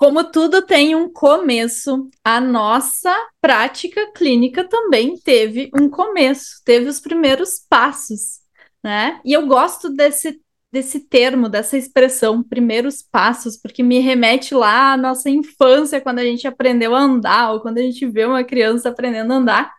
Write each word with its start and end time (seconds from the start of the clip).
Como 0.00 0.24
tudo 0.24 0.62
tem 0.62 0.94
um 0.94 1.12
começo, 1.12 2.08
a 2.24 2.40
nossa 2.40 3.14
prática 3.38 4.10
clínica 4.12 4.66
também 4.66 5.14
teve 5.18 5.70
um 5.78 5.90
começo, 5.90 6.62
teve 6.64 6.88
os 6.88 6.98
primeiros 6.98 7.66
passos, 7.68 8.40
né? 8.82 9.20
E 9.22 9.34
eu 9.34 9.46
gosto 9.46 9.90
desse, 9.90 10.40
desse 10.72 11.00
termo, 11.00 11.50
dessa 11.50 11.76
expressão, 11.76 12.42
primeiros 12.42 13.02
passos, 13.02 13.58
porque 13.58 13.82
me 13.82 13.98
remete 13.98 14.54
lá 14.54 14.94
à 14.94 14.96
nossa 14.96 15.28
infância, 15.28 16.00
quando 16.00 16.20
a 16.20 16.24
gente 16.24 16.48
aprendeu 16.48 16.96
a 16.96 17.00
andar, 17.00 17.52
ou 17.52 17.60
quando 17.60 17.76
a 17.76 17.82
gente 17.82 18.06
vê 18.06 18.24
uma 18.24 18.42
criança 18.42 18.88
aprendendo 18.88 19.34
a 19.34 19.36
andar. 19.36 19.74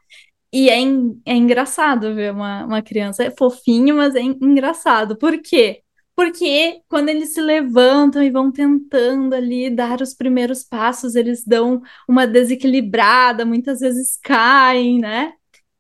E 0.54 0.70
é, 0.70 0.78
é 1.26 1.36
engraçado 1.36 2.14
ver 2.14 2.32
uma, 2.32 2.64
uma 2.66 2.82
criança, 2.84 3.24
é 3.24 3.32
fofinho, 3.32 3.96
mas 3.96 4.14
é 4.14 4.22
engraçado. 4.22 5.18
Por 5.18 5.42
quê? 5.42 5.82
Porque 6.16 6.82
quando 6.88 7.10
eles 7.10 7.34
se 7.34 7.42
levantam 7.42 8.22
e 8.22 8.30
vão 8.30 8.52
tentando 8.52 9.34
ali 9.34 9.70
dar 9.70 10.02
os 10.02 10.14
primeiros 10.14 10.64
passos, 10.64 11.16
eles 11.16 11.44
dão 11.46 11.82
uma 12.08 12.28
desequilibrada, 12.28 13.46
muitas 13.46 13.80
vezes 13.80 14.20
caem, 14.22 15.00
né? 15.00 15.34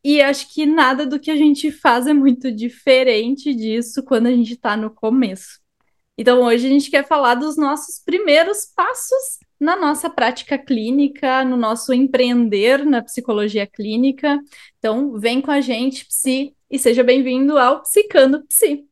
E 0.03 0.21
acho 0.21 0.51
que 0.53 0.65
nada 0.65 1.05
do 1.05 1.19
que 1.19 1.29
a 1.29 1.35
gente 1.35 1.71
faz 1.71 2.07
é 2.07 2.13
muito 2.13 2.51
diferente 2.51 3.53
disso 3.53 4.03
quando 4.03 4.27
a 4.27 4.31
gente 4.31 4.53
está 4.53 4.75
no 4.75 4.89
começo. 4.89 5.59
Então, 6.17 6.41
hoje 6.43 6.67
a 6.67 6.69
gente 6.69 6.89
quer 6.89 7.07
falar 7.07 7.35
dos 7.35 7.57
nossos 7.57 7.99
primeiros 8.03 8.65
passos 8.65 9.39
na 9.59 9.75
nossa 9.75 10.09
prática 10.09 10.57
clínica, 10.57 11.45
no 11.45 11.55
nosso 11.55 11.93
empreender 11.93 12.85
na 12.85 13.01
psicologia 13.01 13.67
clínica. 13.67 14.39
Então, 14.79 15.17
vem 15.19 15.41
com 15.41 15.51
a 15.51 15.61
gente, 15.61 16.05
Psi, 16.05 16.55
e 16.69 16.79
seja 16.79 17.03
bem-vindo 17.03 17.57
ao 17.57 17.81
Psicando 17.83 18.43
Psi. 18.47 18.90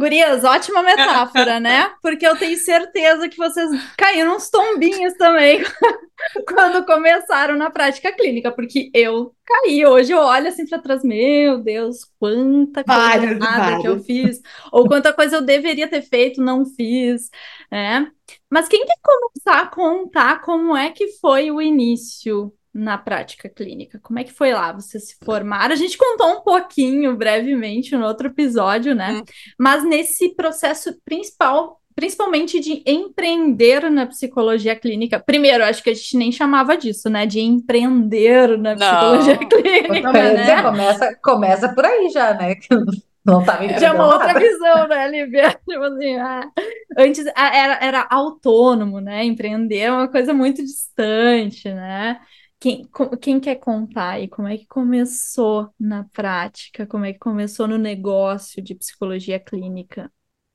Gurias, 0.00 0.44
ótima 0.44 0.82
metáfora, 0.82 1.60
né? 1.60 1.92
Porque 2.00 2.26
eu 2.26 2.34
tenho 2.34 2.56
certeza 2.56 3.28
que 3.28 3.36
vocês 3.36 3.70
caíram 3.98 4.34
uns 4.34 4.48
tombinhos 4.48 5.12
também 5.18 5.62
quando 6.48 6.86
começaram 6.86 7.54
na 7.54 7.70
prática 7.70 8.10
clínica, 8.10 8.50
porque 8.50 8.90
eu 8.94 9.34
caí. 9.44 9.84
Hoje 9.84 10.12
eu 10.12 10.18
olho 10.18 10.48
assim 10.48 10.66
para 10.66 10.78
trás, 10.78 11.04
meu 11.04 11.58
Deus, 11.58 11.98
quanta 12.18 12.82
coisa 12.82 13.00
vários, 13.00 13.38
vários. 13.38 13.82
que 13.82 13.88
eu 13.88 14.00
fiz, 14.02 14.40
ou 14.72 14.88
quanta 14.88 15.12
coisa 15.12 15.36
eu 15.36 15.42
deveria 15.42 15.86
ter 15.86 16.00
feito, 16.00 16.42
não 16.42 16.64
fiz, 16.64 17.28
né? 17.70 18.10
Mas 18.48 18.68
quem 18.68 18.86
quer 18.86 18.96
começar 19.02 19.60
a 19.60 19.66
contar 19.66 20.40
como 20.40 20.74
é 20.74 20.90
que 20.90 21.08
foi 21.18 21.50
o 21.50 21.60
início 21.60 22.50
na 22.72 22.96
prática 22.96 23.48
clínica? 23.48 23.98
Como 24.02 24.18
é 24.18 24.24
que 24.24 24.32
foi 24.32 24.52
lá? 24.52 24.72
Vocês 24.72 25.08
se 25.08 25.16
formaram? 25.24 25.72
A 25.72 25.76
gente 25.76 25.98
contou 25.98 26.38
um 26.38 26.40
pouquinho, 26.40 27.16
brevemente, 27.16 27.96
no 27.96 28.06
outro 28.06 28.28
episódio, 28.28 28.94
né? 28.94 29.14
Hum. 29.14 29.24
Mas 29.58 29.84
nesse 29.84 30.34
processo 30.34 30.94
principal, 31.04 31.80
principalmente 31.94 32.60
de 32.60 32.82
empreender 32.86 33.90
na 33.90 34.06
psicologia 34.06 34.74
clínica. 34.74 35.20
Primeiro, 35.20 35.64
acho 35.64 35.82
que 35.82 35.90
a 35.90 35.94
gente 35.94 36.16
nem 36.16 36.32
chamava 36.32 36.76
disso, 36.76 37.10
né? 37.10 37.26
De 37.26 37.40
empreender 37.40 38.56
na 38.56 38.74
psicologia 38.74 39.38
Não. 39.40 39.48
clínica. 39.48 40.12
Né? 40.12 40.62
Começa, 40.62 41.18
começa 41.22 41.74
por 41.74 41.84
aí 41.84 42.08
já, 42.10 42.34
né? 42.34 42.54
Não 43.22 43.44
tá 43.44 43.60
me 43.60 43.68
Já 43.78 43.88
é 43.88 43.92
uma 43.92 44.06
outra 44.06 44.32
visão, 44.32 44.88
né, 44.88 45.08
Lívia? 45.08 45.50
Tipo 45.68 45.82
assim, 45.82 46.16
ah, 46.16 46.50
antes 46.96 47.26
era, 47.26 47.78
era 47.82 48.06
autônomo, 48.10 48.98
né? 48.98 49.24
Empreender 49.24 49.80
é 49.80 49.92
uma 49.92 50.08
coisa 50.08 50.32
muito 50.32 50.62
distante, 50.62 51.68
né? 51.70 52.18
Quem, 52.60 52.86
quem 53.22 53.40
quer 53.40 53.56
contar 53.56 54.10
aí 54.10 54.28
como 54.28 54.46
é 54.46 54.58
que 54.58 54.66
começou 54.66 55.72
na 55.80 56.04
prática, 56.12 56.86
como 56.86 57.06
é 57.06 57.12
que 57.14 57.18
começou 57.18 57.66
no 57.66 57.78
negócio 57.78 58.62
de 58.62 58.74
psicologia 58.74 59.40
clínica? 59.40 60.12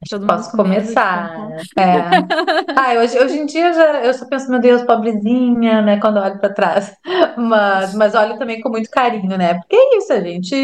Todo 0.08 0.28
Posso 0.28 0.52
começar. 0.52 1.50
É. 1.76 1.96
ah, 2.76 2.94
hoje, 3.00 3.18
hoje 3.18 3.40
em 3.40 3.46
dia 3.48 3.70
eu, 3.70 3.74
já, 3.74 4.06
eu 4.06 4.14
só 4.14 4.28
penso, 4.28 4.52
meu 4.52 4.60
Deus, 4.60 4.84
pobrezinha, 4.84 5.82
né? 5.82 6.00
Quando 6.00 6.20
olho 6.20 6.40
para 6.40 6.54
trás. 6.54 6.96
Mas, 7.38 7.96
mas 7.96 8.14
olho 8.14 8.38
também 8.38 8.62
com 8.62 8.70
muito 8.70 8.90
carinho, 8.90 9.36
né? 9.38 9.56
Porque 9.56 9.76
é 9.76 9.98
isso, 9.98 10.14
a 10.14 10.22
gente, 10.22 10.56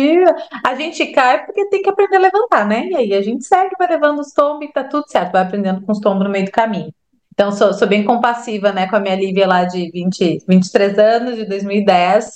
a 0.63 0.75
gente 0.75 1.07
cai 1.07 1.43
porque 1.45 1.69
tem 1.69 1.81
que 1.81 1.89
aprender 1.89 2.17
a 2.17 2.19
levantar, 2.19 2.67
né? 2.67 2.85
E 2.87 2.95
aí 2.95 3.13
a 3.13 3.21
gente 3.21 3.43
segue, 3.45 3.75
vai 3.79 3.87
levando 3.87 4.19
os 4.19 4.31
tombos 4.31 4.69
e 4.69 4.71
tá 4.71 4.83
tudo 4.83 5.05
certo, 5.07 5.31
vai 5.31 5.41
aprendendo 5.41 5.81
com 5.81 5.91
os 5.91 5.99
tombos 5.99 6.23
no 6.23 6.29
meio 6.29 6.45
do 6.45 6.51
caminho. 6.51 6.93
Então, 7.41 7.51
sou, 7.51 7.73
sou 7.73 7.87
bem 7.87 8.03
compassiva, 8.03 8.71
né, 8.71 8.87
com 8.87 8.95
a 8.95 8.99
minha 8.99 9.15
Lívia 9.15 9.47
lá 9.47 9.65
de 9.65 9.89
20, 9.89 10.43
23 10.47 10.99
anos, 10.99 11.35
de 11.35 11.45
2010. 11.45 12.27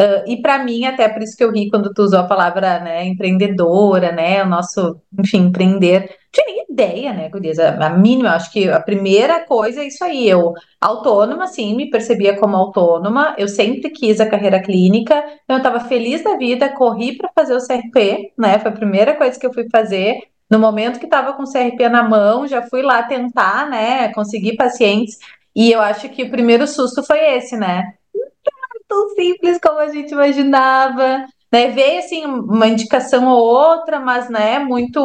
Uh, 0.00 0.24
e 0.26 0.40
para 0.40 0.64
mim, 0.64 0.86
até 0.86 1.06
por 1.06 1.22
isso 1.22 1.36
que 1.36 1.44
eu 1.44 1.52
ri 1.52 1.68
quando 1.68 1.92
tu 1.92 2.00
usou 2.00 2.20
a 2.20 2.26
palavra, 2.26 2.80
né, 2.80 3.04
empreendedora, 3.04 4.10
né, 4.10 4.42
o 4.42 4.46
nosso, 4.48 4.98
enfim, 5.18 5.48
empreender. 5.48 6.00
Não 6.00 6.08
tinha 6.32 6.46
nem 6.46 6.64
ideia, 6.70 7.12
né, 7.12 7.28
Gurias? 7.28 7.58
A, 7.58 7.76
a 7.88 7.90
mínima, 7.90 8.30
acho 8.30 8.50
que 8.50 8.66
a 8.66 8.80
primeira 8.80 9.44
coisa 9.44 9.82
é 9.82 9.86
isso 9.86 10.02
aí. 10.02 10.26
Eu, 10.26 10.54
autônoma, 10.80 11.46
sim, 11.46 11.76
me 11.76 11.90
percebia 11.90 12.38
como 12.38 12.56
autônoma. 12.56 13.34
Eu 13.36 13.48
sempre 13.48 13.90
quis 13.90 14.18
a 14.18 14.26
carreira 14.26 14.62
clínica. 14.62 15.14
Então, 15.44 15.56
eu 15.56 15.58
estava 15.58 15.80
feliz 15.80 16.24
da 16.24 16.38
vida, 16.38 16.70
corri 16.70 17.18
para 17.18 17.28
fazer 17.34 17.54
o 17.54 17.60
CRP, 17.60 18.32
né, 18.38 18.58
foi 18.58 18.70
a 18.70 18.74
primeira 18.74 19.14
coisa 19.14 19.38
que 19.38 19.46
eu 19.46 19.52
fui 19.52 19.68
fazer. 19.70 20.20
No 20.50 20.58
momento 20.58 20.98
que 20.98 21.06
estava 21.06 21.32
com 21.32 21.42
o 21.42 21.50
CRP 21.50 21.88
na 21.88 22.02
mão, 22.02 22.46
já 22.46 22.62
fui 22.62 22.82
lá 22.82 23.02
tentar, 23.02 23.68
né, 23.68 24.12
conseguir 24.12 24.56
pacientes, 24.56 25.18
e 25.54 25.72
eu 25.72 25.80
acho 25.80 26.08
que 26.10 26.24
o 26.24 26.30
primeiro 26.30 26.66
susto 26.66 27.02
foi 27.02 27.18
esse, 27.36 27.56
né? 27.56 27.94
Era 28.14 28.80
tão 28.88 29.08
simples 29.10 29.58
como 29.60 29.78
a 29.78 29.88
gente 29.88 30.12
imaginava, 30.12 31.24
né? 31.52 31.68
Veio 31.70 32.00
assim 32.00 32.26
uma 32.26 32.66
indicação 32.66 33.28
ou 33.28 33.38
outra, 33.38 34.00
mas 34.00 34.28
né, 34.28 34.58
muito, 34.58 34.98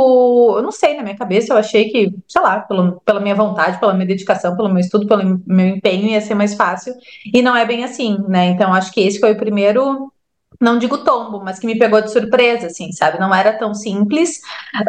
eu 0.58 0.64
não 0.64 0.72
sei, 0.72 0.98
na 0.98 1.04
minha 1.04 1.16
cabeça 1.16 1.54
eu 1.54 1.58
achei 1.58 1.90
que, 1.90 2.12
sei 2.28 2.42
lá, 2.42 2.62
pelo, 2.62 3.00
pela 3.02 3.20
minha 3.20 3.36
vontade, 3.36 3.80
pela 3.80 3.94
minha 3.94 4.08
dedicação, 4.08 4.56
pelo 4.58 4.70
meu 4.70 4.80
estudo, 4.80 5.08
pelo 5.08 5.40
meu 5.46 5.68
empenho 5.68 6.08
ia 6.10 6.22
ser 6.22 6.34
mais 6.34 6.56
fácil, 6.56 6.96
e 7.34 7.42
não 7.42 7.56
é 7.56 7.66
bem 7.66 7.84
assim, 7.84 8.18
né? 8.28 8.48
Então 8.48 8.74
acho 8.74 8.92
que 8.92 9.02
esse 9.02 9.20
foi 9.20 9.34
o 9.34 9.38
primeiro 9.38 10.12
não 10.60 10.78
digo 10.78 11.04
tombo, 11.04 11.42
mas 11.44 11.58
que 11.58 11.66
me 11.66 11.78
pegou 11.78 12.02
de 12.02 12.12
surpresa, 12.12 12.68
assim, 12.68 12.92
sabe? 12.92 13.20
Não 13.20 13.34
era 13.34 13.58
tão 13.58 13.74
simples. 13.74 14.40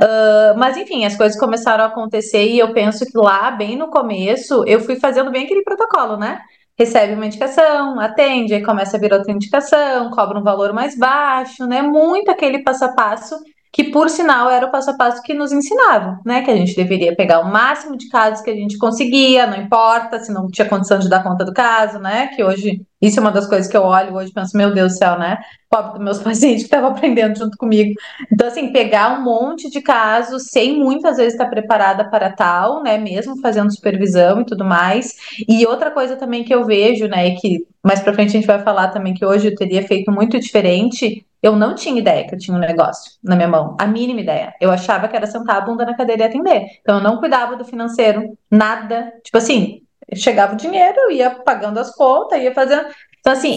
Uh, 0.03 0.59
mas, 0.59 0.77
enfim, 0.77 1.05
as 1.05 1.17
coisas 1.17 1.39
começaram 1.39 1.85
a 1.85 1.87
acontecer 1.87 2.47
e 2.47 2.59
eu 2.59 2.73
penso 2.73 3.07
que 3.07 3.17
lá, 3.17 3.51
bem 3.53 3.77
no 3.77 3.89
começo, 3.89 4.65
eu 4.67 4.81
fui 4.81 4.97
fazendo 4.97 5.31
bem 5.31 5.45
aquele 5.45 5.63
protocolo, 5.63 6.17
né? 6.17 6.41
Recebe 6.77 7.15
uma 7.15 7.27
indicação, 7.27 8.01
atende, 8.01 8.55
aí 8.55 8.63
começa 8.65 8.97
a 8.97 9.01
vir 9.01 9.13
outra 9.13 9.33
indicação, 9.33 10.11
cobra 10.11 10.39
um 10.39 10.43
valor 10.43 10.73
mais 10.73 10.97
baixo, 10.97 11.67
né? 11.67 11.83
Muito 11.83 12.31
aquele 12.31 12.63
passo 12.63 12.85
a 12.87 12.93
passo 12.93 13.37
que 13.73 13.85
por 13.85 14.11
sinal 14.11 14.51
era 14.51 14.67
o 14.67 14.71
passo 14.71 14.91
a 14.91 14.97
passo 14.97 15.23
que 15.23 15.33
nos 15.33 15.53
ensinavam, 15.53 16.19
né? 16.25 16.43
Que 16.43 16.51
a 16.51 16.57
gente 16.57 16.75
deveria 16.75 17.15
pegar 17.15 17.41
o 17.41 17.51
máximo 17.51 17.97
de 17.97 18.09
casos 18.09 18.43
que 18.43 18.51
a 18.51 18.55
gente 18.55 18.77
conseguia, 18.77 19.47
não 19.47 19.57
importa 19.57 20.19
se 20.19 20.33
não 20.33 20.49
tinha 20.49 20.69
condição 20.69 20.99
de 20.99 21.09
dar 21.09 21.23
conta 21.23 21.45
do 21.45 21.53
caso, 21.53 21.99
né? 22.01 22.29
Que 22.29 22.43
hoje, 22.43 22.85
isso 23.01 23.21
é 23.21 23.23
uma 23.23 23.31
das 23.31 23.47
coisas 23.47 23.71
que 23.71 23.77
eu 23.77 23.83
olho 23.83 24.15
hoje 24.15 24.31
e 24.31 24.35
penso, 24.35 24.57
meu 24.57 24.75
Deus 24.75 24.95
do 24.95 24.99
céu, 24.99 25.17
né? 25.19 25.39
Pobre 25.69 25.93
dos 25.93 26.03
meus 26.03 26.19
pacientes 26.23 26.63
que 26.63 26.67
estavam 26.67 26.91
aprendendo 26.91 27.39
junto 27.39 27.57
comigo. 27.57 27.95
Então, 28.33 28.49
assim, 28.49 28.73
pegar 28.73 29.17
um 29.17 29.23
monte 29.23 29.71
de 29.71 29.81
casos 29.81 30.49
sem 30.51 30.77
muitas 30.77 31.17
vezes 31.19 31.35
estar 31.35 31.47
preparada 31.47 32.11
para 32.11 32.33
tal, 32.33 32.83
né? 32.83 32.99
Mesmo 32.99 33.41
fazendo 33.41 33.73
supervisão 33.73 34.41
e 34.41 34.47
tudo 34.47 34.65
mais. 34.65 35.15
E 35.49 35.65
outra 35.65 35.93
coisa 35.93 36.17
também 36.17 36.43
que 36.43 36.53
eu 36.53 36.65
vejo, 36.65 37.07
né? 37.07 37.37
Que 37.37 37.65
mais 37.85 38.01
para 38.01 38.13
frente 38.13 38.31
a 38.31 38.41
gente 38.41 38.47
vai 38.47 38.63
falar 38.63 38.89
também 38.89 39.15
que 39.15 39.25
hoje 39.25 39.49
eu 39.49 39.55
teria 39.55 39.87
feito 39.87 40.11
muito 40.11 40.39
diferente 40.39 41.25
eu 41.43 41.57
não 41.57 41.75
tinha 41.75 41.99
ideia 41.99 42.27
que 42.27 42.35
eu 42.35 42.39
tinha 42.39 42.57
um 42.57 42.61
negócio 42.61 43.13
na 43.23 43.35
minha 43.35 43.49
mão, 43.49 43.77
a 43.81 43.87
mínima 43.87 44.21
ideia. 44.21 44.55
Eu 44.61 44.71
achava 44.71 45.09
que 45.09 45.17
era 45.17 45.27
sentar 45.27 45.57
a 45.57 45.61
bunda 45.61 45.85
na 45.85 45.97
cadeira 45.97 46.23
e 46.23 46.27
atender. 46.27 46.67
Então 46.83 46.99
eu 46.99 47.03
não 47.03 47.19
cuidava 47.19 47.57
do 47.57 47.65
financeiro, 47.65 48.37
nada. 48.51 49.13
Tipo 49.25 49.39
assim, 49.39 49.83
chegava 50.15 50.53
o 50.53 50.57
dinheiro, 50.57 51.11
ia 51.11 51.31
pagando 51.31 51.79
as 51.79 51.95
contas, 51.95 52.43
ia 52.43 52.53
fazendo. 52.53 52.87
Então, 53.21 53.33
assim, 53.35 53.57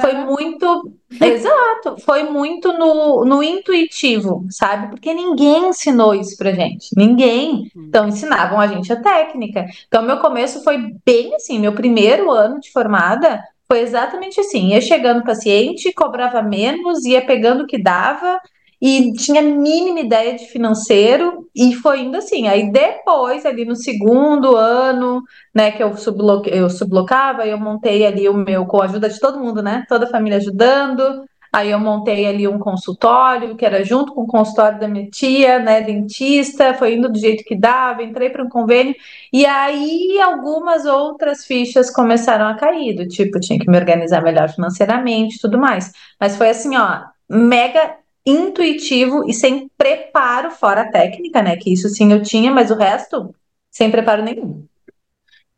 foi 0.00 0.12
né? 0.12 0.24
muito. 0.24 0.92
Exato, 1.20 1.96
foi 2.04 2.22
muito 2.22 2.72
no, 2.72 3.24
no 3.24 3.42
intuitivo, 3.42 4.46
sabe? 4.48 4.88
Porque 4.88 5.12
ninguém 5.12 5.68
ensinou 5.68 6.14
isso 6.14 6.36
pra 6.38 6.52
gente. 6.52 6.88
Ninguém. 6.96 7.70
Hum. 7.76 7.84
Então, 7.88 8.08
ensinavam 8.08 8.58
a 8.58 8.66
gente 8.66 8.92
a 8.92 9.00
técnica. 9.00 9.66
Então, 9.86 10.02
meu 10.02 10.18
começo 10.18 10.64
foi 10.64 10.78
bem 11.04 11.34
assim, 11.34 11.58
meu 11.58 11.74
primeiro 11.74 12.30
ano 12.30 12.58
de 12.60 12.70
formada 12.70 13.42
foi 13.68 13.80
exatamente 13.80 14.40
assim: 14.40 14.68
ia 14.68 14.80
chegando 14.80 15.24
paciente, 15.24 15.92
cobrava 15.92 16.42
menos, 16.42 17.04
ia 17.04 17.24
pegando 17.24 17.64
o 17.64 17.66
que 17.66 17.82
dava 17.82 18.40
e 18.82 19.12
tinha 19.12 19.40
mínima 19.40 20.00
ideia 20.00 20.34
de 20.34 20.46
financeiro 20.46 21.48
e 21.54 21.72
foi 21.72 22.00
indo 22.00 22.16
assim. 22.16 22.48
Aí 22.48 22.72
depois, 22.72 23.46
ali 23.46 23.64
no 23.64 23.76
segundo 23.76 24.56
ano, 24.56 25.22
né, 25.54 25.70
que 25.70 25.80
eu, 25.80 25.96
subloque, 25.96 26.50
eu 26.50 26.68
sublocava, 26.68 27.46
eu 27.46 27.56
montei 27.56 28.04
ali 28.04 28.28
o 28.28 28.34
meu 28.34 28.66
com 28.66 28.82
a 28.82 28.86
ajuda 28.86 29.08
de 29.08 29.20
todo 29.20 29.38
mundo, 29.38 29.62
né? 29.62 29.84
Toda 29.88 30.06
a 30.06 30.10
família 30.10 30.38
ajudando. 30.38 31.24
Aí 31.52 31.70
eu 31.70 31.78
montei 31.78 32.26
ali 32.26 32.48
um 32.48 32.58
consultório, 32.58 33.54
que 33.56 33.64
era 33.64 33.84
junto 33.84 34.14
com 34.14 34.22
o 34.22 34.26
consultório 34.26 34.80
da 34.80 34.88
minha 34.88 35.08
tia, 35.10 35.58
né, 35.60 35.82
dentista, 35.82 36.74
foi 36.74 36.94
indo 36.94 37.10
do 37.10 37.18
jeito 37.18 37.44
que 37.44 37.54
dava, 37.54 38.02
entrei 38.02 38.30
para 38.30 38.42
um 38.42 38.48
convênio, 38.48 38.94
e 39.30 39.44
aí 39.44 40.18
algumas 40.18 40.86
outras 40.86 41.44
fichas 41.44 41.90
começaram 41.90 42.46
a 42.46 42.54
cair, 42.54 42.96
do 42.96 43.06
tipo, 43.06 43.38
tinha 43.38 43.58
que 43.58 43.70
me 43.70 43.76
organizar 43.76 44.22
melhor 44.22 44.48
financeiramente, 44.48 45.38
tudo 45.38 45.58
mais. 45.58 45.92
Mas 46.18 46.36
foi 46.36 46.48
assim, 46.48 46.74
ó, 46.74 47.02
mega 47.28 48.01
intuitivo 48.24 49.28
e 49.28 49.34
sem 49.34 49.68
preparo 49.76 50.50
fora 50.50 50.82
a 50.82 50.90
técnica, 50.90 51.42
né? 51.42 51.56
Que 51.56 51.72
isso 51.72 51.88
sim 51.88 52.12
eu 52.12 52.22
tinha, 52.22 52.50
mas 52.50 52.70
o 52.70 52.76
resto 52.76 53.34
sem 53.70 53.90
preparo 53.90 54.22
nenhum. 54.22 54.66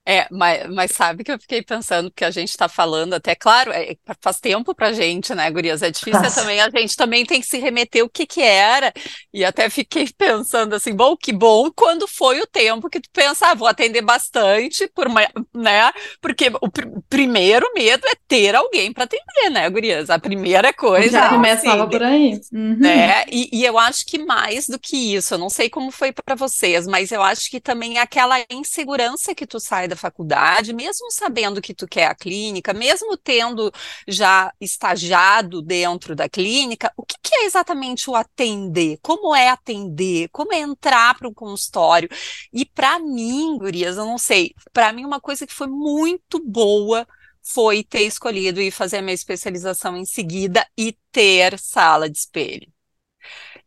É, 0.06 0.26
mas, 0.30 0.68
mas 0.68 0.90
sabe 0.92 1.24
que 1.24 1.32
eu 1.32 1.38
fiquei 1.38 1.62
pensando, 1.62 2.10
porque 2.10 2.26
a 2.26 2.30
gente 2.30 2.50
está 2.50 2.68
falando 2.68 3.14
até, 3.14 3.34
claro, 3.34 3.72
é, 3.72 3.96
faz 4.20 4.38
tempo 4.38 4.74
pra 4.74 4.92
gente, 4.92 5.34
né, 5.34 5.50
Gurias? 5.50 5.82
É 5.82 5.90
difícil 5.90 6.20
Nossa. 6.20 6.42
também, 6.42 6.60
a 6.60 6.68
gente 6.68 6.94
também 6.94 7.24
tem 7.24 7.40
que 7.40 7.46
se 7.46 7.58
remeter 7.58 8.04
o 8.04 8.08
que 8.08 8.26
que 8.26 8.42
era, 8.42 8.92
e 9.32 9.42
até 9.42 9.70
fiquei 9.70 10.06
pensando 10.16 10.74
assim, 10.74 10.94
bom, 10.94 11.16
que 11.16 11.32
bom 11.32 11.70
quando 11.74 12.06
foi 12.06 12.38
o 12.40 12.46
tempo 12.46 12.90
que 12.90 13.00
tu 13.00 13.08
pensa, 13.14 13.48
ah, 13.48 13.54
vou 13.54 13.66
atender 13.66 14.02
bastante, 14.02 14.86
por 14.88 15.06
uma, 15.06 15.22
né, 15.54 15.90
porque 16.20 16.52
o 16.60 16.70
pr 16.70 16.84
primeiro 17.08 17.66
medo 17.74 18.06
é 18.06 18.14
ter 18.28 18.54
alguém 18.54 18.92
para 18.92 19.04
atender, 19.04 19.50
né, 19.50 19.68
Gurias? 19.70 20.10
A 20.10 20.18
primeira 20.18 20.72
coisa. 20.72 21.10
Já 21.10 21.28
começava 21.30 21.82
assim, 21.84 21.90
por 21.90 22.02
aí. 22.02 22.40
Uhum. 22.52 22.76
Né? 22.78 23.24
E, 23.30 23.48
e 23.52 23.64
eu 23.64 23.78
acho 23.78 24.04
que 24.04 24.18
mais 24.18 24.66
do 24.66 24.78
que 24.78 25.14
isso, 25.14 25.34
eu 25.34 25.38
não 25.38 25.48
sei 25.48 25.70
como 25.70 25.90
foi 25.90 26.12
para 26.12 26.34
vocês, 26.34 26.86
mas 26.86 27.10
eu 27.10 27.22
acho 27.22 27.48
que 27.50 27.60
também 27.60 27.98
aquela 27.98 28.36
insegurança 28.50 29.34
que 29.34 29.46
tu 29.46 29.58
sai 29.58 29.88
da 29.88 29.93
faculdade, 29.96 30.72
mesmo 30.72 31.10
sabendo 31.10 31.60
que 31.62 31.74
tu 31.74 31.86
quer 31.86 32.06
a 32.06 32.14
clínica, 32.14 32.72
mesmo 32.72 33.16
tendo 33.16 33.72
já 34.06 34.52
estagiado 34.60 35.62
dentro 35.62 36.14
da 36.14 36.28
clínica, 36.28 36.92
o 36.96 37.04
que, 37.04 37.16
que 37.22 37.34
é 37.34 37.44
exatamente 37.46 38.10
o 38.10 38.14
atender? 38.14 38.98
Como 39.02 39.34
é 39.34 39.48
atender? 39.50 40.28
Como 40.30 40.52
é 40.52 40.60
entrar 40.60 41.16
para 41.18 41.28
um 41.28 41.34
consultório? 41.34 42.08
E 42.52 42.64
para 42.64 42.98
mim, 42.98 43.56
gurias, 43.58 43.96
eu 43.96 44.04
não 44.04 44.18
sei, 44.18 44.54
para 44.72 44.92
mim 44.92 45.04
uma 45.04 45.20
coisa 45.20 45.46
que 45.46 45.54
foi 45.54 45.66
muito 45.66 46.40
boa 46.44 47.06
foi 47.42 47.84
ter 47.84 48.02
escolhido 48.02 48.60
e 48.60 48.70
fazer 48.70 48.98
a 48.98 49.02
minha 49.02 49.14
especialização 49.14 49.96
em 49.96 50.04
seguida 50.06 50.66
e 50.78 50.96
ter 51.12 51.58
sala 51.58 52.08
de 52.08 52.18
espelho. 52.18 52.73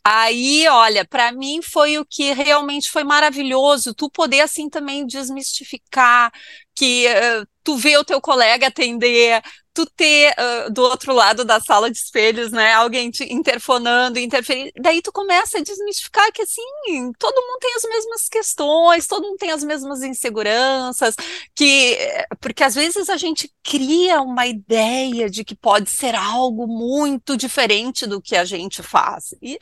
Aí, 0.09 0.65
olha, 0.69 1.03
para 1.05 1.33
mim 1.33 1.61
foi 1.61 1.97
o 1.97 2.05
que 2.05 2.31
realmente 2.31 2.89
foi 2.89 3.03
maravilhoso, 3.03 3.93
tu 3.93 4.09
poder 4.09 4.39
assim 4.39 4.69
também 4.69 5.05
desmistificar 5.05 6.31
que 6.77 7.07
uh, 7.07 7.47
tu 7.63 7.75
vê 7.75 7.97
o 7.97 8.05
teu 8.05 8.21
colega 8.21 8.67
atender, 8.67 9.41
tu 9.73 9.83
ter 9.95 10.31
uh, 10.37 10.71
do 10.71 10.83
outro 10.83 11.11
lado 11.11 11.43
da 11.43 11.59
sala 11.59 11.89
de 11.89 11.97
espelhos, 11.97 12.51
né, 12.51 12.71
alguém 12.73 13.09
te 13.09 13.33
interfonando, 13.33 14.19
interferindo, 14.19 14.71
daí 14.79 15.01
tu 15.01 15.11
começa 15.11 15.57
a 15.57 15.61
desmistificar 15.61 16.31
que 16.31 16.43
assim, 16.43 17.11
todo 17.17 17.41
mundo 17.41 17.57
tem 17.59 17.75
as 17.75 17.83
mesmas 17.83 18.29
questões, 18.29 19.07
todo 19.07 19.23
mundo 19.23 19.37
tem 19.37 19.49
as 19.49 19.63
mesmas 19.63 20.03
inseguranças, 20.03 21.15
que 21.55 21.97
porque 22.39 22.63
às 22.63 22.75
vezes 22.75 23.09
a 23.09 23.17
gente 23.17 23.51
cria 23.63 24.21
uma 24.21 24.45
ideia 24.45 25.27
de 25.27 25.43
que 25.43 25.55
pode 25.55 25.89
ser 25.89 26.13
algo 26.13 26.67
muito 26.67 27.35
diferente 27.35 28.05
do 28.05 28.21
que 28.21 28.35
a 28.35 28.45
gente 28.45 28.83
faz. 28.83 29.33
E, 29.41 29.57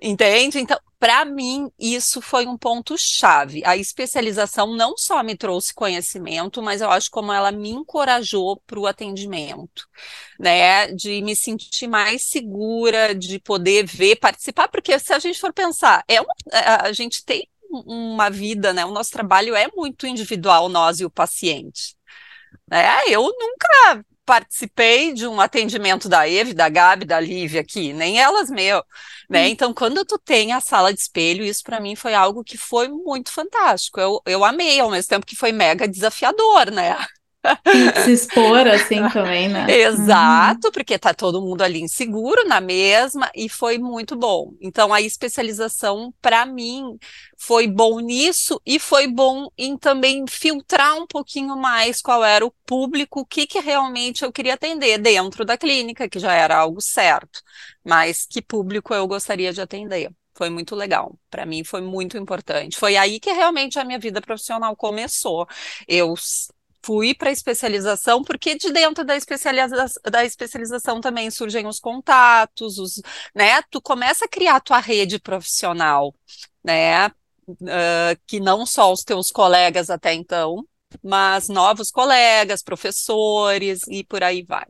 entende? 0.00 0.60
Então, 0.60 0.78
para 1.04 1.22
mim, 1.26 1.70
isso 1.78 2.22
foi 2.22 2.46
um 2.46 2.56
ponto 2.56 2.96
chave. 2.96 3.62
A 3.66 3.76
especialização 3.76 4.74
não 4.74 4.96
só 4.96 5.22
me 5.22 5.36
trouxe 5.36 5.74
conhecimento, 5.74 6.62
mas 6.62 6.80
eu 6.80 6.90
acho 6.90 7.10
como 7.10 7.30
ela 7.30 7.52
me 7.52 7.68
encorajou 7.68 8.56
para 8.66 8.80
o 8.80 8.86
atendimento, 8.86 9.86
né? 10.40 10.86
De 10.92 11.20
me 11.20 11.36
sentir 11.36 11.88
mais 11.88 12.22
segura, 12.22 13.14
de 13.14 13.38
poder 13.38 13.84
ver, 13.84 14.16
participar, 14.16 14.66
porque 14.68 14.98
se 14.98 15.12
a 15.12 15.18
gente 15.18 15.38
for 15.38 15.52
pensar, 15.52 16.02
é 16.08 16.22
uma, 16.22 16.34
a 16.80 16.90
gente 16.92 17.22
tem 17.22 17.46
uma 17.70 18.30
vida, 18.30 18.72
né? 18.72 18.86
O 18.86 18.90
nosso 18.90 19.10
trabalho 19.10 19.54
é 19.54 19.68
muito 19.76 20.06
individual, 20.06 20.70
nós 20.70 21.00
e 21.00 21.04
o 21.04 21.10
paciente. 21.10 21.94
É, 22.70 23.10
eu 23.10 23.24
nunca 23.24 24.06
participei 24.24 25.12
de 25.12 25.26
um 25.26 25.40
atendimento 25.40 26.08
da 26.08 26.28
Eve, 26.28 26.54
da 26.54 26.68
Gabi, 26.68 27.04
da 27.04 27.20
Lívia 27.20 27.60
aqui, 27.60 27.92
nem 27.92 28.18
elas 28.20 28.50
meu, 28.50 28.82
né? 29.28 29.44
Hum. 29.44 29.48
Então, 29.48 29.74
quando 29.74 30.04
tu 30.04 30.18
tem 30.18 30.52
a 30.52 30.60
sala 30.60 30.92
de 30.92 31.00
espelho, 31.00 31.44
isso 31.44 31.62
para 31.62 31.80
mim 31.80 31.94
foi 31.96 32.14
algo 32.14 32.44
que 32.44 32.56
foi 32.58 32.88
muito 32.88 33.32
fantástico. 33.32 34.00
Eu, 34.00 34.20
eu 34.26 34.44
amei, 34.44 34.80
ao 34.80 34.90
mesmo 34.90 35.08
tempo 35.08 35.26
que 35.26 35.36
foi 35.36 35.52
mega 35.52 35.88
desafiador, 35.88 36.70
né? 36.70 36.96
se 38.04 38.12
expor 38.12 38.66
assim 38.66 39.08
também, 39.08 39.48
né? 39.48 39.66
Exato, 39.68 40.68
uhum. 40.68 40.72
porque 40.72 40.98
tá 40.98 41.12
todo 41.12 41.42
mundo 41.42 41.62
ali 41.62 41.80
inseguro 41.80 42.46
na 42.48 42.60
mesma 42.60 43.30
e 43.34 43.48
foi 43.48 43.78
muito 43.78 44.16
bom. 44.16 44.52
Então 44.60 44.92
a 44.92 45.00
especialização 45.00 46.12
para 46.20 46.46
mim 46.46 46.98
foi 47.36 47.66
bom 47.66 48.00
nisso 48.00 48.60
e 48.64 48.78
foi 48.78 49.06
bom 49.06 49.48
em 49.58 49.76
também 49.76 50.24
filtrar 50.28 50.94
um 50.96 51.06
pouquinho 51.06 51.56
mais 51.56 52.00
qual 52.00 52.24
era 52.24 52.44
o 52.44 52.54
público, 52.66 53.20
o 53.20 53.26
que 53.26 53.46
que 53.46 53.60
realmente 53.60 54.24
eu 54.24 54.32
queria 54.32 54.54
atender 54.54 54.98
dentro 54.98 55.44
da 55.44 55.58
clínica, 55.58 56.08
que 56.08 56.18
já 56.18 56.32
era 56.32 56.56
algo 56.56 56.80
certo, 56.80 57.42
mas 57.84 58.26
que 58.26 58.40
público 58.40 58.94
eu 58.94 59.06
gostaria 59.06 59.52
de 59.52 59.60
atender. 59.60 60.10
Foi 60.34 60.50
muito 60.50 60.74
legal. 60.74 61.16
Para 61.30 61.46
mim 61.46 61.62
foi 61.62 61.80
muito 61.80 62.16
importante. 62.18 62.76
Foi 62.76 62.96
aí 62.96 63.20
que 63.20 63.32
realmente 63.32 63.78
a 63.78 63.84
minha 63.84 63.98
vida 63.98 64.20
profissional 64.20 64.74
começou. 64.76 65.46
Eu 65.86 66.14
fui 66.84 67.14
para 67.14 67.30
especialização, 67.30 68.22
porque 68.22 68.56
de 68.56 68.70
dentro 68.70 69.04
da, 69.04 69.16
especializa 69.16 69.86
da 70.10 70.24
especialização 70.24 71.00
também 71.00 71.30
surgem 71.30 71.66
os 71.66 71.80
contatos, 71.80 72.78
os, 72.78 73.00
né? 73.34 73.62
Tu 73.70 73.80
começa 73.80 74.26
a 74.26 74.28
criar 74.28 74.56
a 74.56 74.60
tua 74.60 74.80
rede 74.80 75.18
profissional, 75.18 76.14
né? 76.62 77.08
Uh, 77.48 78.16
que 78.26 78.40
não 78.40 78.64
só 78.64 78.92
os 78.92 79.02
teus 79.02 79.30
colegas 79.30 79.90
até 79.90 80.14
então, 80.14 80.66
mas 81.02 81.48
novos 81.48 81.90
colegas, 81.90 82.62
professores 82.62 83.86
e 83.88 84.04
por 84.04 84.22
aí 84.22 84.42
vai. 84.42 84.66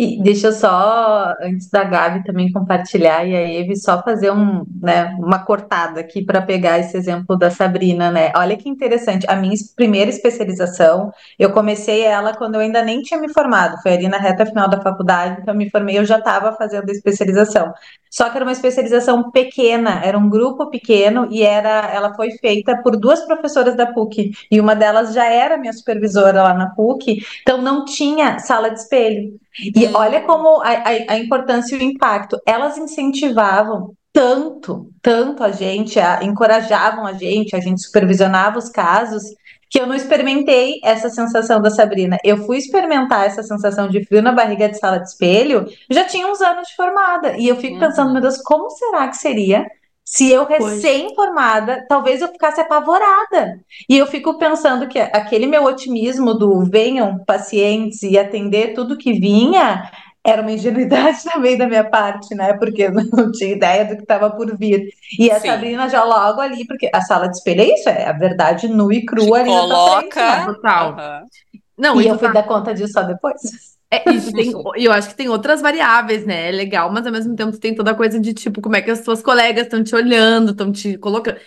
E 0.00 0.22
deixa 0.22 0.46
eu 0.46 0.52
só, 0.52 1.34
antes 1.42 1.68
da 1.70 1.82
Gabi 1.82 2.22
também 2.22 2.52
compartilhar 2.52 3.24
e 3.26 3.34
a 3.34 3.40
Eve, 3.40 3.74
só 3.74 4.00
fazer 4.00 4.30
um, 4.30 4.64
né, 4.80 5.06
uma 5.18 5.40
cortada 5.40 5.98
aqui 5.98 6.24
para 6.24 6.40
pegar 6.40 6.78
esse 6.78 6.96
exemplo 6.96 7.36
da 7.36 7.50
Sabrina, 7.50 8.08
né? 8.08 8.30
Olha 8.36 8.56
que 8.56 8.68
interessante, 8.68 9.26
a 9.28 9.34
minha 9.34 9.56
primeira 9.74 10.08
especialização, 10.08 11.12
eu 11.36 11.50
comecei 11.50 12.02
ela 12.02 12.32
quando 12.32 12.54
eu 12.54 12.60
ainda 12.60 12.80
nem 12.80 13.02
tinha 13.02 13.20
me 13.20 13.28
formado, 13.28 13.82
foi 13.82 13.94
ali 13.94 14.06
na 14.06 14.18
reta 14.18 14.46
final 14.46 14.68
da 14.68 14.80
faculdade, 14.80 15.40
então 15.42 15.52
eu 15.52 15.58
me 15.58 15.68
formei, 15.68 15.98
eu 15.98 16.04
já 16.04 16.18
estava 16.18 16.52
fazendo 16.52 16.88
a 16.88 16.92
especialização. 16.92 17.74
Só 18.08 18.30
que 18.30 18.36
era 18.36 18.44
uma 18.44 18.52
especialização 18.52 19.32
pequena, 19.32 20.00
era 20.04 20.16
um 20.16 20.30
grupo 20.30 20.70
pequeno 20.70 21.26
e 21.28 21.42
era, 21.42 21.90
ela 21.92 22.14
foi 22.14 22.30
feita 22.38 22.80
por 22.84 22.96
duas 22.96 23.26
professoras 23.26 23.76
da 23.76 23.86
PUC, 23.86 24.30
e 24.48 24.60
uma 24.60 24.76
delas 24.76 25.12
já 25.12 25.26
era 25.26 25.58
minha 25.58 25.72
supervisora 25.72 26.40
lá 26.40 26.54
na 26.54 26.70
PUC, 26.70 27.20
então 27.42 27.60
não 27.60 27.84
tinha 27.84 28.38
sala 28.38 28.70
de 28.70 28.78
espelho. 28.78 29.36
E 29.74 29.86
hum. 29.86 29.92
olha 29.94 30.20
como 30.22 30.60
a, 30.62 30.70
a, 30.70 31.12
a 31.12 31.18
importância 31.18 31.74
e 31.74 31.78
o 31.78 31.82
impacto. 31.82 32.38
Elas 32.46 32.78
incentivavam 32.78 33.94
tanto, 34.12 34.90
tanto 35.02 35.44
a 35.44 35.50
gente, 35.50 35.98
a, 36.00 36.22
encorajavam 36.24 37.06
a 37.06 37.12
gente, 37.12 37.54
a 37.54 37.60
gente 37.60 37.82
supervisionava 37.82 38.58
os 38.58 38.68
casos, 38.68 39.22
que 39.70 39.80
eu 39.80 39.86
não 39.86 39.94
experimentei 39.94 40.80
essa 40.82 41.10
sensação 41.10 41.60
da 41.60 41.70
Sabrina. 41.70 42.18
Eu 42.24 42.38
fui 42.38 42.56
experimentar 42.56 43.26
essa 43.26 43.42
sensação 43.42 43.88
de 43.88 44.04
frio 44.04 44.22
na 44.22 44.32
barriga 44.32 44.68
de 44.68 44.78
sala 44.78 44.98
de 44.98 45.08
espelho, 45.08 45.66
já 45.90 46.04
tinha 46.04 46.26
uns 46.26 46.40
anos 46.40 46.68
de 46.68 46.74
formada. 46.74 47.36
E 47.36 47.46
eu 47.46 47.56
fico 47.56 47.74
uhum. 47.74 47.80
pensando, 47.80 48.12
meu 48.12 48.22
Deus, 48.22 48.38
como 48.38 48.70
será 48.70 49.08
que 49.08 49.16
seria 49.16 49.66
se 50.10 50.32
eu 50.32 50.46
recém-formada, 50.46 51.84
talvez 51.86 52.22
eu 52.22 52.28
ficasse 52.28 52.58
apavorada. 52.58 53.60
E 53.86 53.98
eu 53.98 54.06
fico 54.06 54.38
pensando 54.38 54.88
que 54.88 54.98
aquele 54.98 55.46
meu 55.46 55.64
otimismo 55.64 56.32
do 56.32 56.64
venham 56.64 57.22
pacientes 57.26 58.02
e 58.02 58.18
atender 58.18 58.72
tudo 58.72 58.96
que 58.96 59.12
vinha 59.12 59.90
era 60.24 60.40
uma 60.40 60.50
ingenuidade 60.50 61.22
também 61.30 61.58
da 61.58 61.68
minha 61.68 61.84
parte, 61.84 62.34
né? 62.34 62.54
Porque 62.54 62.84
eu 62.84 62.92
não 62.92 63.30
tinha 63.30 63.52
ideia 63.52 63.84
do 63.84 63.96
que 63.96 64.02
estava 64.02 64.30
por 64.30 64.56
vir. 64.56 64.88
E 65.18 65.30
a 65.30 65.38
Sim. 65.40 65.48
Sabrina 65.48 65.90
já 65.90 66.02
logo 66.02 66.40
ali, 66.40 66.66
porque 66.66 66.88
a 66.90 67.02
sala 67.02 67.28
de 67.28 67.36
espelho 67.36 67.60
é 67.60 67.74
isso, 67.74 67.90
é 67.90 68.06
a 68.06 68.12
verdade 68.14 68.66
nua 68.66 68.94
e 68.94 69.04
crua 69.04 69.44
Te 69.44 69.50
ali 69.50 69.50
coloca... 69.50 69.84
na 69.84 70.00
frente, 70.00 70.16
né? 70.16 70.44
Total. 70.46 70.90
Uhum. 70.92 71.26
Não, 71.76 72.00
e 72.00 72.08
eu 72.08 72.18
fui 72.18 72.28
tá... 72.28 72.34
dar 72.34 72.44
conta 72.44 72.72
disso 72.72 72.94
só 72.94 73.02
depois. 73.02 73.36
É, 73.90 74.08
isso 74.12 74.32
tem, 74.32 74.52
eu 74.76 74.92
acho 74.92 75.08
que 75.08 75.14
tem 75.14 75.28
outras 75.28 75.60
variáveis, 75.60 76.24
né? 76.26 76.48
É 76.48 76.52
legal, 76.52 76.92
mas 76.92 77.06
ao 77.06 77.12
mesmo 77.12 77.34
tempo 77.34 77.56
tem 77.58 77.74
toda 77.74 77.90
a 77.92 77.94
coisa 77.94 78.18
de 78.20 78.34
tipo, 78.34 78.60
como 78.60 78.76
é 78.76 78.82
que 78.82 78.90
as 78.90 79.04
suas 79.04 79.22
colegas 79.22 79.64
estão 79.64 79.82
te 79.82 79.94
olhando, 79.94 80.52
estão 80.52 80.70
te 80.72 80.98
colocando. 80.98 81.38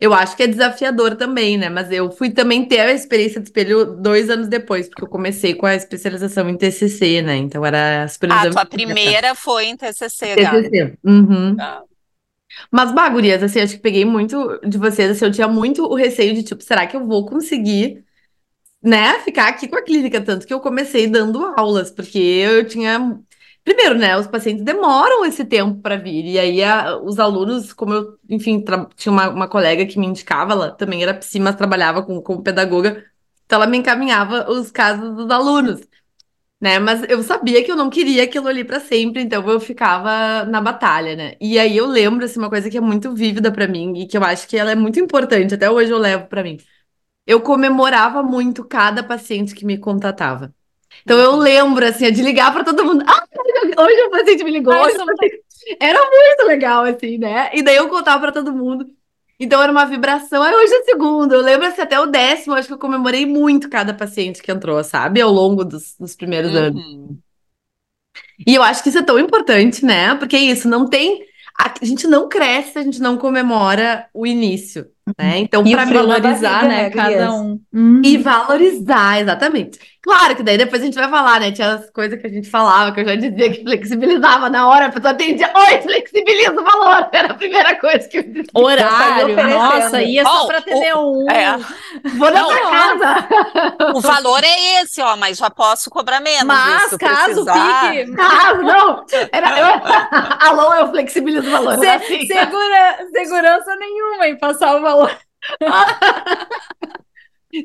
Eu 0.00 0.14
acho 0.14 0.36
que 0.36 0.44
é 0.44 0.46
desafiador 0.46 1.16
também, 1.16 1.58
né? 1.58 1.68
Mas 1.68 1.90
eu 1.90 2.08
fui 2.12 2.30
também 2.30 2.64
ter 2.64 2.80
a 2.80 2.92
experiência 2.92 3.40
de 3.40 3.48
espelho 3.48 3.84
dois 3.84 4.30
anos 4.30 4.46
depois, 4.46 4.88
porque 4.88 5.02
eu 5.02 5.08
comecei 5.08 5.54
com 5.54 5.66
a 5.66 5.74
especialização 5.74 6.48
em 6.48 6.56
TCC, 6.56 7.20
né? 7.20 7.36
Então 7.36 7.66
era 7.66 8.04
A 8.04 8.50
tua 8.50 8.64
primeira 8.64 9.34
foi 9.34 9.66
em 9.66 9.76
TCC, 9.76 10.36
TCC. 10.36 10.94
Uhum. 11.02 11.56
Ah. 11.58 11.82
Mas, 12.70 12.92
bagurias, 12.92 13.42
assim, 13.42 13.60
acho 13.60 13.74
que 13.74 13.82
peguei 13.82 14.04
muito 14.04 14.58
de 14.64 14.78
vocês, 14.78 15.10
assim, 15.10 15.24
eu 15.24 15.32
tinha 15.32 15.48
muito 15.48 15.84
o 15.84 15.94
receio 15.94 16.34
de, 16.34 16.42
tipo, 16.42 16.62
será 16.62 16.86
que 16.86 16.96
eu 16.96 17.04
vou 17.04 17.26
conseguir 17.26 18.04
né, 18.82 19.18
ficar 19.20 19.48
aqui 19.48 19.68
com 19.68 19.76
a 19.76 19.82
clínica, 19.82 20.20
tanto 20.20 20.46
que 20.46 20.54
eu 20.54 20.60
comecei 20.60 21.06
dando 21.06 21.44
aulas, 21.56 21.90
porque 21.90 22.18
eu 22.18 22.66
tinha 22.66 23.20
Primeiro, 23.68 23.98
né, 23.98 24.16
os 24.16 24.26
pacientes 24.26 24.64
demoram 24.64 25.26
esse 25.26 25.44
tempo 25.44 25.78
para 25.82 25.94
vir, 25.96 26.24
e 26.24 26.38
aí 26.38 26.64
a, 26.64 26.96
os 26.96 27.18
alunos, 27.18 27.70
como 27.74 27.92
eu, 27.92 28.18
enfim, 28.26 28.64
tinha 28.96 29.12
uma, 29.12 29.28
uma, 29.28 29.46
colega 29.48 29.84
que 29.84 29.98
me 29.98 30.06
indicava, 30.06 30.52
ela 30.54 30.70
também 30.70 31.02
era 31.02 31.12
psi, 31.12 31.38
mas 31.38 31.54
trabalhava 31.54 32.02
com, 32.02 32.18
como 32.22 32.42
pedagoga, 32.42 33.04
então 33.44 33.56
ela 33.60 33.66
me 33.70 33.76
encaminhava 33.76 34.50
os 34.50 34.70
casos 34.70 35.14
dos 35.14 35.30
alunos, 35.30 35.82
né, 36.60 36.78
mas 36.78 37.02
eu 37.10 37.22
sabia 37.22 37.62
que 37.64 37.70
eu 37.70 37.76
não 37.76 37.90
queria 37.90 38.24
aquilo 38.24 38.48
ali 38.48 38.64
para 38.64 38.80
sempre, 38.80 39.22
então 39.22 39.46
eu 39.48 39.60
ficava 39.60 40.44
na 40.46 40.60
batalha, 40.62 41.14
né, 41.16 41.34
e 41.40 41.58
aí 41.58 41.76
eu 41.76 41.86
lembro, 41.86 42.24
assim, 42.24 42.38
uma 42.38 42.50
coisa 42.50 42.70
que 42.70 42.78
é 42.78 42.80
muito 42.80 43.14
vívida 43.14 43.52
para 43.52 43.68
mim, 43.68 43.92
e 43.98 44.06
que 44.06 44.16
eu 44.16 44.24
acho 44.24 44.48
que 44.48 44.56
ela 44.56 44.72
é 44.72 44.76
muito 44.76 44.98
importante, 44.98 45.54
até 45.54 45.70
hoje 45.70 45.90
eu 45.92 45.98
levo 45.98 46.26
para 46.26 46.42
mim, 46.42 46.56
eu 47.28 47.42
comemorava 47.42 48.22
muito 48.22 48.64
cada 48.64 49.02
paciente 49.02 49.54
que 49.54 49.66
me 49.66 49.76
contatava. 49.76 50.50
Então 51.02 51.18
eu 51.18 51.36
lembro, 51.36 51.84
assim, 51.84 52.10
de 52.10 52.22
ligar 52.22 52.50
para 52.54 52.64
todo 52.64 52.82
mundo. 52.82 53.04
Ah, 53.06 53.22
hoje 53.82 54.02
o 54.06 54.10
paciente 54.10 54.42
me 54.42 54.50
ligou. 54.50 54.72
Ai, 54.72 54.94
paciente... 54.94 55.44
Era 55.78 55.98
muito 55.98 56.46
legal, 56.46 56.84
assim, 56.84 57.18
né? 57.18 57.50
E 57.52 57.62
daí 57.62 57.76
eu 57.76 57.90
contava 57.90 58.18
para 58.18 58.32
todo 58.32 58.50
mundo. 58.50 58.86
Então 59.38 59.62
era 59.62 59.70
uma 59.70 59.84
vibração. 59.84 60.42
Aí 60.42 60.54
hoje 60.54 60.72
é 60.72 60.82
segundo. 60.84 61.34
Eu 61.34 61.42
lembro 61.42 61.66
assim, 61.66 61.82
até 61.82 62.00
o 62.00 62.06
décimo, 62.06 62.54
acho 62.54 62.66
que 62.66 62.74
eu 62.74 62.78
comemorei 62.78 63.26
muito 63.26 63.68
cada 63.68 63.92
paciente 63.92 64.42
que 64.42 64.50
entrou, 64.50 64.82
sabe? 64.82 65.20
Ao 65.20 65.30
longo 65.30 65.64
dos, 65.66 65.94
dos 66.00 66.16
primeiros 66.16 66.52
uhum. 66.52 66.58
anos. 66.58 67.18
E 68.46 68.54
eu 68.54 68.62
acho 68.62 68.82
que 68.82 68.88
isso 68.88 68.98
é 68.98 69.02
tão 69.02 69.18
importante, 69.18 69.84
né? 69.84 70.14
Porque 70.14 70.34
é 70.34 70.40
isso, 70.40 70.66
não 70.66 70.88
tem. 70.88 71.26
A 71.58 71.84
gente 71.84 72.06
não 72.06 72.26
cresce, 72.28 72.78
a 72.78 72.82
gente 72.82 73.00
não 73.00 73.18
comemora 73.18 74.08
o 74.14 74.26
início. 74.26 74.90
Né? 75.18 75.38
Então, 75.38 75.62
para 75.62 75.84
valorizar, 75.84 76.62
barriga, 76.62 76.68
né, 76.68 76.82
né 76.84 76.90
cada 76.90 77.32
um. 77.34 77.60
Uhum. 77.72 78.02
E 78.04 78.16
valorizar, 78.16 79.20
exatamente. 79.20 79.78
Claro 80.08 80.36
que 80.36 80.42
daí 80.42 80.56
depois 80.56 80.80
a 80.80 80.84
gente 80.86 80.94
vai 80.94 81.10
falar, 81.10 81.38
né? 81.38 81.52
Tinha 81.52 81.74
as 81.74 81.90
coisas 81.90 82.18
que 82.18 82.26
a 82.26 82.30
gente 82.30 82.48
falava, 82.48 82.92
que 82.92 83.00
eu 83.00 83.04
já 83.04 83.14
dizia 83.16 83.50
que 83.50 83.62
flexibilizava 83.62 84.48
na 84.48 84.66
hora, 84.66 84.86
a 84.86 84.88
pessoa 84.90 85.12
atendia, 85.12 85.50
oi, 85.54 85.82
flexibiliza 85.82 86.52
o 86.52 86.64
valor. 86.64 87.08
Era 87.12 87.32
a 87.32 87.34
primeira 87.34 87.74
coisa 87.76 88.08
que 88.08 88.16
eu. 88.16 88.24
Horário, 88.54 89.36
nossa, 89.36 90.00
ia 90.00 90.24
só 90.24 90.44
oh, 90.44 90.46
para 90.46 90.58
atender 90.58 90.96
um. 90.96 91.30
É. 91.30 91.58
Vou 92.16 92.30
na 92.30 92.44
sua 92.44 92.70
casa. 92.70 93.28
O 93.94 94.00
valor 94.00 94.42
é 94.44 94.82
esse, 94.82 95.00
ó, 95.00 95.16
mas 95.16 95.38
já 95.38 95.50
posso 95.50 95.90
cobrar 95.90 96.20
menos. 96.20 96.44
Mas 96.44 96.96
caso 96.96 97.44
precisar. 97.44 97.90
fique. 97.90 98.12
Caso, 98.16 98.62
não. 98.62 99.04
Era, 99.32 99.58
eu... 99.58 100.48
Alô, 100.48 100.74
eu 100.74 100.88
flexibilizo 100.90 101.48
o 101.48 101.50
valor. 101.50 101.78
Se, 101.78 101.86
assim. 101.86 102.26
segura, 102.26 103.06
segurança 103.12 103.76
nenhuma 103.76 104.28
em 104.28 104.38
passar 104.38 104.76
o 104.76 104.80
valor. 104.80 104.97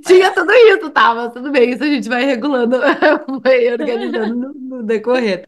Tinha 0.06 0.32
tudo 0.32 0.52
isso, 0.54 0.90
tá? 0.92 1.14
Mas 1.14 1.34
tudo 1.34 1.52
bem, 1.52 1.72
isso 1.72 1.84
a 1.84 1.88
gente 1.88 2.08
vai 2.08 2.24
regulando, 2.24 2.80
vai 3.44 3.72
organizando 3.72 4.36
no, 4.36 4.54
no 4.54 4.84
decorrer. 4.84 5.48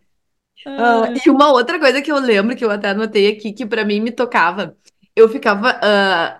Uh, 0.65 1.13
e 1.25 1.29
uma 1.29 1.51
outra 1.51 1.79
coisa 1.79 2.01
que 2.01 2.11
eu 2.11 2.19
lembro, 2.19 2.55
que 2.55 2.65
eu 2.65 2.71
até 2.71 2.89
anotei 2.89 3.27
aqui, 3.27 3.53
que 3.53 3.65
para 3.65 3.85
mim 3.85 4.01
me 4.01 4.11
tocava, 4.11 4.75
eu 5.15 5.29
ficava 5.29 5.79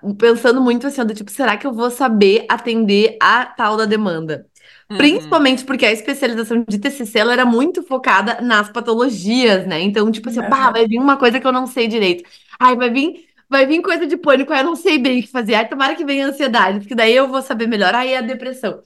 uh, 0.04 0.16
pensando 0.16 0.60
muito 0.60 0.88
assim, 0.88 1.06
do 1.06 1.14
tipo, 1.14 1.32
será 1.32 1.56
que 1.56 1.66
eu 1.66 1.74
vou 1.74 1.90
saber 1.90 2.46
atender 2.50 3.18
a 3.22 3.46
tal 3.46 3.78
da 3.78 3.86
demanda? 3.86 4.48
Uhum. 4.90 4.98
Principalmente 4.98 5.64
porque 5.64 5.86
a 5.86 5.92
especialização 5.92 6.64
de 6.68 6.78
TCC 6.78 7.20
ela 7.20 7.34
era 7.34 7.46
muito 7.46 7.82
focada 7.84 8.42
nas 8.42 8.70
patologias, 8.70 9.66
né? 9.66 9.82
Então, 9.82 10.12
tipo 10.12 10.30
assim, 10.30 10.42
uhum. 10.42 10.50
vai 10.50 10.88
vir 10.88 11.00
uma 11.00 11.18
coisa 11.18 11.40
que 11.40 11.48
eu 11.48 11.52
não 11.52 11.66
sei 11.66 11.88
direito. 11.88 12.24
Ai, 12.60 12.76
vai 12.76 12.90
vir 12.90 13.26
vai 13.56 13.66
vir 13.66 13.82
coisa 13.82 14.06
de 14.06 14.18
pânico, 14.18 14.52
aí 14.52 14.60
eu 14.60 14.66
não 14.66 14.76
sei 14.76 14.98
bem 14.98 15.20
o 15.20 15.24
que 15.24 15.30
fazer. 15.30 15.68
Tomara 15.70 15.96
que 15.96 16.06
venha 16.06 16.26
a 16.26 16.30
ansiedade, 16.30 16.80
porque 16.80 16.96
daí 16.96 17.16
eu 17.16 17.28
vou 17.28 17.42
saber 17.42 17.68
melhor. 17.68 17.96
Aí 17.96 18.12
é 18.14 18.18
a 18.18 18.22
depressão. 18.22 18.82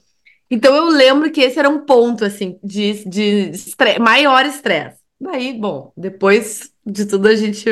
Então 0.50 0.74
eu 0.74 0.86
lembro 0.86 1.30
que 1.30 1.40
esse 1.40 1.58
era 1.58 1.68
um 1.68 1.84
ponto, 1.84 2.24
assim, 2.24 2.58
de, 2.62 3.04
de 3.08 3.50
estresse, 3.50 3.98
maior 4.00 4.44
estresse. 4.46 4.98
Daí, 5.20 5.52
bom, 5.52 5.92
depois 5.96 6.72
de 6.84 7.06
tudo 7.06 7.28
a 7.28 7.34
gente, 7.34 7.68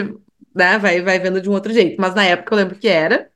né, 0.55 0.79
vai, 0.79 1.01
vai 1.03 1.19
vendo 1.19 1.41
de 1.41 1.49
um 1.49 1.53
outro 1.53 1.73
jeito. 1.73 2.01
Mas 2.01 2.15
na 2.15 2.25
época 2.25 2.55
eu 2.55 2.59
lembro 2.59 2.79
que 2.79 2.89
era. 2.89 3.31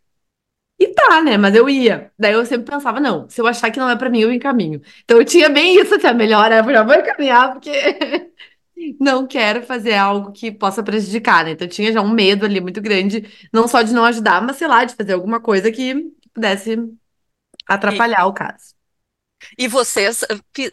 E 0.79 0.89
tá, 0.89 1.23
né? 1.23 1.37
Mas 1.39 1.55
eu 1.55 1.69
ia. 1.69 2.13
Daí 2.19 2.33
eu 2.33 2.45
sempre 2.45 2.73
pensava, 2.73 3.01
não, 3.01 3.29
se 3.29 3.41
eu 3.41 3.47
achar 3.47 3.71
que 3.71 3.79
não 3.79 3.89
é 3.89 3.97
para 3.97 4.11
mim, 4.11 4.21
eu 4.21 4.33
encaminho. 4.33 4.81
Então 5.05 5.19
eu 5.19 5.25
tinha 5.25 5.49
bem 5.49 5.81
isso, 5.81 5.95
assim, 5.95 6.09
a 6.09 6.15
melhor, 6.15 6.51
eu 6.53 6.65
já 6.65 6.83
vou 6.83 6.95
encaminhar, 6.95 7.53
porque 7.53 7.71
não 9.01 9.27
quero 9.27 9.63
fazer 9.63 9.95
algo 9.95 10.33
que 10.33 10.51
possa 10.51 10.83
prejudicar, 10.83 11.45
né? 11.45 11.53
Então 11.53 11.69
tinha 11.69 11.93
já 11.93 12.01
um 12.01 12.11
medo 12.11 12.45
ali 12.45 12.61
muito 12.61 12.81
grande, 12.81 13.29
não 13.53 13.67
só 13.67 13.83
de 13.83 13.93
não 13.93 14.05
ajudar, 14.05 14.43
mas 14.43 14.57
sei 14.57 14.69
lá, 14.69 14.85
de 14.85 14.95
fazer 14.95 15.13
alguma 15.13 15.41
coisa 15.41 15.71
que 15.71 16.11
pudesse 16.33 16.77
atrapalhar 17.67 18.23
e, 18.23 18.25
o 18.25 18.33
caso. 18.33 18.75
E 19.59 19.69
vocês, 19.69 20.25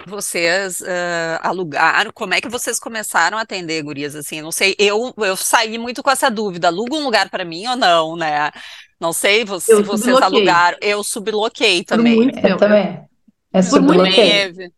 vocês 0.05 0.81
uh, 0.81 1.39
alugaram, 1.41 2.11
como 2.13 2.33
é 2.33 2.41
que 2.41 2.49
vocês 2.49 2.79
começaram 2.79 3.37
a 3.37 3.41
atender 3.41 3.81
gurias 3.83 4.15
assim? 4.15 4.41
Não 4.41 4.51
sei, 4.51 4.75
eu, 4.77 5.13
eu 5.17 5.35
saí 5.35 5.77
muito 5.77 6.03
com 6.03 6.11
essa 6.11 6.29
dúvida, 6.29 6.67
aluga 6.67 6.95
um 6.95 7.03
lugar 7.03 7.29
para 7.29 7.45
mim 7.45 7.67
ou 7.67 7.75
não, 7.75 8.15
né? 8.15 8.51
Não 8.99 9.13
sei 9.13 9.45
se 9.59 9.71
eu 9.71 9.83
vocês 9.83 10.21
alugaram, 10.21 10.77
eu 10.81 11.03
subloquei 11.03 11.83
também. 11.83 12.15
Por 12.15 12.23
muito 12.23 12.35
tempo. 12.35 12.47
Eu 12.47 12.57
também. 12.57 13.09
É 13.53 13.61
subloquei. 13.61 14.71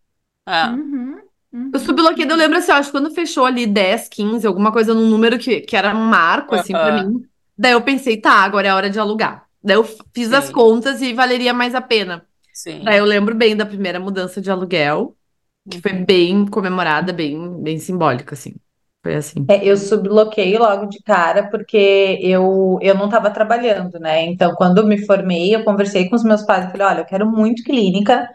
É. 0.47 0.65
Uhum. 0.67 1.30
Uhum. 1.53 1.71
Eu 1.73 1.79
subloquei, 1.79 2.25
eu 2.29 2.35
lembro 2.35 2.57
assim, 2.57 2.71
eu 2.71 2.77
acho 2.77 2.91
que 2.91 2.97
quando 2.97 3.13
fechou 3.13 3.45
ali 3.45 3.67
10, 3.67 4.07
15, 4.07 4.47
alguma 4.47 4.71
coisa 4.71 4.93
num 4.93 5.09
número 5.09 5.37
que, 5.37 5.61
que 5.61 5.75
era 5.75 5.95
um 5.95 6.05
marco, 6.05 6.55
assim, 6.55 6.71
pra 6.71 7.03
mim. 7.03 7.25
Daí 7.57 7.73
eu 7.73 7.81
pensei, 7.81 8.17
tá, 8.17 8.35
agora 8.35 8.67
é 8.67 8.73
hora 8.73 8.89
de 8.89 8.99
alugar. 8.99 9.45
Daí 9.63 9.75
eu 9.75 9.83
fiz 9.83 10.29
Sim. 10.29 10.35
as 10.35 10.49
contas 10.49 11.01
e 11.01 11.13
valeria 11.13 11.53
mais 11.53 11.75
a 11.75 11.81
pena. 11.81 12.25
Sim. 12.53 12.83
Daí 12.83 12.97
eu 12.97 13.05
lembro 13.05 13.35
bem 13.35 13.55
da 13.55 13.65
primeira 13.65 13.99
mudança 13.99 14.41
de 14.41 14.49
aluguel, 14.49 15.15
que 15.69 15.77
uhum. 15.77 15.81
foi 15.81 15.93
bem 15.93 16.45
comemorada, 16.45 17.11
bem, 17.13 17.61
bem 17.61 17.77
simbólica, 17.77 18.33
assim. 18.33 18.55
Foi 19.03 19.15
assim. 19.15 19.45
É, 19.49 19.65
eu 19.65 19.75
subloquei 19.77 20.57
logo 20.57 20.85
de 20.85 21.01
cara 21.01 21.49
porque 21.49 22.19
eu, 22.21 22.77
eu 22.81 22.95
não 22.95 23.05
estava 23.05 23.31
trabalhando, 23.31 23.99
né? 23.99 24.25
Então, 24.25 24.53
quando 24.53 24.77
eu 24.77 24.85
me 24.85 25.03
formei, 25.05 25.55
eu 25.55 25.63
conversei 25.63 26.07
com 26.07 26.15
os 26.15 26.23
meus 26.23 26.43
pais 26.43 26.65
e 26.65 26.71
falei: 26.71 26.87
olha, 26.87 26.99
eu 26.99 27.05
quero 27.05 27.29
muito 27.29 27.63
clínica, 27.63 28.29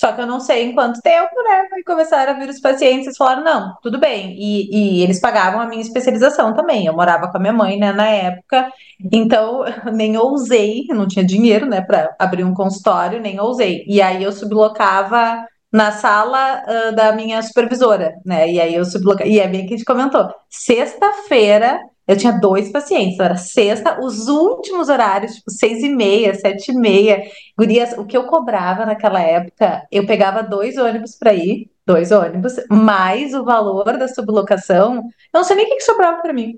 só 0.00 0.12
que 0.12 0.20
eu 0.22 0.26
não 0.26 0.40
sei 0.40 0.64
em 0.64 0.74
quanto 0.74 1.02
tempo, 1.02 1.34
né? 1.44 1.68
E 1.76 1.84
começaram 1.84 2.32
a 2.32 2.38
vir 2.38 2.48
os 2.48 2.58
pacientes 2.58 3.08
e 3.08 3.16
falaram: 3.18 3.44
não, 3.44 3.76
tudo 3.82 4.00
bem. 4.00 4.34
E, 4.38 4.98
e 4.98 5.02
eles 5.02 5.20
pagavam 5.20 5.60
a 5.60 5.66
minha 5.66 5.82
especialização 5.82 6.54
também. 6.54 6.86
Eu 6.86 6.94
morava 6.94 7.30
com 7.30 7.36
a 7.36 7.40
minha 7.40 7.52
mãe, 7.52 7.78
né, 7.78 7.92
na 7.92 8.08
época. 8.08 8.72
Então, 9.12 9.62
nem 9.92 10.16
ousei, 10.16 10.84
não 10.88 11.06
tinha 11.06 11.22
dinheiro, 11.22 11.66
né, 11.66 11.82
para 11.82 12.16
abrir 12.18 12.44
um 12.44 12.54
consultório, 12.54 13.20
nem 13.20 13.38
ousei. 13.38 13.84
E 13.86 14.00
aí 14.00 14.22
eu 14.24 14.32
sublocava 14.32 15.44
na 15.70 15.92
sala 15.92 16.62
uh, 16.62 16.94
da 16.96 17.12
minha 17.12 17.42
supervisora, 17.42 18.14
né? 18.24 18.50
E 18.50 18.58
aí 18.58 18.74
eu 18.74 18.86
sublocava. 18.86 19.28
E 19.28 19.38
é 19.38 19.46
bem 19.46 19.66
que 19.66 19.74
a 19.74 19.76
gente 19.76 19.84
comentou: 19.86 20.32
sexta-feira 20.48 21.78
eu 22.10 22.16
tinha 22.16 22.32
dois 22.32 22.72
pacientes, 22.72 23.20
era 23.20 23.36
sexta, 23.36 24.00
os 24.00 24.26
últimos 24.26 24.88
horários, 24.88 25.36
tipo 25.36 25.48
seis 25.48 25.80
e 25.80 25.88
meia, 25.88 26.34
sete 26.34 26.72
e 26.72 26.74
meia. 26.74 27.22
Gurias, 27.56 27.96
o 27.96 28.04
que 28.04 28.16
eu 28.16 28.24
cobrava 28.24 28.84
naquela 28.84 29.20
época, 29.20 29.86
eu 29.92 30.04
pegava 30.04 30.42
dois 30.42 30.76
ônibus 30.76 31.14
para 31.14 31.32
ir, 31.32 31.70
dois 31.86 32.10
ônibus, 32.10 32.54
mais 32.68 33.32
o 33.32 33.44
valor 33.44 33.96
da 33.96 34.08
sublocação, 34.08 34.96
eu 34.96 35.02
não 35.32 35.44
sei 35.44 35.54
nem 35.54 35.66
o 35.66 35.68
que, 35.68 35.76
que 35.76 35.84
sobrava 35.84 36.20
para 36.20 36.32
mim, 36.32 36.56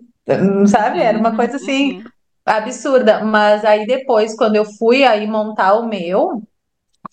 sabe? 0.67 1.01
Era 1.01 1.19
uma 1.19 1.37
coisa 1.37 1.57
assim 1.57 1.99
uhum. 1.99 2.05
absurda. 2.47 3.23
Mas 3.23 3.63
aí 3.63 3.87
depois, 3.87 4.35
quando 4.35 4.57
eu 4.57 4.65
fui 4.65 5.05
aí 5.05 5.27
montar 5.27 5.75
o 5.75 5.87
meu, 5.87 6.43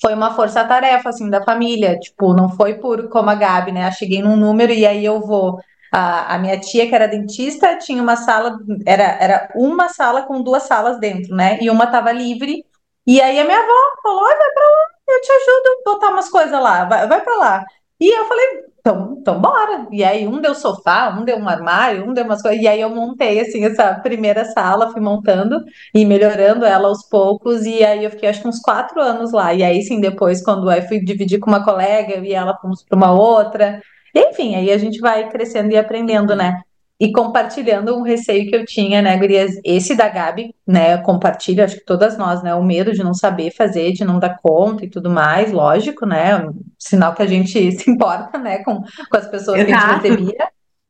foi 0.02 0.14
uma 0.14 0.34
força-tarefa, 0.34 1.10
assim, 1.10 1.30
da 1.30 1.44
família. 1.44 2.00
Tipo, 2.00 2.34
não 2.34 2.48
foi 2.48 2.76
por 2.76 3.10
como 3.10 3.30
a 3.30 3.36
Gabi, 3.36 3.74
né? 3.74 3.90
Eu 3.90 3.92
cheguei 3.92 4.22
num 4.22 4.38
número 4.38 4.72
e 4.72 4.86
aí 4.86 5.04
eu 5.04 5.20
vou 5.20 5.60
a, 5.92 6.36
a, 6.36 6.40
minha 6.40 6.60
tia, 6.60 6.88
que 6.88 6.96
era 6.96 7.08
dentista, 7.08 7.78
tinha 7.78 8.02
uma 8.02 8.16
sala, 8.16 8.58
era, 8.86 9.04
era 9.04 9.50
uma 9.56 9.90
sala 9.90 10.24
com 10.24 10.42
duas 10.42 10.64
salas 10.64 11.00
dentro, 11.00 11.36
né? 11.36 11.58
E 11.62 11.70
uma 11.70 11.88
tava 11.88 12.12
livre. 12.12 12.64
E 13.08 13.22
aí 13.22 13.40
a 13.40 13.46
minha 13.46 13.58
avó 13.58 14.02
falou: 14.04 14.24
vai 14.24 14.36
pra 14.36 14.64
lá, 14.64 14.86
eu 15.10 15.22
te 15.22 15.32
ajudo 15.32 15.68
a 15.68 15.92
botar 15.92 16.10
umas 16.10 16.30
coisas 16.30 16.52
lá, 16.52 16.86
vai, 16.86 17.08
vai 17.08 17.22
pra 17.22 17.36
lá. 17.36 17.66
E 18.00 18.08
eu 18.18 18.26
falei: 18.26 18.70
então, 18.80 19.18
então 19.20 19.40
bora. 19.40 19.88
E 19.92 20.04
aí 20.04 20.28
um 20.28 20.42
deu 20.42 20.56
sofá, 20.56 21.10
um 21.10 21.24
deu 21.26 21.38
um 21.38 21.48
armário, 21.48 22.06
um 22.06 22.14
deu 22.14 22.24
umas 22.26 22.42
coisas. 22.42 22.62
E 22.62 22.68
aí 22.68 22.82
eu 22.82 22.90
montei, 22.90 23.40
assim, 23.40 23.66
essa 23.66 23.96
primeira 23.96 24.46
sala, 24.46 24.92
fui 24.92 25.02
montando 25.02 25.64
e 25.94 26.06
melhorando 26.06 26.66
ela 26.66 26.88
aos 26.88 27.04
poucos. 27.08 27.66
E 27.66 27.84
aí 27.84 28.04
eu 28.04 28.12
fiquei, 28.12 28.30
acho 28.30 28.42
que 28.42 28.48
uns 28.48 28.60
quatro 28.60 29.02
anos 29.02 29.32
lá. 29.32 29.54
E 29.54 29.64
aí 29.64 29.82
sim, 29.84 30.00
depois, 30.00 30.44
quando 30.44 30.72
eu 30.72 30.82
fui 30.88 31.00
dividir 31.00 31.40
com 31.40 31.50
uma 31.50 31.64
colega, 31.64 32.16
eu 32.16 32.24
e 32.24 32.34
ela 32.34 32.58
fomos 32.58 32.84
para 32.84 32.98
uma 32.98 33.12
outra. 33.12 33.82
Enfim, 34.16 34.56
aí 34.56 34.72
a 34.72 34.78
gente 34.78 35.00
vai 35.00 35.30
crescendo 35.30 35.72
e 35.72 35.78
aprendendo, 35.78 36.36
né? 36.36 36.62
E 37.00 37.14
compartilhando 37.14 37.96
um 37.96 38.02
receio 38.02 38.50
que 38.50 38.56
eu 38.56 38.66
tinha, 38.66 39.02
né, 39.02 39.18
Gurias? 39.18 39.54
Esse 39.64 39.96
da 39.96 40.10
Gabi, 40.10 40.54
né? 40.68 40.98
Compartilho, 40.98 41.64
acho 41.64 41.78
que 41.78 41.86
todas 41.86 42.18
nós, 42.18 42.44
né? 42.44 42.54
O 42.54 42.64
medo 42.64 42.92
de 42.92 43.04
não 43.04 43.14
saber 43.14 43.52
fazer, 43.52 43.94
de 43.94 44.04
não 44.04 44.20
dar 44.20 44.38
conta 44.42 44.84
e 44.84 44.90
tudo 44.90 45.10
mais, 45.10 45.52
lógico, 45.52 46.06
né? 46.06 46.36
Um 46.36 46.54
sinal 46.78 47.14
que 47.14 47.22
a 47.22 47.28
gente 47.28 47.72
se 47.72 47.90
importa, 47.90 48.38
né, 48.38 48.64
com, 48.64 48.82
com 48.82 49.18
as 49.18 49.28
pessoas 49.28 49.62
Exato. 49.62 49.66
que 49.66 49.74
a 49.74 49.80
gente 49.80 50.02
recebia. 50.02 50.50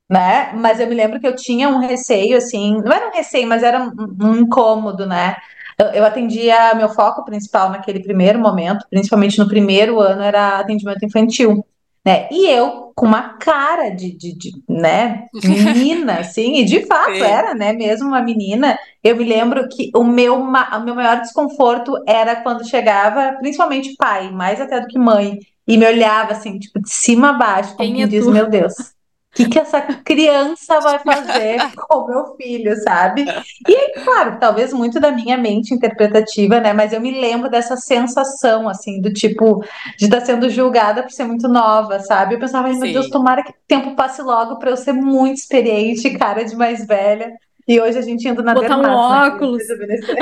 Né? 0.09 0.51
Mas 0.53 0.79
eu 0.79 0.87
me 0.87 0.95
lembro 0.95 1.19
que 1.19 1.27
eu 1.27 1.35
tinha 1.35 1.69
um 1.69 1.77
receio, 1.77 2.35
assim, 2.35 2.81
não 2.83 2.91
era 2.91 3.09
um 3.09 3.13
receio, 3.13 3.47
mas 3.47 3.61
era 3.61 3.79
um, 3.79 3.91
um 4.19 4.35
incômodo, 4.37 5.05
né? 5.05 5.35
Eu, 5.77 5.85
eu 5.87 6.05
atendia, 6.05 6.73
meu 6.73 6.89
foco 6.89 7.23
principal 7.23 7.69
naquele 7.69 8.01
primeiro 8.01 8.37
momento, 8.37 8.85
principalmente 8.89 9.39
no 9.39 9.47
primeiro 9.47 9.99
ano, 10.01 10.21
era 10.21 10.59
atendimento 10.59 11.05
infantil. 11.05 11.65
Né? 12.05 12.27
E 12.31 12.47
eu 12.47 12.91
com 12.95 13.05
uma 13.05 13.37
cara 13.37 13.89
de, 13.89 14.11
de, 14.11 14.37
de 14.37 14.51
né, 14.67 15.27
menina, 15.43 16.19
assim, 16.19 16.57
e 16.57 16.65
de 16.65 16.85
fato 16.85 17.13
Sim. 17.13 17.21
era, 17.21 17.53
né, 17.53 17.71
mesmo 17.71 18.07
uma 18.09 18.21
menina. 18.21 18.77
Eu 19.03 19.15
me 19.15 19.23
lembro 19.23 19.67
que 19.69 19.89
o 19.95 20.03
meu, 20.03 20.35
o 20.35 20.79
meu 20.83 20.95
maior 20.95 21.21
desconforto 21.21 21.93
era 22.05 22.37
quando 22.37 22.67
chegava, 22.67 23.37
principalmente 23.39 23.95
pai, 23.97 24.31
mais 24.31 24.59
até 24.59 24.81
do 24.81 24.87
que 24.87 24.99
mãe, 24.99 25.39
e 25.65 25.77
me 25.77 25.85
olhava 25.85 26.33
assim, 26.33 26.59
tipo, 26.59 26.81
de 26.81 26.89
cima 26.89 27.29
a 27.29 27.33
baixo, 27.33 27.75
como 27.77 27.87
Quem 27.87 27.93
quem 27.93 28.03
é 28.03 28.07
diz, 28.07 28.25
tu? 28.25 28.31
meu 28.31 28.49
Deus. 28.49 28.73
O 29.31 29.35
que, 29.43 29.47
que 29.47 29.59
essa 29.59 29.79
criança 29.81 30.79
vai 30.81 30.99
fazer 30.99 31.59
com 31.77 31.99
o 31.99 32.07
meu 32.07 32.35
filho, 32.35 32.75
sabe? 32.83 33.23
E 33.67 33.75
aí, 33.75 33.93
claro, 34.03 34.37
talvez 34.39 34.73
muito 34.73 34.99
da 34.99 35.11
minha 35.11 35.37
mente 35.37 35.73
interpretativa, 35.73 36.59
né? 36.59 36.73
Mas 36.73 36.91
eu 36.93 36.99
me 36.99 37.11
lembro 37.19 37.49
dessa 37.49 37.77
sensação, 37.77 38.67
assim, 38.67 38.99
do 38.99 39.13
tipo, 39.13 39.63
de 39.97 40.05
estar 40.05 40.21
sendo 40.21 40.49
julgada 40.49 41.03
por 41.03 41.11
ser 41.11 41.25
muito 41.25 41.47
nova, 41.47 41.99
sabe? 41.99 42.35
Eu 42.35 42.39
pensava, 42.39 42.67
meu 42.69 42.91
Deus, 42.91 43.07
tomara 43.09 43.43
que 43.43 43.51
o 43.51 43.55
tempo 43.67 43.95
passe 43.95 44.21
logo 44.21 44.57
para 44.57 44.71
eu 44.71 44.77
ser 44.77 44.93
muito 44.93 45.37
experiente, 45.37 46.17
cara 46.17 46.43
de 46.43 46.55
mais 46.55 46.85
velha. 46.85 47.31
E 47.67 47.79
hoje 47.79 47.99
a 47.99 48.01
gente 48.01 48.27
indo 48.27 48.41
na 48.43 48.55
Botar 48.55 48.77
um 48.77 48.81
dermato, 48.81 49.13
né? 49.13 49.27
óculos. 49.27 49.57
Resolvendo 49.61 49.91
esse- 49.93 50.15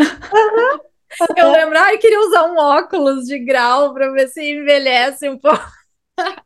Eu 1.38 1.52
lembro, 1.52 1.78
ai, 1.80 1.98
queria 1.98 2.20
usar 2.20 2.44
um 2.52 2.58
óculos 2.58 3.26
de 3.26 3.40
grau 3.40 3.94
para 3.94 4.12
ver 4.12 4.28
se 4.28 4.42
envelhece 4.44 5.30
um 5.30 5.38
pouco. 5.38 5.77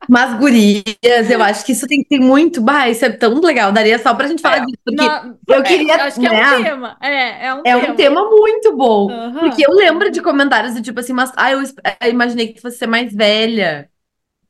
Mas, 0.10 0.38
gurias, 0.38 1.30
eu 1.30 1.42
acho 1.42 1.66
que 1.66 1.72
isso 1.72 1.88
tem, 1.88 2.04
tem 2.04 2.20
muito. 2.20 2.62
Bah, 2.62 2.90
isso 2.90 3.06
é 3.06 3.10
tão 3.10 3.40
legal. 3.40 3.72
Daria 3.72 3.98
só 4.00 4.13
pra 4.13 4.28
gente 4.28 4.42
falar 4.42 4.58
É. 4.58 4.66
disso, 4.66 4.78
porque 4.84 5.06
Na- 5.06 5.36
eu 5.48 5.60
é, 5.60 5.63
queria. 5.63 5.96
acho 6.04 6.20
que 6.20 6.25
é 6.28 6.30
né, 6.32 6.58
um 6.60 6.63
tema. 6.63 6.98
É, 7.01 7.46
é 7.48 7.54
um 7.54 7.62
É 7.63 7.75
um 7.78 7.96
tema 7.96 8.30
muito 8.30 8.75
bom. 8.75 9.10
Aham. 9.10 9.40
Porque 9.40 9.66
eu 9.66 9.72
lembro 9.72 10.12
de 10.12 10.22
comentários 10.22 10.74
do 10.74 10.82
tipo 10.82 11.00
assim, 11.00 11.13
mas 11.13 11.32
ah, 11.38 11.51
eu, 11.51 11.62
eu 11.62 12.10
imaginei 12.10 12.48
que 12.48 12.56
tu 12.56 12.62
fosse 12.62 12.78
ser 12.78 12.88
mais 12.88 13.13
velha. 13.13 13.90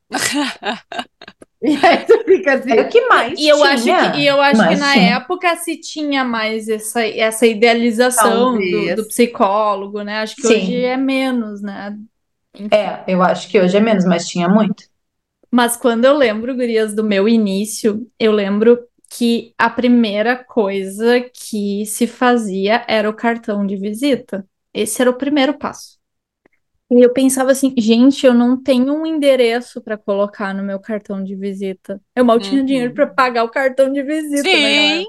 E 1.64 1.76
aí 1.86 2.06
tu 2.08 2.24
fica 2.26 2.56
assim. 2.56 2.72
Era 2.72 2.82
o 2.82 2.90
que 2.90 3.02
mais 3.08 3.40
E 3.40 3.48
eu 3.48 3.64
acho 3.64 3.84
que, 3.84 4.20
e 4.20 4.26
eu 4.28 4.42
acho 4.42 4.68
que 4.68 4.76
na 4.78 4.94
tinha. 4.94 5.16
época 5.18 5.56
se 5.58 5.80
tinha 5.80 6.24
mais 6.24 6.68
essa, 6.68 7.06
essa 7.06 7.46
idealização 7.46 8.58
do, 8.58 8.96
do 8.96 9.08
psicólogo, 9.08 10.02
né? 10.02 10.22
Acho 10.22 10.36
que 10.36 10.48
Sim. 10.48 10.54
hoje 10.56 10.84
é 10.84 10.98
menos, 10.98 11.62
né? 11.62 11.96
É, 12.72 13.04
eu 13.08 13.22
acho 13.22 13.48
que 13.48 13.60
hoje 13.60 13.78
é 13.78 13.80
menos, 13.80 14.06
mas 14.06 14.28
tinha 14.28 14.50
muito. 14.50 14.91
Mas 15.52 15.76
quando 15.78 16.06
eu 16.06 16.16
lembro, 16.18 16.56
gurias, 16.56 16.96
do 16.96 17.04
meu 17.04 17.28
início, 17.28 18.10
eu 18.20 18.32
lembro 18.32 18.80
que 19.10 19.54
a 19.58 19.70
primeira 19.70 20.42
coisa 20.44 21.20
que 21.22 21.86
se 21.86 22.08
fazia 22.08 22.86
era 22.88 23.10
o 23.10 23.14
cartão 23.16 23.66
de 23.66 23.76
visita. 23.78 24.48
Esse 24.74 25.02
era 25.02 25.12
o 25.12 25.18
primeiro 25.18 25.58
passo. 25.58 26.00
E 26.92 27.02
eu 27.06 27.14
pensava 27.14 27.52
assim, 27.52 27.74
gente, 27.78 28.26
eu 28.26 28.34
não 28.34 28.62
tenho 28.62 28.94
um 28.94 29.06
endereço 29.06 29.82
para 29.82 29.98
colocar 29.98 30.54
no 30.54 30.64
meu 30.64 30.80
cartão 30.80 31.24
de 31.24 31.36
visita. 31.36 32.02
Eu 32.16 32.26
mal 32.26 32.40
tinha 32.40 32.64
Uhum. 32.64 32.66
dinheiro 32.66 32.94
para 32.94 33.08
pagar 33.08 33.44
o 33.46 33.50
cartão 33.52 33.92
de 33.92 34.04
visita, 34.04 34.58
né? 34.58 34.70
Sim. 34.74 35.06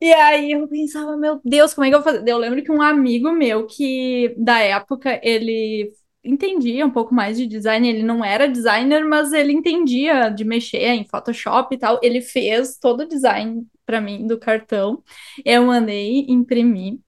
E 0.00 0.12
aí 0.12 0.52
eu 0.52 0.68
pensava, 0.68 1.16
meu 1.16 1.40
Deus, 1.44 1.74
como 1.74 1.86
é 1.86 1.90
que 1.90 1.96
eu 1.96 2.02
vou 2.02 2.12
fazer? 2.12 2.28
Eu 2.30 2.38
lembro 2.38 2.62
que 2.62 2.72
um 2.72 2.82
amigo 2.82 3.32
meu 3.32 3.66
que 3.66 4.34
da 4.38 4.58
época 4.60 5.20
ele 5.22 5.92
entendia 6.24 6.86
um 6.86 6.90
pouco 6.90 7.14
mais 7.14 7.36
de 7.36 7.46
design, 7.46 7.88
ele 7.88 8.02
não 8.02 8.24
era 8.24 8.48
designer, 8.48 9.04
mas 9.04 9.32
ele 9.32 9.52
entendia 9.52 10.28
de 10.28 10.44
mexer 10.44 10.88
em 10.88 11.04
Photoshop 11.04 11.74
e 11.74 11.78
tal. 11.78 11.98
Ele 12.02 12.20
fez 12.20 12.78
todo 12.78 13.00
o 13.00 13.08
design 13.08 13.66
para 13.86 14.00
mim 14.00 14.26
do 14.26 14.38
cartão. 14.38 15.02
Eu 15.44 15.66
mandei 15.66 16.24
imprimir. 16.28 16.98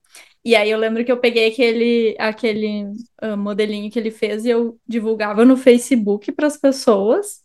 E 0.45 0.55
aí 0.55 0.71
eu 0.71 0.79
lembro 0.79 1.05
que 1.05 1.13
eu 1.13 1.19
peguei 1.19 1.49
aquele 1.49 2.17
aquele 2.19 2.87
ah, 3.19 3.37
modelinho 3.37 3.91
que 3.91 3.99
ele 3.99 4.11
fez 4.11 4.45
e 4.45 4.51
eu 4.51 4.79
divulgava 4.87 5.45
no 5.45 5.57
Facebook 5.57 6.33
para 6.33 6.47
as 6.47 6.57
pessoas. 6.59 7.43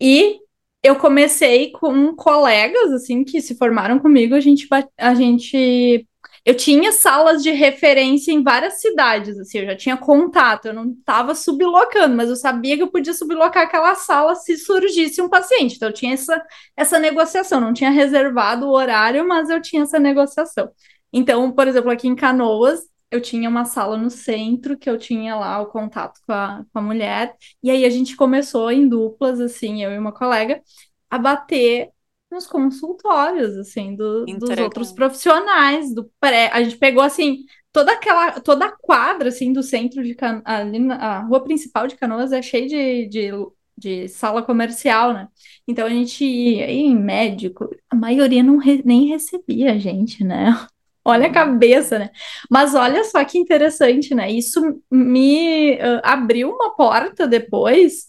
E 0.00 0.40
eu 0.82 0.96
comecei 0.96 1.72
com 1.72 2.14
colegas, 2.14 2.92
assim, 2.92 3.24
que 3.24 3.40
se 3.40 3.56
formaram 3.56 3.98
comigo, 3.98 4.34
a 4.34 4.40
gente, 4.40 4.68
a 4.96 5.14
gente... 5.14 6.06
Eu 6.44 6.54
tinha 6.54 6.92
salas 6.92 7.42
de 7.42 7.50
referência 7.50 8.32
em 8.32 8.42
várias 8.42 8.80
cidades, 8.80 9.38
assim, 9.38 9.58
eu 9.58 9.66
já 9.66 9.76
tinha 9.76 9.96
contato, 9.96 10.66
eu 10.66 10.74
não 10.74 10.92
estava 10.92 11.34
sublocando, 11.34 12.16
mas 12.16 12.28
eu 12.30 12.36
sabia 12.36 12.76
que 12.76 12.82
eu 12.82 12.90
podia 12.90 13.12
sublocar 13.12 13.64
aquela 13.64 13.94
sala 13.94 14.34
se 14.34 14.56
surgisse 14.56 15.20
um 15.20 15.28
paciente, 15.28 15.76
então 15.76 15.88
eu 15.88 15.94
tinha 15.94 16.14
essa, 16.14 16.42
essa 16.76 16.98
negociação, 16.98 17.60
não 17.60 17.72
tinha 17.72 17.90
reservado 17.90 18.66
o 18.66 18.72
horário, 18.72 19.26
mas 19.26 19.50
eu 19.50 19.60
tinha 19.60 19.82
essa 19.82 19.98
negociação. 19.98 20.70
Então, 21.12 21.50
por 21.52 21.68
exemplo, 21.68 21.90
aqui 21.90 22.08
em 22.08 22.16
Canoas, 22.16 22.80
eu 23.10 23.20
tinha 23.20 23.48
uma 23.48 23.64
sala 23.64 23.96
no 23.96 24.10
centro, 24.10 24.76
que 24.76 24.88
eu 24.88 24.98
tinha 24.98 25.34
lá 25.36 25.60
o 25.60 25.66
contato 25.66 26.20
com 26.26 26.32
a, 26.32 26.64
com 26.72 26.78
a 26.78 26.82
mulher, 26.82 27.34
e 27.62 27.70
aí 27.70 27.84
a 27.84 27.90
gente 27.90 28.16
começou 28.16 28.70
em 28.70 28.88
duplas, 28.88 29.40
assim, 29.40 29.82
eu 29.82 29.92
e 29.92 29.98
uma 29.98 30.12
colega, 30.12 30.62
a 31.10 31.18
bater 31.18 31.90
nos 32.30 32.46
consultórios, 32.46 33.56
assim, 33.56 33.96
do- 33.96 34.26
dos 34.28 34.58
outros 34.58 34.92
profissionais, 34.92 35.94
do 35.94 36.10
pré. 36.20 36.50
A 36.52 36.62
gente 36.62 36.76
pegou, 36.76 37.02
assim, 37.02 37.38
toda 37.72 37.92
aquela, 37.92 38.40
toda 38.40 38.66
a 38.66 38.72
quadra, 38.76 39.28
assim, 39.28 39.52
do 39.52 39.62
centro 39.62 40.02
de 40.04 40.14
Canoas, 40.14 40.42
ali 40.46 40.78
na 40.78 40.96
a 40.96 41.20
rua 41.24 41.42
principal 41.42 41.86
de 41.86 41.96
Canoas 41.96 42.32
é 42.32 42.42
cheia 42.42 42.66
de, 42.66 43.06
de, 43.08 43.30
de 43.76 44.08
sala 44.08 44.42
comercial, 44.42 45.12
né? 45.14 45.28
Então 45.66 45.86
a 45.86 45.90
gente 45.90 46.24
ia 46.24 46.70
em 46.70 46.94
médico, 46.96 47.68
a 47.90 47.96
maioria 47.96 48.42
não 48.42 48.58
re- 48.58 48.82
nem 48.84 49.06
recebia 49.08 49.72
a 49.72 49.78
gente, 49.78 50.22
né? 50.24 50.50
Olha 51.04 51.28
a 51.28 51.32
cabeça, 51.32 51.98
né? 51.98 52.10
Mas 52.50 52.74
olha 52.74 53.02
só 53.04 53.24
que 53.24 53.38
interessante, 53.38 54.14
né? 54.14 54.30
Isso 54.30 54.60
me 54.90 55.78
ah, 55.80 56.12
abriu 56.12 56.50
uma 56.50 56.76
porta 56.76 57.26
depois. 57.26 58.08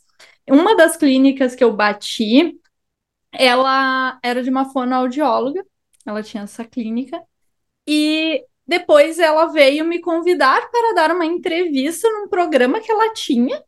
Uma 0.50 0.76
das 0.76 0.98
clínicas 0.98 1.56
que 1.56 1.64
eu 1.64 1.72
bati, 1.74 2.60
ela 3.32 4.20
era 4.24 4.44
de 4.44 4.50
uma 4.50 4.72
fonoaudióloga, 4.72 5.66
ela 6.06 6.24
tinha 6.24 6.44
essa 6.44 6.66
clínica, 6.66 7.22
e 7.88 8.46
depois 8.68 9.20
ela 9.20 9.48
veio 9.48 9.86
me 9.86 10.00
convidar 10.02 10.70
para 10.72 10.94
dar 10.94 11.12
uma 11.12 11.26
entrevista 11.26 12.10
num 12.12 12.28
programa 12.28 12.80
que 12.82 12.92
ela 12.92 13.14
tinha. 13.14 13.64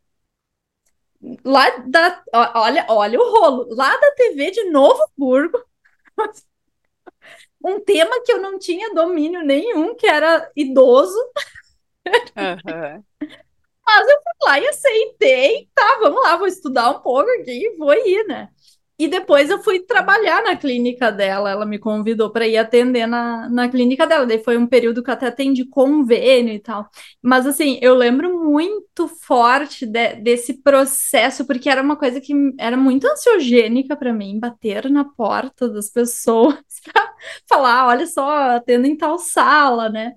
Lá 1.44 1.70
da. 1.86 2.22
Olha, 2.54 2.86
olha 2.88 3.20
o 3.20 3.30
rolo, 3.30 3.66
lá 3.74 3.96
da 3.96 4.12
TV 4.12 4.50
de 4.50 4.70
Novo 4.70 5.00
Hamburgo. 5.18 5.58
Um 7.64 7.78
tema 7.80 8.20
que 8.24 8.32
eu 8.32 8.40
não 8.42 8.58
tinha 8.58 8.92
domínio 8.92 9.42
nenhum, 9.42 9.94
que 9.94 10.06
era 10.06 10.50
idoso. 10.56 11.16
Aham. 12.36 13.04
Mas 13.84 14.08
eu 14.08 14.16
fui 14.16 14.48
lá 14.48 14.60
e 14.60 14.68
aceitei. 14.68 15.70
Tá, 15.74 15.98
vamos 16.00 16.22
lá, 16.22 16.36
vou 16.36 16.46
estudar 16.46 16.90
um 16.90 17.00
pouco 17.00 17.30
aqui 17.30 17.66
e 17.66 17.76
vou 17.76 17.92
ir, 17.94 18.26
né? 18.26 18.48
E 19.04 19.08
depois 19.08 19.50
eu 19.50 19.62
fui 19.62 19.80
trabalhar 19.80 20.42
na 20.44 20.56
clínica 20.56 21.10
dela. 21.10 21.50
Ela 21.50 21.66
me 21.66 21.78
convidou 21.78 22.30
para 22.30 22.46
ir 22.46 22.56
atender 22.56 23.06
na, 23.06 23.48
na 23.48 23.68
clínica 23.68 24.06
dela. 24.06 24.24
Daí 24.26 24.38
foi 24.42 24.56
um 24.56 24.66
período 24.66 25.02
que 25.02 25.10
eu 25.10 25.14
até 25.14 25.26
atendi 25.26 25.64
convênio 25.64 26.54
e 26.54 26.60
tal. 26.60 26.88
Mas 27.20 27.46
assim, 27.46 27.78
eu 27.82 27.94
lembro 27.94 28.44
muito 28.44 29.08
forte 29.08 29.86
de- 29.86 30.16
desse 30.16 30.62
processo, 30.62 31.44
porque 31.46 31.68
era 31.68 31.82
uma 31.82 31.96
coisa 31.96 32.20
que 32.20 32.32
era 32.58 32.76
muito 32.76 33.06
ansiogênica 33.08 33.96
para 33.96 34.12
mim, 34.12 34.38
bater 34.38 34.88
na 34.90 35.04
porta 35.04 35.68
das 35.68 35.90
pessoas 35.90 36.54
para 36.92 37.12
falar, 37.48 37.86
olha 37.88 38.06
só, 38.06 38.30
atendo 38.56 38.86
em 38.86 38.96
tal 38.96 39.18
sala, 39.18 39.88
né? 39.88 40.12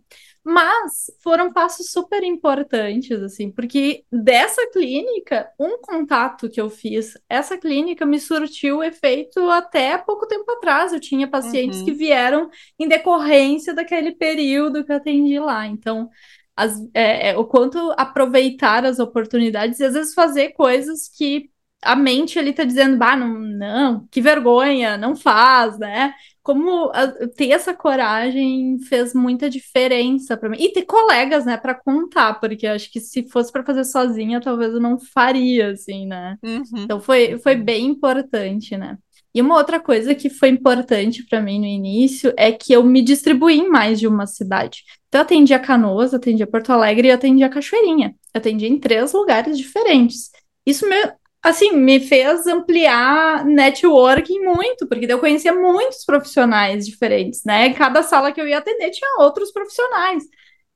Mas 0.47 1.09
foram 1.23 1.51
passos 1.51 1.89
super 1.91 2.23
importantes, 2.23 3.19
assim, 3.23 3.51
porque 3.51 4.05
dessa 4.11 4.69
clínica, 4.71 5.49
um 5.59 5.79
contato 5.81 6.47
que 6.49 6.61
eu 6.61 6.69
fiz, 6.69 7.15
essa 7.27 7.57
clínica 7.57 8.05
me 8.05 8.19
surtiu 8.19 8.83
efeito 8.83 9.39
até 9.49 9.97
pouco 9.97 10.27
tempo 10.27 10.51
atrás. 10.51 10.93
Eu 10.93 10.99
tinha 10.99 11.27
pacientes 11.27 11.81
Uhum. 11.81 11.81
que 11.81 11.91
vieram 11.93 12.47
em 12.77 12.87
decorrência 12.87 13.73
daquele 13.73 14.11
período 14.15 14.85
que 14.85 14.91
eu 14.91 14.97
atendi 14.97 15.39
lá. 15.39 15.65
Então, 15.65 16.09
as- 16.55 16.79
é, 16.93 17.29
é, 17.31 17.37
o 17.37 17.45
quanto 17.45 17.77
aproveitar 17.97 18.85
as 18.85 18.99
oportunidades 18.99 19.79
e 19.79 19.83
às 19.85 19.93
vezes 19.93 20.13
fazer 20.13 20.49
coisas 20.51 21.07
que 21.09 21.49
a 21.85 21.95
mente 21.95 22.37
ali 22.39 22.53
tá 22.53 22.63
dizendo, 22.63 22.97
bah, 22.97 23.15
não, 23.15 23.39
não, 23.39 24.07
que 24.11 24.21
vergonha, 24.21 24.97
não 24.97 25.15
faz, 25.15 25.77
né? 25.79 26.13
como 26.45 26.91
a- 26.93 27.11
ter 27.35 27.49
essa 27.49 27.73
coragem 27.73 28.77
fez 28.87 29.15
muita 29.15 29.49
diferença 29.49 30.37
para 30.37 30.47
mim. 30.47 30.57
E 30.59 30.71
ter 30.71 30.83
colegas, 30.83 31.43
né, 31.43 31.57
para 31.57 31.73
contar, 31.73 32.39
porque 32.39 32.67
acho 32.67 32.91
que 32.91 32.99
se 32.99 33.27
fosse 33.31 33.51
para 33.51 33.65
fazer 33.65 33.83
sozinha, 33.83 34.39
talvez 34.39 34.71
eu 34.71 34.79
não 34.79 34.99
faria, 34.99 35.71
assim, 35.71 36.05
né? 36.05 36.37
Uhum. 36.43 36.83
Então 36.83 36.99
foi, 36.99 37.39
foi 37.39 37.55
bem 37.55 37.87
importante, 37.87 38.77
né? 38.77 38.95
E 39.33 39.41
uma 39.41 39.55
outra 39.57 39.79
coisa 39.79 40.13
que 40.13 40.29
foi 40.29 40.49
importante 40.49 41.25
para 41.25 41.41
mim 41.41 41.59
no 41.59 41.65
início 41.65 42.31
é 42.37 42.51
que 42.51 42.71
eu 42.71 42.83
me 42.83 43.01
distribuí 43.01 43.57
em 43.57 43.67
mais 43.67 43.99
de 43.99 44.07
uma 44.07 44.27
cidade. 44.27 44.83
Então 45.07 45.21
eu 45.21 45.25
atendia 45.25 45.57
Canoas, 45.57 46.13
atendia 46.13 46.45
Porto 46.45 46.69
Alegre 46.71 47.07
e 47.07 47.11
atendia 47.11 47.49
Cachoeirinha. 47.49 48.15
Eu 48.31 48.37
atendia 48.37 48.69
em 48.69 48.79
três 48.79 49.13
lugares 49.13 49.57
diferentes. 49.57 50.29
Isso 50.63 50.87
me, 50.87 50.95
assim, 51.45 51.71
me 51.73 51.99
fez 51.99 52.47
ampliar 52.47 53.45
networking 53.45 54.39
muito, 54.39 54.87
porque 54.87 55.05
eu 55.05 55.19
conhecia 55.19 55.53
muitos 55.53 56.03
profissionais 56.03 56.87
diferentes, 56.87 57.43
né? 57.45 57.71
Cada 57.73 58.01
sala 58.01 58.31
que 58.31 58.41
eu 58.41 58.47
ia 58.47 58.57
atender 58.57 58.89
tinha 58.89 59.17
outros 59.19 59.51
profissionais. 59.51 60.23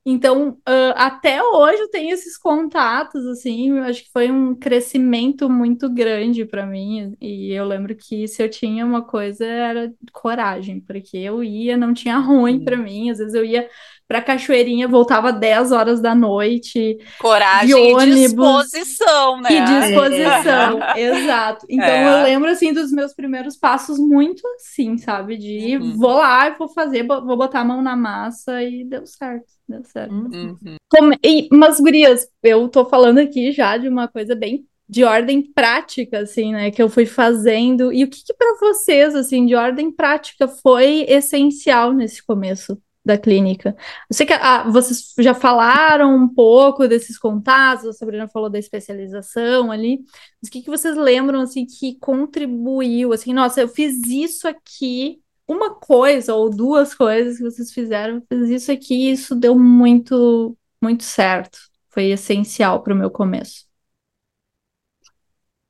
Então, 0.05 0.57
uh, 0.67 0.93
até 0.95 1.43
hoje 1.43 1.81
eu 1.81 1.89
tenho 1.89 2.13
esses 2.13 2.37
contatos, 2.37 3.25
assim, 3.27 3.77
eu 3.77 3.83
acho 3.83 4.03
que 4.03 4.11
foi 4.11 4.31
um 4.31 4.55
crescimento 4.55 5.49
muito 5.49 5.89
grande 5.89 6.45
para 6.45 6.65
mim. 6.65 7.15
E 7.21 7.51
eu 7.51 7.65
lembro 7.65 7.95
que 7.95 8.27
se 8.27 8.41
eu 8.41 8.49
tinha 8.49 8.85
uma 8.85 9.03
coisa 9.03 9.45
era 9.45 9.93
coragem, 10.11 10.79
porque 10.79 11.17
eu 11.17 11.43
ia, 11.43 11.77
não 11.77 11.93
tinha 11.93 12.17
ruim 12.17 12.63
para 12.63 12.77
mim. 12.77 13.11
Às 13.11 13.17
vezes 13.19 13.33
eu 13.33 13.43
ia 13.43 13.69
para 14.09 14.23
Cachoeirinha, 14.23 14.87
voltava 14.87 15.31
10 15.31 15.71
horas 15.71 16.01
da 16.01 16.15
noite. 16.15 16.97
Coragem 17.19 17.75
ônibus, 17.75 18.15
e 18.15 18.21
disposição, 18.21 19.39
né? 19.39 19.49
E 19.51 19.63
disposição, 19.63 20.83
é. 20.83 20.99
exato. 20.99 21.67
Então 21.69 21.85
é. 21.85 22.21
eu 22.21 22.23
lembro 22.23 22.49
assim 22.49 22.73
dos 22.73 22.91
meus 22.91 23.13
primeiros 23.13 23.55
passos 23.55 23.99
muito 23.99 24.41
assim, 24.55 24.97
sabe? 24.97 25.37
De 25.37 25.77
uhum. 25.77 25.95
vou 25.95 26.15
lá 26.15 26.47
e 26.47 26.57
vou 26.57 26.67
fazer, 26.69 27.05
vou 27.05 27.37
botar 27.37 27.59
a 27.59 27.65
mão 27.65 27.83
na 27.83 27.95
massa 27.95 28.63
e 28.63 28.83
deu 28.83 29.05
certo, 29.05 29.58
deu 29.69 29.83
certo. 29.83 30.13
Uhum. 30.13 30.57
Como, 30.89 31.13
e, 31.23 31.47
mas, 31.51 31.79
Gurias, 31.79 32.27
eu 32.43 32.67
tô 32.67 32.85
falando 32.85 33.19
aqui 33.19 33.51
já 33.51 33.77
de 33.77 33.87
uma 33.87 34.07
coisa 34.07 34.35
bem 34.35 34.65
de 34.87 35.03
ordem 35.03 35.43
prática, 35.53 36.19
assim, 36.19 36.51
né, 36.51 36.71
que 36.71 36.81
eu 36.81 36.89
fui 36.89 37.05
fazendo. 37.05 37.93
E 37.93 38.03
o 38.03 38.09
que, 38.09 38.23
que 38.23 38.33
para 38.33 38.57
vocês, 38.59 39.15
assim, 39.15 39.45
de 39.45 39.53
ordem 39.53 39.91
prática 39.91 40.47
foi 40.47 41.05
essencial 41.07 41.93
nesse 41.93 42.25
começo? 42.25 42.81
da 43.05 43.17
clínica. 43.17 43.75
Eu 44.09 44.15
sei 44.15 44.25
que 44.25 44.33
ah, 44.33 44.69
vocês 44.69 45.13
já 45.17 45.33
falaram 45.33 46.15
um 46.15 46.27
pouco 46.27 46.87
desses 46.87 47.17
contatos, 47.17 47.85
a 47.85 47.93
Sabrina 47.93 48.27
falou 48.27 48.49
da 48.49 48.59
especialização 48.59 49.71
ali, 49.71 49.99
mas 50.41 50.49
o 50.49 50.51
que, 50.51 50.61
que 50.61 50.69
vocês 50.69 50.95
lembram, 50.95 51.41
assim, 51.41 51.65
que 51.65 51.97
contribuiu, 51.97 53.13
assim, 53.13 53.33
nossa, 53.33 53.61
eu 53.61 53.67
fiz 53.67 54.05
isso 54.05 54.47
aqui, 54.47 55.21
uma 55.49 55.73
coisa 55.73 56.35
ou 56.35 56.47
duas 56.47 56.93
coisas 56.93 57.37
que 57.37 57.43
vocês 57.43 57.71
fizeram, 57.73 58.21
fiz 58.29 58.49
isso 58.49 58.71
aqui 58.71 59.09
isso 59.09 59.35
deu 59.35 59.57
muito, 59.57 60.55
muito 60.79 61.03
certo, 61.03 61.57
foi 61.89 62.11
essencial 62.11 62.83
para 62.83 62.93
o 62.93 62.95
meu 62.97 63.09
começo. 63.09 63.65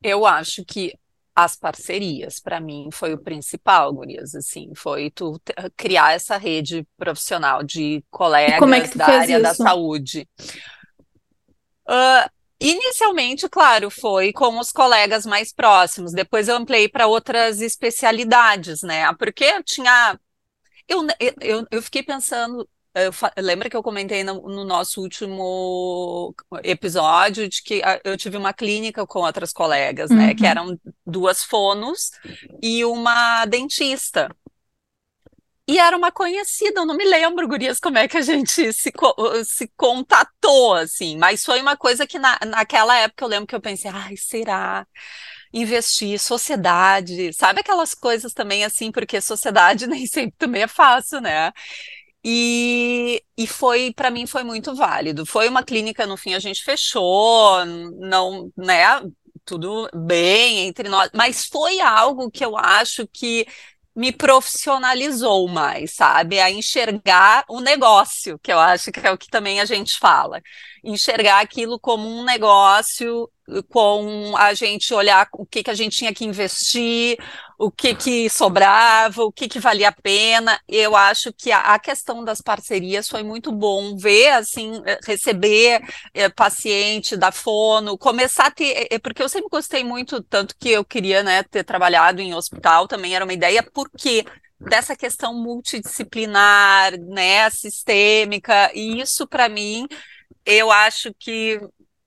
Eu 0.02 0.26
acho 0.26 0.64
que 0.66 0.94
as 1.34 1.56
parcerias, 1.56 2.38
para 2.38 2.60
mim, 2.60 2.90
foi 2.92 3.14
o 3.14 3.18
principal, 3.18 3.92
Gurias, 3.94 4.34
assim, 4.34 4.70
foi 4.74 5.10
tu 5.10 5.40
criar 5.74 6.12
essa 6.12 6.36
rede 6.36 6.86
profissional 6.98 7.62
de 7.62 8.04
colegas 8.10 8.94
é 8.94 8.98
da 8.98 9.06
área 9.06 9.34
isso? 9.34 9.42
da 9.42 9.54
saúde. 9.54 10.28
Uh, 11.88 12.28
inicialmente, 12.60 13.48
claro, 13.48 13.90
foi 13.90 14.32
com 14.32 14.58
os 14.58 14.70
colegas 14.72 15.24
mais 15.26 15.52
próximos, 15.52 16.12
depois 16.12 16.48
eu 16.48 16.56
ampliei 16.56 16.88
para 16.88 17.06
outras 17.06 17.60
especialidades, 17.60 18.82
né, 18.82 19.12
porque 19.14 19.44
eu 19.44 19.62
tinha... 19.62 20.18
Eu, 20.88 21.06
eu, 21.40 21.66
eu 21.70 21.82
fiquei 21.82 22.02
pensando 22.02 22.68
eu, 22.94 23.12
lembra 23.42 23.70
que 23.70 23.76
eu 23.76 23.82
comentei 23.82 24.24
no, 24.24 24.42
no, 24.48 24.64
nosso 24.64 25.00
último 25.00 26.34
episódio 26.64 27.48
de 27.48 27.62
que 27.62 27.80
ah, 27.84 28.00
eu 28.02 28.16
tive 28.16 28.36
uma 28.36 28.52
clínica 28.52 29.06
com 29.06 29.20
outras 29.20 29.52
colegas, 29.52 30.10
né? 30.10 30.28
Uhum. 30.28 30.34
Que 30.34 30.46
eram 30.46 30.80
duas 31.06 31.44
fonos 31.44 32.10
e 32.60 32.84
uma 32.84 33.46
dentista. 33.46 34.34
E 35.70 35.78
era 35.78 35.96
uma 35.96 36.10
conhecida, 36.10 36.80
eu 36.80 36.84
não 36.84 36.96
me 36.96 37.04
lembro, 37.04 37.46
Gurias, 37.46 37.78
como 37.78 37.96
é 37.96 38.08
que 38.08 38.16
a 38.16 38.22
gente 38.22 38.72
se, 38.72 38.92
se 39.44 39.72
contatou, 39.76 40.74
assim. 40.74 41.16
Mas 41.16 41.44
foi 41.44 41.60
uma 41.60 41.76
coisa 41.76 42.04
que 42.08 42.18
na, 42.18 42.36
naquela 42.44 42.96
época 42.98 43.24
eu 43.24 43.28
lembro 43.28 43.46
que 43.46 43.54
eu 43.54 43.60
pensei, 43.60 43.88
ai, 43.88 44.16
será? 44.16 44.84
investir, 45.52 46.18
sociedade, 46.18 47.32
sabe 47.32 47.60
aquelas 47.60 47.92
coisas 47.94 48.32
também 48.32 48.64
assim, 48.64 48.92
porque 48.92 49.20
sociedade 49.20 49.86
nem 49.88 50.06
sempre 50.06 50.34
também 50.38 50.62
é 50.62 50.68
fácil, 50.68 51.20
né? 51.20 51.52
E, 52.24 53.22
e 53.38 53.46
foi, 53.46 53.92
para 53.94 54.10
mim, 54.10 54.26
foi 54.26 54.42
muito 54.42 54.74
válido. 54.74 55.24
Foi 55.24 55.48
uma 55.48 55.62
clínica, 55.64 56.06
no 56.06 56.16
fim, 56.16 56.34
a 56.34 56.38
gente 56.40 56.62
fechou, 56.64 57.64
não, 57.66 58.50
né? 58.56 59.02
Tudo 59.44 59.88
bem 59.94 60.66
entre 60.68 60.88
nós, 60.88 61.10
mas 61.14 61.46
foi 61.46 61.80
algo 61.80 62.30
que 62.30 62.44
eu 62.44 62.56
acho 62.56 63.06
que 63.08 63.46
me 63.94 64.12
profissionalizou 64.12 65.48
mais, 65.48 65.94
sabe? 65.94 66.40
A 66.40 66.50
enxergar 66.50 67.44
o 67.48 67.60
negócio, 67.60 68.38
que 68.38 68.52
eu 68.52 68.58
acho 68.58 68.92
que 68.92 69.00
é 69.00 69.10
o 69.10 69.18
que 69.18 69.28
também 69.28 69.60
a 69.60 69.64
gente 69.64 69.98
fala. 69.98 70.40
Enxergar 70.82 71.40
aquilo 71.40 71.78
como 71.78 72.08
um 72.08 72.24
negócio, 72.24 73.30
com 73.68 74.36
a 74.36 74.54
gente 74.54 74.94
olhar 74.94 75.28
o 75.32 75.44
que, 75.44 75.62
que 75.62 75.70
a 75.70 75.74
gente 75.74 75.96
tinha 75.96 76.14
que 76.14 76.24
investir, 76.24 77.18
o 77.60 77.70
que, 77.70 77.94
que 77.94 78.30
sobrava, 78.30 79.22
o 79.22 79.30
que, 79.30 79.46
que 79.46 79.60
valia 79.60 79.90
a 79.90 79.92
pena. 79.92 80.58
Eu 80.66 80.96
acho 80.96 81.30
que 81.30 81.52
a, 81.52 81.74
a 81.74 81.78
questão 81.78 82.24
das 82.24 82.40
parcerias 82.40 83.06
foi 83.06 83.22
muito 83.22 83.52
bom 83.52 83.98
ver, 83.98 84.30
assim, 84.30 84.80
eh, 84.86 84.98
receber 85.04 85.82
é, 86.14 86.30
paciente 86.30 87.18
da 87.18 87.30
fono, 87.30 87.98
começar 87.98 88.46
a 88.46 88.50
ter, 88.50 88.88
é, 88.90 88.98
porque 88.98 89.22
eu 89.22 89.28
sempre 89.28 89.50
gostei 89.50 89.84
muito, 89.84 90.22
tanto 90.22 90.56
que 90.58 90.70
eu 90.70 90.82
queria, 90.82 91.22
né, 91.22 91.42
ter 91.42 91.62
trabalhado 91.62 92.22
em 92.22 92.34
hospital, 92.34 92.88
também 92.88 93.14
era 93.14 93.26
uma 93.26 93.34
ideia, 93.34 93.62
porque 93.62 94.24
dessa 94.58 94.96
questão 94.96 95.34
multidisciplinar, 95.34 96.98
né, 96.98 97.50
sistêmica, 97.50 98.70
e 98.74 99.02
isso 99.02 99.26
para 99.26 99.50
mim, 99.50 99.86
eu 100.46 100.70
acho 100.70 101.12
que 101.18 101.60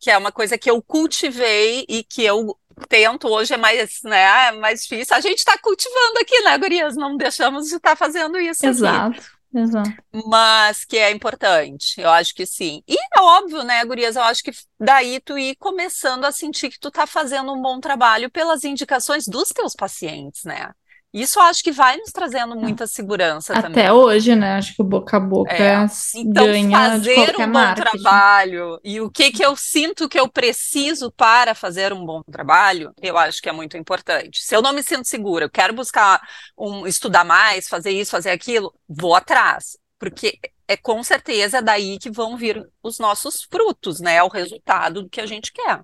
que 0.03 0.11
é 0.11 0.17
uma 0.17 0.33
coisa 0.33 0.57
que 0.57 0.69
eu 0.69 0.81
cultivei 0.81 1.85
e 1.87 2.03
que 2.03 2.25
eu 2.25 2.57
tento, 2.87 3.27
hoje 3.27 3.53
é 3.53 3.57
mais, 3.57 3.99
né, 4.03 4.51
mais 4.53 4.81
difícil. 4.81 5.15
A 5.15 5.19
gente 5.19 5.39
está 5.39 5.57
cultivando 5.57 6.19
aqui, 6.19 6.41
né, 6.41 6.57
Gurias? 6.57 6.95
Não 6.95 7.15
deixamos 7.15 7.67
de 7.67 7.75
estar 7.75 7.91
tá 7.91 7.95
fazendo 7.95 8.39
isso 8.39 8.65
Exato. 8.65 9.17
Aqui. 9.17 9.27
Exato. 9.55 9.91
Mas 10.25 10.83
que 10.83 10.97
é 10.97 11.11
importante, 11.11 12.01
eu 12.01 12.09
acho 12.09 12.33
que 12.33 12.45
sim. 12.45 12.81
E 12.87 12.95
é 12.95 13.21
óbvio, 13.21 13.63
né, 13.63 13.85
Gurias? 13.85 14.15
Eu 14.15 14.23
acho 14.23 14.41
que 14.43 14.51
daí 14.79 15.19
tu 15.19 15.37
ir 15.37 15.55
começando 15.57 16.25
a 16.25 16.31
sentir 16.31 16.69
que 16.71 16.79
tu 16.79 16.89
tá 16.89 17.05
fazendo 17.05 17.53
um 17.53 17.61
bom 17.61 17.79
trabalho 17.79 18.31
pelas 18.31 18.63
indicações 18.63 19.25
dos 19.27 19.49
teus 19.49 19.75
pacientes, 19.75 20.43
né? 20.43 20.71
Isso 21.13 21.39
acho 21.39 21.63
que 21.63 21.71
vai 21.71 21.95
nos 21.97 22.11
trazendo 22.11 22.55
muita 22.55 22.87
segurança 22.87 23.53
Até 23.53 23.61
também. 23.61 23.83
Até 23.83 23.93
hoje, 23.93 24.35
né? 24.35 24.55
Acho 24.55 24.75
que 24.75 24.81
o 24.81 24.85
boca 24.85 25.17
a 25.17 25.19
boca 25.19 25.53
é. 25.53 25.85
então, 26.15 26.45
fazer 26.71 27.35
um 27.35 27.37
bom 27.37 27.47
marketing. 27.47 28.01
trabalho 28.01 28.79
e 28.83 28.99
o 28.99 29.11
que 29.11 29.31
que 29.31 29.45
eu 29.45 29.55
sinto 29.55 30.09
que 30.09 30.19
eu 30.19 30.27
preciso 30.27 31.11
para 31.11 31.53
fazer 31.53 31.93
um 31.93 32.03
bom 32.03 32.23
trabalho, 32.23 32.91
eu 32.99 33.15
acho 33.15 33.39
que 33.41 33.47
é 33.47 33.51
muito 33.51 33.77
importante. 33.77 34.41
Se 34.41 34.55
eu 34.55 34.61
não 34.61 34.73
me 34.73 34.81
sinto 34.81 35.07
segura, 35.07 35.45
eu 35.45 35.49
quero 35.51 35.73
buscar 35.73 36.19
um 36.57 36.87
estudar 36.87 37.23
mais, 37.23 37.67
fazer 37.67 37.91
isso, 37.91 38.09
fazer 38.09 38.31
aquilo, 38.31 38.73
vou 38.89 39.13
atrás, 39.13 39.77
porque 39.99 40.39
é 40.67 40.75
com 40.75 41.03
certeza 41.03 41.61
daí 41.61 41.99
que 41.99 42.09
vão 42.09 42.35
vir 42.35 42.67
os 42.81 42.97
nossos 42.97 43.43
frutos, 43.43 43.99
né? 43.99 44.23
O 44.23 44.29
resultado 44.29 45.03
do 45.03 45.09
que 45.09 45.21
a 45.21 45.27
gente 45.27 45.53
quer. 45.53 45.81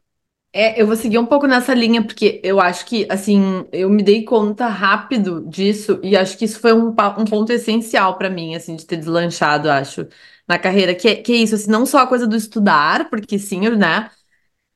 É, 0.52 0.82
eu 0.82 0.88
vou 0.88 0.96
seguir 0.96 1.20
um 1.20 1.26
pouco 1.28 1.46
nessa 1.46 1.76
linha, 1.76 2.04
porque 2.04 2.42
eu 2.44 2.60
acho 2.60 2.84
que, 2.88 3.06
assim, 3.10 3.66
eu 3.72 3.88
me 3.90 4.02
dei 4.02 4.24
conta 4.26 4.68
rápido 4.68 5.46
disso, 5.48 6.00
e 6.04 6.18
acho 6.18 6.36
que 6.38 6.46
isso 6.46 6.60
foi 6.60 6.74
um, 6.74 6.88
um 6.90 7.26
ponto 7.26 7.52
essencial 7.52 8.18
para 8.18 8.30
mim, 8.32 8.56
assim, 8.56 8.76
de 8.76 8.84
ter 8.86 8.98
deslanchado, 8.98 9.70
acho, 9.70 10.08
na 10.48 10.58
carreira, 10.58 10.96
que, 10.96 11.08
é, 11.08 11.16
que 11.18 11.32
é 11.34 11.36
isso, 11.36 11.54
assim, 11.54 11.70
não 11.70 11.86
só 11.86 12.00
a 12.00 12.08
coisa 12.08 12.26
do 12.26 12.36
estudar, 12.36 13.10
porque 13.12 13.38
sim, 13.38 13.70
né, 13.70 14.10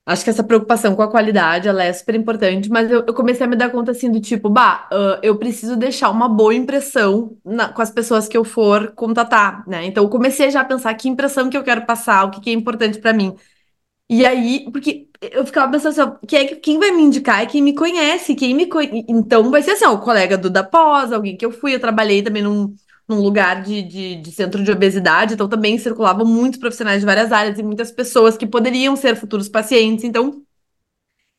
acho 0.05 0.23
que 0.23 0.29
essa 0.31 0.43
preocupação 0.43 0.95
com 0.95 1.01
a 1.03 1.09
qualidade, 1.11 1.67
ela 1.69 1.83
é 1.83 1.93
super 1.93 2.15
importante, 2.15 2.69
mas 2.69 2.91
eu, 2.91 3.05
eu 3.07 3.13
comecei 3.13 3.45
a 3.45 3.49
me 3.49 3.55
dar 3.55 3.71
conta, 3.71 3.91
assim, 3.91 4.11
do 4.11 4.21
tipo, 4.21 4.49
bah, 4.49 4.89
eu 5.23 5.37
preciso 5.37 5.75
deixar 5.77 6.09
uma 6.11 6.29
boa 6.29 6.55
impressão 6.55 7.37
na, 7.45 7.69
com 7.73 7.81
as 7.81 7.91
pessoas 7.91 8.27
que 8.27 8.37
eu 8.37 8.43
for 8.45 8.91
contatar, 8.95 9.67
né, 9.67 9.85
então 9.85 10.03
eu 10.05 10.09
comecei 10.09 10.51
já 10.51 10.61
a 10.61 10.65
pensar 10.65 10.93
que 10.95 11.09
impressão 11.09 11.49
que 11.49 11.57
eu 11.57 11.63
quero 11.63 11.85
passar, 11.85 12.25
o 12.25 12.31
que, 12.31 12.41
que 12.41 12.49
é 12.49 12.53
importante 12.53 12.99
para 12.99 13.13
mim, 13.13 13.35
e 14.09 14.25
aí, 14.25 14.69
porque 14.71 15.09
eu 15.21 15.45
ficava 15.45 15.71
pensando 15.71 15.99
assim, 16.01 16.17
quem, 16.27 16.39
é, 16.39 16.55
quem 16.55 16.79
vai 16.79 16.91
me 16.91 17.03
indicar 17.03 17.41
é 17.41 17.45
quem 17.45 17.61
me 17.61 17.73
conhece, 17.73 18.35
quem 18.35 18.53
me. 18.53 18.69
Então 19.07 19.49
vai 19.49 19.61
ser 19.63 19.71
assim, 19.71 19.85
ó, 19.85 19.93
o 19.93 20.01
colega 20.01 20.37
do 20.37 20.49
da 20.49 20.63
pós, 20.63 21.11
alguém 21.11 21.37
que 21.37 21.45
eu 21.45 21.51
fui, 21.51 21.73
eu 21.73 21.79
trabalhei 21.79 22.21
também 22.21 22.43
num, 22.43 22.75
num 23.07 23.19
lugar 23.21 23.63
de, 23.63 23.81
de, 23.83 24.15
de, 24.17 24.31
centro 24.31 24.63
de 24.63 24.71
obesidade, 24.71 25.33
então 25.33 25.47
também 25.49 25.77
circulavam 25.77 26.25
muitos 26.25 26.59
profissionais 26.59 26.99
de 26.99 27.05
várias 27.05 27.31
áreas 27.31 27.57
e 27.59 27.63
muitas 27.63 27.91
pessoas 27.91 28.37
que 28.37 28.45
poderiam 28.47 28.95
ser 28.95 29.15
futuros 29.15 29.49
pacientes. 29.49 30.03
Então, 30.03 30.43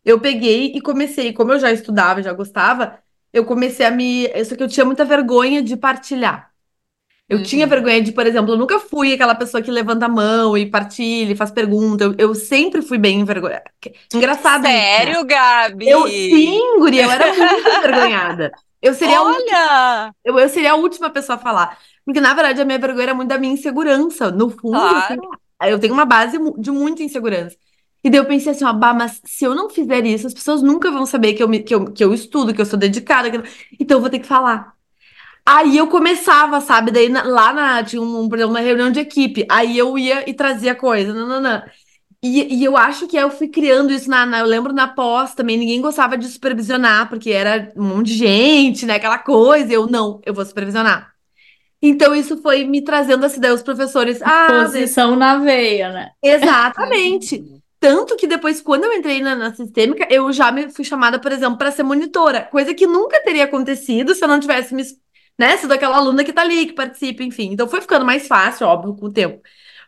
eu 0.04 0.20
peguei 0.20 0.72
e 0.74 0.80
comecei, 0.80 1.32
como 1.32 1.52
eu 1.52 1.58
já 1.58 1.72
estudava, 1.72 2.22
já 2.22 2.32
gostava, 2.32 2.98
eu 3.32 3.44
comecei 3.44 3.86
a 3.86 3.90
me. 3.90 4.28
Só 4.44 4.56
que 4.56 4.62
eu 4.62 4.68
tinha 4.68 4.86
muita 4.86 5.04
vergonha 5.04 5.62
de 5.62 5.76
partilhar. 5.76 6.53
Eu 7.28 7.38
uhum. 7.38 7.42
tinha 7.42 7.66
vergonha 7.66 8.02
de, 8.02 8.12
por 8.12 8.26
exemplo, 8.26 8.52
eu 8.52 8.58
nunca 8.58 8.78
fui 8.78 9.14
aquela 9.14 9.34
pessoa 9.34 9.62
que 9.62 9.70
levanta 9.70 10.04
a 10.04 10.08
mão 10.08 10.56
e 10.58 10.70
partilha 10.70 11.32
e 11.32 11.36
faz 11.36 11.50
pergunta. 11.50 12.04
Eu, 12.04 12.14
eu 12.18 12.34
sempre 12.34 12.82
fui 12.82 12.98
bem 12.98 13.20
envergonhada. 13.20 13.64
Engraçado. 14.12 14.64
Sério, 14.64 15.12
isso, 15.12 15.22
né? 15.22 15.28
Gabi? 15.28 15.88
Eu 15.88 16.06
sim, 16.06 16.78
Guri, 16.78 16.98
eu 16.98 17.10
era 17.10 17.26
muito 17.32 17.68
envergonhada. 17.78 18.52
Eu 18.82 18.92
seria, 18.92 19.22
Olha! 19.22 19.30
A 19.30 19.38
última, 19.38 20.14
eu, 20.22 20.38
eu 20.38 20.48
seria 20.50 20.72
a 20.72 20.76
última 20.76 21.08
pessoa 21.08 21.36
a 21.36 21.40
falar. 21.40 21.78
Porque, 22.04 22.20
na 22.20 22.34
verdade, 22.34 22.60
a 22.60 22.64
minha 22.66 22.78
vergonha 22.78 23.04
era 23.04 23.14
muito 23.14 23.30
da 23.30 23.38
minha 23.38 23.54
insegurança. 23.54 24.30
No 24.30 24.50
fundo, 24.50 24.72
claro. 24.72 25.14
eu, 25.14 25.20
tenho, 25.20 25.30
eu 25.72 25.78
tenho 25.78 25.94
uma 25.94 26.04
base 26.04 26.38
de 26.58 26.70
muita 26.70 27.02
insegurança. 27.02 27.56
E 28.04 28.10
daí 28.10 28.20
eu 28.20 28.26
pensei 28.26 28.52
assim, 28.52 28.66
ó, 28.66 28.72
bah, 28.74 28.92
mas 28.92 29.22
se 29.24 29.46
eu 29.46 29.54
não 29.54 29.70
fizer 29.70 30.04
isso, 30.04 30.26
as 30.26 30.34
pessoas 30.34 30.60
nunca 30.60 30.90
vão 30.90 31.06
saber 31.06 31.32
que 31.32 31.42
eu, 31.42 31.48
me, 31.48 31.62
que 31.62 31.74
eu, 31.74 31.90
que 31.90 32.04
eu 32.04 32.12
estudo, 32.12 32.52
que 32.52 32.60
eu 32.60 32.66
sou 32.66 32.78
dedicada. 32.78 33.30
Que 33.30 33.38
eu... 33.38 33.42
Então 33.80 33.96
eu 33.96 34.02
vou 34.02 34.10
ter 34.10 34.18
que 34.18 34.26
falar. 34.26 34.73
Aí 35.46 35.76
eu 35.76 35.88
começava, 35.88 36.60
sabe? 36.60 36.90
Daí 36.90 37.08
na, 37.08 37.22
lá 37.22 37.52
na, 37.52 37.84
tinha 37.84 38.00
um, 38.00 38.28
por 38.28 38.38
exemplo, 38.38 38.54
uma 38.54 38.60
reunião 38.60 38.90
de 38.90 39.00
equipe. 39.00 39.46
Aí 39.50 39.76
eu 39.76 39.98
ia 39.98 40.28
e 40.28 40.32
trazia 40.32 40.74
coisa. 40.74 41.12
Não, 41.12 41.28
não, 41.28 41.40
não. 41.40 41.62
E, 42.22 42.60
e 42.60 42.64
eu 42.64 42.74
acho 42.74 43.06
que 43.06 43.16
eu 43.16 43.30
fui 43.30 43.48
criando 43.48 43.92
isso 43.92 44.08
na, 44.08 44.24
na, 44.24 44.38
Eu 44.40 44.46
lembro 44.46 44.72
na 44.72 44.88
pós 44.88 45.34
também, 45.34 45.58
ninguém 45.58 45.82
gostava 45.82 46.16
de 46.16 46.26
supervisionar, 46.26 47.10
porque 47.10 47.30
era 47.30 47.70
um 47.76 47.84
monte 47.84 48.06
de 48.06 48.14
gente, 48.14 48.86
né? 48.86 48.94
Aquela 48.94 49.18
coisa. 49.18 49.70
Eu, 49.70 49.86
não, 49.86 50.20
eu 50.24 50.32
vou 50.32 50.44
supervisionar. 50.44 51.12
Então, 51.82 52.14
isso 52.14 52.38
foi 52.40 52.64
me 52.64 52.80
trazendo 52.80 53.26
essa 53.26 53.36
ideia, 53.36 53.52
os 53.52 53.62
professores. 53.62 54.22
Ah, 54.22 54.46
Posição 54.64 55.14
na 55.16 55.36
veia, 55.36 55.92
né? 55.92 56.10
Exatamente. 56.22 57.44
Tanto 57.78 58.16
que 58.16 58.26
depois, 58.26 58.62
quando 58.62 58.84
eu 58.84 58.94
entrei 58.94 59.20
na, 59.20 59.36
na 59.36 59.54
sistêmica, 59.54 60.06
eu 60.10 60.32
já 60.32 60.50
me 60.50 60.70
fui 60.70 60.82
chamada, 60.82 61.18
por 61.18 61.30
exemplo, 61.30 61.58
para 61.58 61.70
ser 61.70 61.82
monitora, 61.82 62.48
coisa 62.50 62.72
que 62.72 62.86
nunca 62.86 63.22
teria 63.22 63.44
acontecido 63.44 64.14
se 64.14 64.24
eu 64.24 64.28
não 64.28 64.40
tivesse 64.40 64.74
me, 64.74 64.82
né, 65.38 65.56
sido 65.56 65.72
aquela 65.72 65.96
aluna 65.96 66.24
que 66.24 66.32
tá 66.32 66.42
ali, 66.42 66.66
que 66.66 66.72
participa, 66.72 67.22
enfim. 67.22 67.50
Então 67.52 67.68
foi 67.68 67.80
ficando 67.80 68.04
mais 68.04 68.26
fácil, 68.26 68.66
óbvio, 68.66 68.94
com 68.96 69.06
o 69.06 69.12
tempo. 69.12 69.42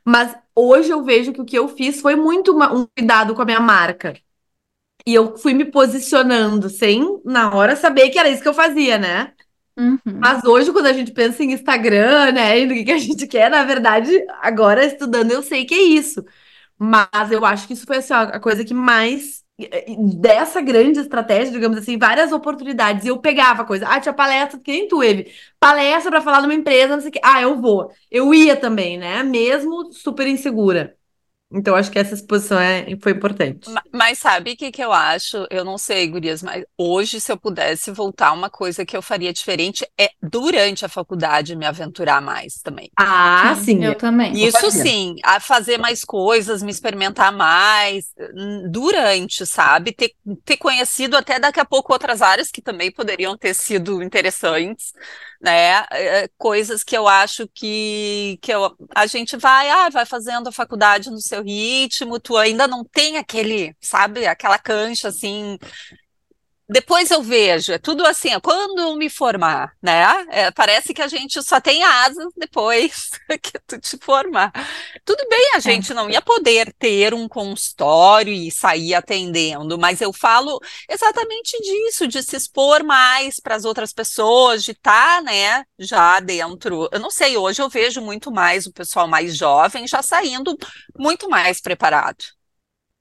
Mas 0.05 0.37
hoje 0.55 0.91
eu 0.91 1.03
vejo 1.05 1.33
que 1.33 1.41
o 1.41 1.45
que 1.45 1.59
eu 1.59 1.69
fiz 1.69 2.01
foi 2.01 2.17
muito 2.17 2.53
uma, 2.53 2.73
um 2.73 2.87
cuidado 2.97 3.35
com 3.35 3.43
a 3.43 3.45
minha 3.45 3.61
marca. 3.61 4.15
E 5.07 5.15
eu 5.15 5.37
fui 5.37 5.55
me 5.55 5.65
posicionando 5.65 6.69
sem, 6.69 7.21
na 7.25 7.55
hora, 7.55 7.77
saber 7.77 8.11
que 8.11 8.19
era 8.19 8.29
isso 8.29 8.43
que 8.43 8.49
eu 8.49 8.55
fazia, 8.55 8.99
né? 8.99 9.33
Uhum. 9.79 9.99
Mas 10.05 10.43
hoje, 10.45 10.73
quando 10.73 10.87
a 10.87 10.93
gente 10.93 11.13
pensa 11.13 11.45
em 11.45 11.53
Instagram, 11.53 12.33
né, 12.33 12.59
e 12.61 12.67
no 12.67 12.75
que 12.75 12.85
que 12.85 12.93
a 12.93 12.99
gente 12.99 13.27
quer, 13.27 13.51
na 13.51 13.63
verdade, 13.63 14.11
agora 14.41 14.85
estudando, 14.85 15.31
eu 15.31 15.43
sei 15.43 15.65
que 15.65 15.75
é 15.75 15.83
isso. 15.83 16.25
Mas 16.79 17.31
eu 17.31 17.45
acho 17.45 17.67
que 17.67 17.75
isso 17.75 17.87
foi 17.87 17.99
assim, 17.99 18.13
a 18.15 18.41
coisa 18.41 18.65
que 18.65 18.75
mais 18.75 19.45
dessa 20.21 20.61
grande 20.61 21.01
estratégia, 21.01 21.53
digamos 21.53 21.79
assim, 21.79 21.99
várias 21.99 22.33
oportunidades. 22.33 23.05
E 23.05 23.09
eu 23.09 23.19
pegava 23.19 23.65
coisa. 23.65 23.87
Ah, 23.89 24.01
tinha 24.01 24.13
palestra, 24.13 24.61
que 24.61 24.71
nem 24.73 24.89
tu, 24.89 25.03
Eve. 25.03 25.33
Palestra 25.59 26.11
para 26.11 26.21
falar 26.21 26.43
numa 26.43 26.55
empresa, 26.55 26.95
não 26.95 27.01
sei 27.01 27.09
o 27.11 27.13
quê. 27.13 27.21
Ah, 27.25 27.41
eu 27.43 27.61
vou. 27.61 27.91
Eu 28.11 28.35
ia 28.35 28.57
também, 28.57 28.99
né? 28.99 29.23
Mesmo 29.23 29.93
super 29.93 30.27
insegura. 30.27 30.97
Então, 31.53 31.77
acho 31.77 31.93
que 31.93 31.99
essa 31.99 32.15
exposição 32.15 32.59
é, 32.59 32.87
foi 33.01 33.13
importante. 33.13 33.71
Mas, 33.71 33.85
mas 33.93 34.19
sabe 34.19 34.53
o 34.53 34.57
que, 34.57 34.73
que 34.73 34.83
eu 34.83 34.93
acho? 34.93 35.47
Eu 35.49 35.65
não 35.65 35.79
sei, 35.79 36.09
Gurias, 36.09 36.43
mas 36.43 36.65
hoje, 36.77 37.21
se 37.21 37.31
eu 37.31 37.37
pudesse 37.37 37.93
voltar, 37.93 38.33
uma 38.33 38.51
coisa 38.51 38.85
que 38.85 38.97
eu 38.97 39.01
faria 39.01 39.33
diferente 39.33 39.87
é, 39.97 40.11
durante 40.21 40.85
a 40.85 40.89
faculdade, 40.89 41.55
me 41.55 41.65
aventurar 41.65 42.21
mais 42.21 42.55
também. 42.55 42.91
Ah, 42.99 43.55
sim. 43.63 43.85
Eu 43.85 43.95
também. 43.95 44.33
Isso 44.45 44.71
sim, 44.73 45.15
a 45.23 45.39
fazer 45.39 45.79
mais 45.79 46.05
coisas, 46.05 46.65
me 46.65 46.71
experimentar 46.71 47.33
mais, 47.33 48.07
durante, 48.69 49.47
sabe? 49.47 49.93
Ter, 49.93 50.13
ter 50.45 50.57
conhecido 50.57 51.17
até 51.17 51.39
daqui 51.39 51.61
a 51.61 51.65
pouco 51.65 51.93
outras 51.93 52.23
áreas 52.23 52.51
que 52.51 52.61
também 52.61 52.91
poderiam 52.91 53.39
ter 53.39 53.55
sido 53.55 54.03
interessantes 54.03 54.93
né? 55.41 55.85
É, 55.93 56.29
coisas 56.39 56.83
que 56.85 56.97
eu 56.97 57.07
acho 57.09 57.49
que, 57.55 58.39
que 58.43 58.53
eu, 58.53 58.77
a 58.95 59.07
gente 59.07 59.37
vai, 59.37 59.69
ah, 59.71 59.89
vai 59.91 60.07
fazendo 60.07 60.49
a 60.49 60.53
faculdade 60.53 61.11
no 61.11 61.21
seu 61.21 61.43
ritmo, 61.43 62.21
tu 62.21 62.37
ainda 62.37 62.67
não 62.67 62.85
tem 62.85 63.17
aquele, 63.19 63.75
sabe, 63.81 64.27
aquela 64.27 64.59
cancha 64.59 65.09
assim 65.09 65.59
depois 66.69 67.13
eu 67.13 67.23
vejo, 67.23 67.73
é 67.73 67.79
tudo 67.79 68.05
assim, 68.05 68.29
quando 68.43 68.97
me 68.97 69.09
formar, 69.09 69.73
né? 69.81 70.05
É, 70.31 70.51
parece 70.51 70.93
que 70.93 71.01
a 71.01 71.07
gente 71.07 71.41
só 71.43 71.61
tem 71.61 71.85
asas 71.85 72.33
depois 72.37 73.11
que 73.41 73.53
tu 73.65 73.79
te 73.79 73.97
formar. 73.99 74.53
Tudo 75.05 75.25
bem, 75.29 75.53
a 75.55 75.59
é. 75.59 75.61
gente 75.61 75.93
é. 75.93 75.95
não 75.95 76.11
ia 76.11 76.21
poder 76.21 76.73
ter 76.77 77.15
um 77.15 77.29
consultório 77.29 78.33
e 78.33 78.51
sair 78.51 78.95
atendendo, 78.95 79.79
mas 79.79 80.01
eu 80.01 80.13
falo 80.13 80.59
exatamente 80.91 81.57
disso, 81.63 82.09
de 82.09 82.21
se 82.21 82.35
expor 82.35 82.83
mais 82.83 83.39
para 83.39 83.55
as 83.55 83.65
outras 83.65 83.93
pessoas, 83.93 84.65
de 84.65 84.73
estar, 84.73 85.19
tá, 85.19 85.23
né, 85.23 85.65
já 85.79 86.19
dentro. 86.19 86.89
Eu 86.91 86.99
não 86.99 87.13
sei, 87.13 87.37
hoje 87.37 87.63
eu 87.63 87.69
vejo 87.69 88.01
muito 88.01 88.33
mais 88.33 88.67
o 88.67 88.73
pessoal 88.73 89.07
mais 89.07 89.37
jovem 89.37 89.87
já 89.87 90.03
saindo 90.03 90.59
muito 90.99 91.29
mais 91.29 91.61
preparado. 91.61 92.25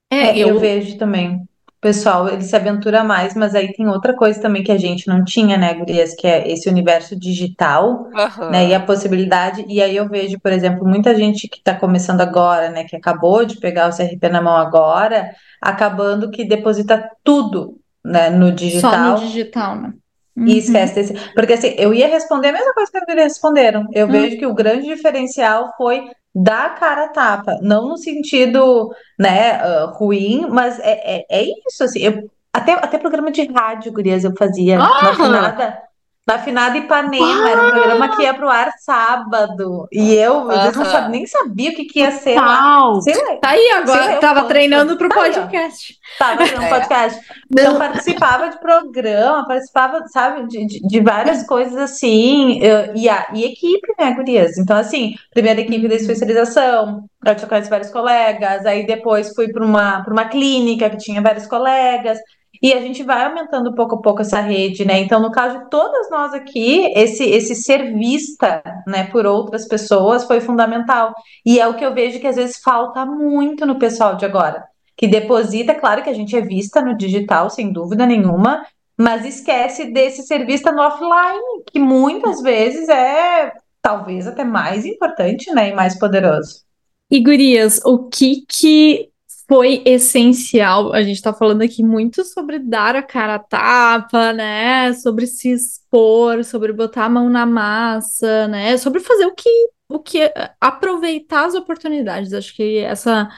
É, 0.08 0.38
eu, 0.38 0.50
eu 0.50 0.60
vejo 0.60 0.96
também 0.98 1.44
pessoal 1.86 2.28
ele 2.28 2.42
se 2.42 2.56
aventura 2.56 3.04
mais, 3.04 3.36
mas 3.36 3.54
aí 3.54 3.72
tem 3.72 3.86
outra 3.86 4.12
coisa 4.12 4.40
também 4.40 4.64
que 4.64 4.72
a 4.72 4.76
gente 4.76 5.06
não 5.06 5.24
tinha, 5.24 5.56
né, 5.56 5.72
Gurias, 5.72 6.16
que 6.16 6.26
é 6.26 6.50
esse 6.50 6.68
universo 6.68 7.14
digital, 7.14 8.08
uhum. 8.12 8.50
né, 8.50 8.66
e 8.66 8.74
a 8.74 8.80
possibilidade, 8.80 9.64
e 9.68 9.80
aí 9.80 9.94
eu 9.94 10.08
vejo, 10.08 10.36
por 10.40 10.52
exemplo, 10.52 10.84
muita 10.84 11.14
gente 11.14 11.46
que 11.46 11.58
está 11.58 11.76
começando 11.76 12.20
agora, 12.20 12.70
né, 12.70 12.82
que 12.82 12.96
acabou 12.96 13.44
de 13.44 13.60
pegar 13.60 13.88
o 13.88 13.96
CRP 13.96 14.28
na 14.28 14.42
mão 14.42 14.56
agora, 14.56 15.30
acabando 15.62 16.28
que 16.28 16.44
deposita 16.44 17.08
tudo, 17.22 17.78
né, 18.04 18.30
no 18.30 18.50
digital. 18.50 18.90
Só 18.90 19.10
no 19.12 19.18
digital, 19.20 19.76
né? 19.76 19.92
Uhum. 20.36 20.48
E 20.48 20.58
esquece 20.58 20.94
desse. 20.96 21.14
Porque 21.34 21.52
assim, 21.52 21.74
eu 21.78 21.94
ia 21.94 22.08
responder 22.08 22.48
a 22.48 22.52
mesma 22.52 22.74
coisa 22.74 22.90
que 22.92 23.10
eles 23.10 23.24
responderam. 23.24 23.86
Eu 23.92 24.06
uhum. 24.06 24.12
vejo 24.12 24.36
que 24.36 24.44
o 24.44 24.52
grande 24.52 24.86
diferencial 24.86 25.72
foi 25.78 26.10
dar 26.38 26.74
cara 26.74 27.06
a 27.06 27.08
tapa, 27.08 27.58
não 27.62 27.88
no 27.88 27.96
sentido, 27.96 28.90
né, 29.18 29.58
uh, 29.64 29.86
ruim, 29.96 30.46
mas 30.50 30.78
é, 30.80 31.20
é, 31.20 31.26
é 31.30 31.42
isso, 31.66 31.82
assim, 31.82 32.00
eu, 32.00 32.30
até, 32.52 32.74
até 32.74 32.98
programa 32.98 33.30
de 33.30 33.50
rádio, 33.50 33.90
gurias, 33.90 34.22
eu 34.22 34.34
fazia, 34.36 34.78
ah! 34.78 35.02
na 35.02 35.14
finada, 35.14 35.78
na 36.26 36.38
finada 36.38 36.76
Ipanema, 36.76 37.44
ah! 37.44 37.50
era 37.50 37.62
um 37.62 37.70
programa 37.70 38.16
que 38.16 38.22
ia 38.22 38.34
pro 38.34 38.48
ar 38.48 38.72
sábado, 38.80 39.86
e 39.92 40.12
eu, 40.12 40.50
às 40.50 40.62
vezes, 40.62 40.76
não 40.76 40.84
sabia, 40.84 41.08
nem 41.08 41.26
sabia 41.26 41.70
o 41.70 41.74
que, 41.74 41.84
que 41.84 42.00
ia 42.00 42.10
ser 42.10 42.34
lá, 42.34 43.00
sei 43.00 43.14
lá, 43.14 43.36
tá 43.36 43.50
aí 43.50 43.70
agora, 43.76 44.16
tava 44.18 44.44
treinando 44.44 44.96
pro 44.96 45.08
tá 45.08 45.14
podcast. 45.14 45.94
Tava 46.18 46.38
treinando 46.38 46.64
é. 46.64 46.68
podcast. 46.68 47.20
Então, 47.48 47.78
participava 47.78 48.48
de 48.48 48.58
programa, 48.58 49.46
participava, 49.46 50.04
sabe, 50.08 50.48
de, 50.48 50.66
de, 50.66 50.80
de 50.80 51.00
várias 51.00 51.46
coisas 51.46 51.76
assim, 51.76 52.58
e, 52.94 53.08
a, 53.08 53.28
e 53.32 53.44
equipe, 53.44 53.94
né, 53.96 54.12
gurias? 54.12 54.58
Então, 54.58 54.76
assim, 54.76 55.14
primeira 55.32 55.60
equipe 55.60 55.86
da 55.86 55.94
especialização, 55.94 57.04
eu 57.24 57.34
tinha 57.36 57.48
conhecido 57.48 57.70
vários 57.70 57.90
colegas, 57.90 58.66
aí 58.66 58.84
depois 58.84 59.32
fui 59.32 59.52
para 59.52 59.64
uma, 59.64 60.04
uma 60.08 60.24
clínica 60.24 60.90
que 60.90 60.96
tinha 60.96 61.22
vários 61.22 61.46
colegas, 61.46 62.18
e 62.62 62.72
a 62.72 62.80
gente 62.80 63.02
vai 63.02 63.24
aumentando 63.24 63.74
pouco 63.74 63.96
a 63.96 64.00
pouco 64.00 64.22
essa 64.22 64.40
rede, 64.40 64.84
né? 64.84 64.98
Então, 64.98 65.20
no 65.20 65.30
caso 65.30 65.58
de 65.58 65.70
todas 65.70 66.10
nós 66.10 66.32
aqui, 66.32 66.92
esse, 66.94 67.24
esse 67.24 67.54
ser 67.54 67.94
vista, 67.94 68.62
né, 68.86 69.04
por 69.04 69.26
outras 69.26 69.66
pessoas 69.66 70.24
foi 70.24 70.40
fundamental. 70.40 71.14
E 71.44 71.60
é 71.60 71.66
o 71.66 71.74
que 71.74 71.84
eu 71.84 71.94
vejo 71.94 72.20
que 72.20 72.26
às 72.26 72.36
vezes 72.36 72.58
falta 72.62 73.04
muito 73.04 73.66
no 73.66 73.78
pessoal 73.78 74.16
de 74.16 74.24
agora. 74.24 74.64
Que 74.96 75.06
deposita, 75.06 75.74
claro 75.74 76.02
que 76.02 76.10
a 76.10 76.14
gente 76.14 76.34
é 76.36 76.40
vista 76.40 76.80
no 76.80 76.96
digital, 76.96 77.50
sem 77.50 77.72
dúvida 77.72 78.06
nenhuma, 78.06 78.64
mas 78.96 79.26
esquece 79.26 79.92
desse 79.92 80.22
ser 80.22 80.46
vista 80.46 80.72
no 80.72 80.80
offline, 80.80 81.64
que 81.70 81.78
muitas 81.78 82.40
vezes 82.40 82.88
é 82.88 83.52
talvez 83.82 84.26
até 84.26 84.42
mais 84.42 84.84
importante, 84.84 85.52
né, 85.52 85.68
e 85.68 85.74
mais 85.74 85.98
poderoso. 85.98 86.64
E 87.10 87.22
gurias, 87.22 87.80
o 87.84 88.08
que 88.08 88.44
que 88.48 89.10
foi 89.48 89.82
essencial. 89.86 90.92
A 90.92 91.02
gente 91.02 91.16
está 91.16 91.32
falando 91.32 91.62
aqui 91.62 91.82
muito 91.82 92.24
sobre 92.24 92.58
dar 92.58 92.96
a 92.96 93.02
cara 93.02 93.36
a 93.36 93.38
tapa, 93.38 94.32
né? 94.32 94.92
Sobre 94.94 95.26
se 95.26 95.50
expor, 95.52 96.44
sobre 96.44 96.72
botar 96.72 97.04
a 97.06 97.08
mão 97.08 97.30
na 97.30 97.46
massa, 97.46 98.48
né? 98.48 98.76
Sobre 98.76 99.00
fazer 99.00 99.26
o 99.26 99.34
que, 99.34 99.48
o 99.88 100.00
que 100.00 100.32
aproveitar 100.60 101.46
as 101.46 101.54
oportunidades. 101.54 102.32
Acho 102.32 102.54
que 102.54 102.78
essa 102.78 103.28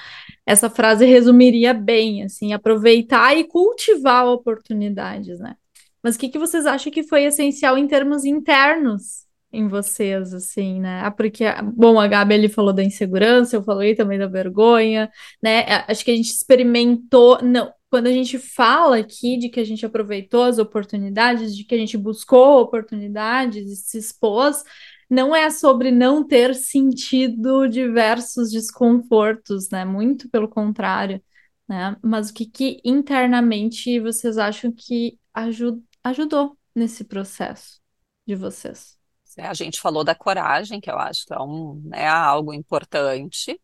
essa 0.46 0.70
frase 0.70 1.04
resumiria 1.04 1.74
bem, 1.74 2.24
assim, 2.24 2.54
aproveitar 2.54 3.36
e 3.36 3.44
cultivar 3.44 4.26
oportunidades, 4.26 5.38
né? 5.38 5.54
Mas 6.02 6.16
o 6.16 6.18
que, 6.18 6.30
que 6.30 6.38
vocês 6.38 6.64
acham 6.64 6.90
que 6.90 7.02
foi 7.02 7.24
essencial 7.24 7.76
em 7.76 7.86
termos 7.86 8.24
internos 8.24 9.27
em 9.52 9.66
vocês, 9.68 10.34
assim, 10.34 10.80
né? 10.80 11.00
Ah, 11.02 11.10
porque, 11.10 11.44
bom, 11.74 11.98
a 11.98 12.06
Gabi 12.06 12.34
ele 12.34 12.48
falou 12.48 12.72
da 12.72 12.84
insegurança, 12.84 13.56
eu 13.56 13.62
falei 13.62 13.94
também 13.94 14.18
da 14.18 14.26
vergonha, 14.26 15.10
né? 15.42 15.84
Acho 15.88 16.04
que 16.04 16.10
a 16.10 16.16
gente 16.16 16.30
experimentou, 16.30 17.42
não, 17.42 17.72
quando 17.90 18.06
a 18.08 18.12
gente 18.12 18.38
fala 18.38 18.98
aqui 18.98 19.38
de 19.38 19.48
que 19.48 19.60
a 19.60 19.64
gente 19.64 19.84
aproveitou 19.86 20.42
as 20.44 20.58
oportunidades, 20.58 21.56
de 21.56 21.64
que 21.64 21.74
a 21.74 21.78
gente 21.78 21.96
buscou 21.96 22.60
oportunidades 22.60 23.70
e 23.70 23.76
se 23.76 23.98
expôs, 23.98 24.62
não 25.08 25.34
é 25.34 25.48
sobre 25.50 25.90
não 25.90 26.26
ter 26.26 26.54
sentido 26.54 27.66
diversos 27.68 28.50
desconfortos, 28.50 29.70
né? 29.70 29.84
Muito 29.84 30.28
pelo 30.28 30.48
contrário, 30.48 31.22
né? 31.68 31.96
Mas 32.02 32.30
o 32.30 32.34
que, 32.34 32.46
que 32.46 32.80
internamente 32.84 33.98
vocês 34.00 34.38
acham 34.38 34.72
que 34.72 35.18
ajud 35.32 35.82
ajudou 36.04 36.58
nesse 36.74 37.04
processo 37.04 37.80
de 38.26 38.34
vocês? 38.34 38.97
É, 39.38 39.46
a 39.46 39.54
gente 39.54 39.80
falou 39.80 40.02
da 40.02 40.16
coragem, 40.16 40.80
que 40.80 40.90
eu 40.90 40.98
acho 40.98 41.24
que 41.24 41.32
é 41.32 41.38
um, 41.38 41.80
né, 41.84 42.08
algo 42.08 42.52
importante. 42.52 43.58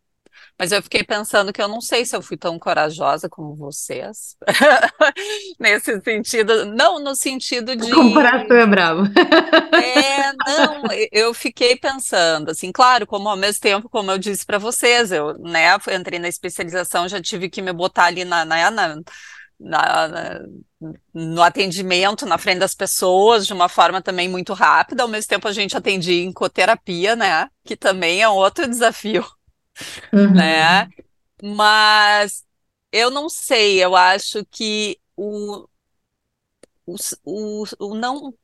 Mas 0.59 0.71
eu 0.71 0.81
fiquei 0.83 1.03
pensando 1.03 1.53
que 1.53 1.61
eu 1.61 1.67
não 1.67 1.81
sei 1.81 2.05
se 2.05 2.15
eu 2.15 2.23
fui 2.23 2.37
tão 2.37 2.59
corajosa 2.59 3.29
como 3.29 3.57
vocês. 3.57 4.37
Nesse 5.59 6.01
sentido, 6.01 6.67
não 6.67 7.01
no 7.01 7.17
sentido 7.17 7.75
de. 7.75 7.91
Comparação 7.91 8.57
é 8.57 8.67
bravo. 8.67 9.03
é, 9.75 10.33
não, 10.33 10.85
eu 11.11 11.35
fiquei 11.35 11.77
pensando, 11.77 12.51
assim, 12.51 12.71
claro, 12.71 13.07
como 13.07 13.29
ao 13.29 13.37
mesmo 13.37 13.61
tempo, 13.61 13.89
como 13.89 14.13
eu 14.13 14.19
disse 14.19 14.47
para 14.47 14.59
vocês, 14.59 15.11
eu, 15.11 15.37
né, 15.39 15.77
entrei 15.93 16.21
na 16.21 16.29
especialização, 16.29 17.09
já 17.09 17.21
tive 17.21 17.51
que 17.51 17.63
me 17.63 17.73
botar 17.73 18.05
ali 18.05 18.25
na, 18.25 18.45
na, 18.45 18.71
na 18.71 18.97
na, 19.59 20.09
na, 20.09 20.40
no 21.12 21.43
atendimento, 21.43 22.27
na 22.27 22.38
frente 22.38 22.59
das 22.59 22.75
pessoas, 22.75 23.47
de 23.47 23.53
uma 23.53 23.69
forma 23.69 24.03
também 24.03 24.29
muito 24.29 24.53
rápida. 24.53 25.03
Ao 25.03 25.09
mesmo 25.09 25.29
tempo, 25.29 25.49
a 25.49 25.53
gente 25.53 25.77
atendia 25.77 26.23
em 26.23 26.33
coterapia, 26.33 27.17
né? 27.17 27.49
Que 27.64 27.77
também 27.77 28.23
é 28.23 28.29
outro 28.29 28.69
desafio, 28.69 29.25
uhum. 30.12 30.35
né? 30.35 30.88
Mas 31.43 32.45
eu 32.93 33.11
não 33.11 33.29
sei, 33.29 33.83
eu 33.83 33.97
acho 33.97 34.45
que 34.51 34.99
o, 35.17 35.67
o, 36.87 36.97
o, 37.25 37.64
o, 37.79 37.95
não 37.95 38.35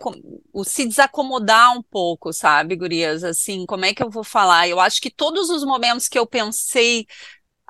o 0.53 0.65
se 0.65 0.87
desacomodar 0.87 1.77
um 1.77 1.83
pouco, 1.83 2.33
sabe, 2.33 2.77
gurias? 2.77 3.23
Assim, 3.23 3.67
como 3.67 3.85
é 3.85 3.95
que 3.95 4.03
eu 4.03 4.11
vou 4.11 4.25
falar? 4.25 4.69
Eu 4.69 4.81
acho 4.81 5.01
que 5.01 5.11
todos 5.11 5.51
os 5.51 5.65
momentos 5.65 6.09
que 6.09 6.19
eu 6.19 6.27
pensei 6.27 7.07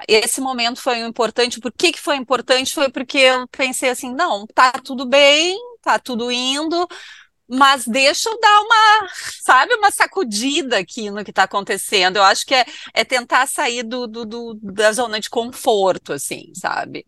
esse 0.09 0.41
momento 0.41 0.81
foi 0.81 0.99
importante. 1.01 1.61
Por 1.61 1.73
que, 1.73 1.93
que 1.93 2.01
foi 2.01 2.17
importante? 2.17 2.75
Foi 2.75 2.91
porque 2.91 3.19
eu 3.19 3.49
pensei 3.49 3.91
assim, 3.91 4.15
não, 4.15 4.47
tá 4.47 4.73
tudo 4.73 5.07
bem, 5.07 5.57
tá 5.83 5.99
tudo 5.99 6.31
indo, 6.31 6.87
mas 7.49 7.85
deixa 7.87 8.29
eu 8.29 8.39
dar 8.41 8.61
uma, 8.63 9.09
sabe, 9.43 9.75
uma 9.75 9.91
sacudida 9.91 10.79
aqui 10.79 11.11
no 11.11 11.25
que 11.25 11.31
está 11.31 11.45
acontecendo. 11.45 12.17
Eu 12.17 12.23
acho 12.25 12.47
que 12.47 12.55
é, 12.55 12.65
é 12.95 13.05
tentar 13.05 13.47
sair 13.47 13.83
do, 13.83 14.07
do, 14.07 14.25
do, 14.25 14.55
da 14.63 14.93
zona 14.93 15.19
de 15.21 15.29
conforto, 15.29 16.13
assim, 16.13 16.53
sabe? 16.55 17.07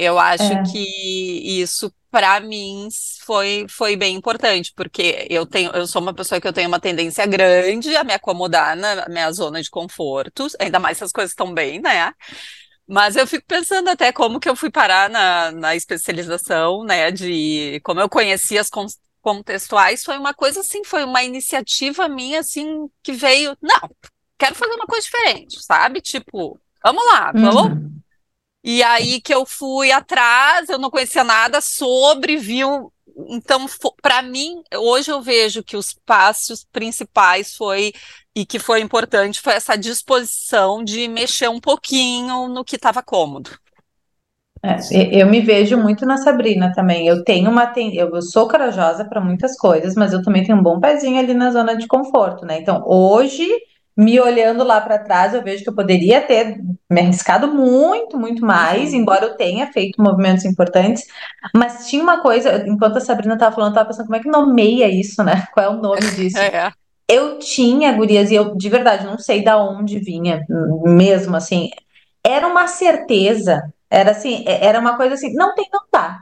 Eu 0.00 0.16
acho 0.16 0.52
é. 0.52 0.62
que 0.62 1.60
isso 1.60 1.92
para 2.08 2.38
mim 2.38 2.88
foi, 3.26 3.66
foi 3.68 3.96
bem 3.96 4.14
importante, 4.14 4.72
porque 4.76 5.26
eu 5.28 5.44
tenho, 5.44 5.72
eu 5.72 5.88
sou 5.88 6.00
uma 6.00 6.14
pessoa 6.14 6.40
que 6.40 6.46
eu 6.46 6.52
tenho 6.52 6.68
uma 6.68 6.78
tendência 6.78 7.26
grande 7.26 7.94
a 7.96 8.04
me 8.04 8.12
acomodar 8.12 8.76
na 8.76 9.08
minha 9.08 9.30
zona 9.32 9.60
de 9.60 9.68
conforto, 9.68 10.46
ainda 10.60 10.78
mais 10.78 10.98
se 10.98 11.04
as 11.04 11.10
coisas 11.10 11.32
estão 11.32 11.52
bem, 11.52 11.80
né? 11.80 12.12
Mas 12.86 13.16
eu 13.16 13.26
fico 13.26 13.44
pensando 13.44 13.88
até 13.88 14.12
como 14.12 14.38
que 14.38 14.48
eu 14.48 14.54
fui 14.54 14.70
parar 14.70 15.10
na, 15.10 15.50
na 15.50 15.74
especialização, 15.74 16.84
né? 16.84 17.10
De 17.10 17.80
como 17.82 18.00
eu 18.00 18.08
conheci 18.08 18.56
as 18.56 18.70
contextuais, 19.20 20.04
foi 20.04 20.16
uma 20.16 20.32
coisa 20.32 20.60
assim, 20.60 20.84
foi 20.84 21.02
uma 21.02 21.24
iniciativa 21.24 22.08
minha, 22.08 22.38
assim, 22.38 22.88
que 23.02 23.12
veio, 23.12 23.56
não, 23.60 23.90
quero 24.38 24.54
fazer 24.54 24.74
uma 24.74 24.86
coisa 24.86 25.04
diferente, 25.04 25.60
sabe? 25.60 26.00
Tipo, 26.00 26.58
vamos 26.84 27.04
lá, 27.04 27.32
vamos, 27.32 27.72
uhum. 27.72 28.00
E 28.70 28.82
aí 28.82 29.18
que 29.18 29.32
eu 29.32 29.46
fui 29.46 29.90
atrás, 29.90 30.68
eu 30.68 30.78
não 30.78 30.90
conhecia 30.90 31.24
nada 31.24 31.58
sobre, 31.58 32.36
viu? 32.36 32.92
Então, 33.30 33.64
para 34.02 34.20
mim, 34.20 34.62
hoje 34.76 35.10
eu 35.10 35.22
vejo 35.22 35.62
que 35.62 35.74
os 35.74 35.94
passos 36.04 36.66
principais 36.70 37.56
foi 37.56 37.94
e 38.36 38.44
que 38.44 38.58
foi 38.58 38.82
importante 38.82 39.40
foi 39.40 39.54
essa 39.54 39.74
disposição 39.74 40.84
de 40.84 41.08
mexer 41.08 41.48
um 41.48 41.58
pouquinho 41.58 42.46
no 42.46 42.62
que 42.62 42.76
estava 42.76 43.02
cômodo. 43.02 43.48
É, 44.62 44.76
eu 45.18 45.26
me 45.26 45.40
vejo 45.40 45.78
muito 45.78 46.04
na 46.04 46.18
Sabrina 46.18 46.70
também. 46.74 47.06
Eu 47.06 47.24
tenho 47.24 47.50
uma 47.50 47.72
eu 47.74 48.20
sou 48.20 48.48
corajosa 48.48 49.02
para 49.02 49.18
muitas 49.18 49.56
coisas, 49.56 49.94
mas 49.94 50.12
eu 50.12 50.22
também 50.22 50.44
tenho 50.44 50.58
um 50.58 50.62
bom 50.62 50.78
pezinho 50.78 51.18
ali 51.18 51.32
na 51.32 51.50
zona 51.52 51.74
de 51.74 51.86
conforto, 51.86 52.44
né? 52.44 52.60
Então, 52.60 52.84
hoje 52.86 53.48
me 53.98 54.20
olhando 54.20 54.62
lá 54.62 54.80
para 54.80 55.00
trás, 55.00 55.34
eu 55.34 55.42
vejo 55.42 55.64
que 55.64 55.68
eu 55.68 55.74
poderia 55.74 56.20
ter 56.20 56.60
me 56.88 57.00
arriscado 57.00 57.48
muito, 57.48 58.16
muito 58.16 58.46
mais, 58.46 58.92
uhum. 58.92 59.00
embora 59.00 59.24
eu 59.24 59.36
tenha 59.36 59.72
feito 59.72 60.00
movimentos 60.00 60.44
importantes. 60.44 61.04
Mas 61.52 61.88
tinha 61.88 62.00
uma 62.00 62.22
coisa, 62.22 62.64
enquanto 62.68 62.98
a 62.98 63.00
Sabrina 63.00 63.34
estava 63.34 63.52
falando, 63.52 63.70
eu 63.70 63.72
estava 63.72 63.88
pensando 63.88 64.06
como 64.06 64.14
é 64.14 64.20
que 64.20 64.28
nomeia 64.28 64.88
isso, 64.88 65.24
né? 65.24 65.48
Qual 65.52 65.66
é 65.66 65.68
o 65.68 65.82
nome 65.82 66.08
disso? 66.12 66.38
é. 66.38 66.72
Eu 67.08 67.40
tinha, 67.40 67.92
gurias, 67.92 68.30
e 68.30 68.36
eu 68.36 68.54
de 68.54 68.68
verdade 68.68 69.04
não 69.04 69.18
sei 69.18 69.42
da 69.42 69.60
onde 69.60 69.98
vinha, 69.98 70.44
mesmo 70.84 71.34
assim. 71.34 71.70
Era 72.22 72.46
uma 72.46 72.68
certeza, 72.68 73.72
era 73.90 74.12
assim, 74.12 74.44
é, 74.46 74.64
era 74.64 74.78
uma 74.78 74.96
coisa 74.96 75.14
assim, 75.14 75.34
não 75.34 75.54
tem, 75.54 75.66
não 75.72 75.80
dá. 75.92 76.20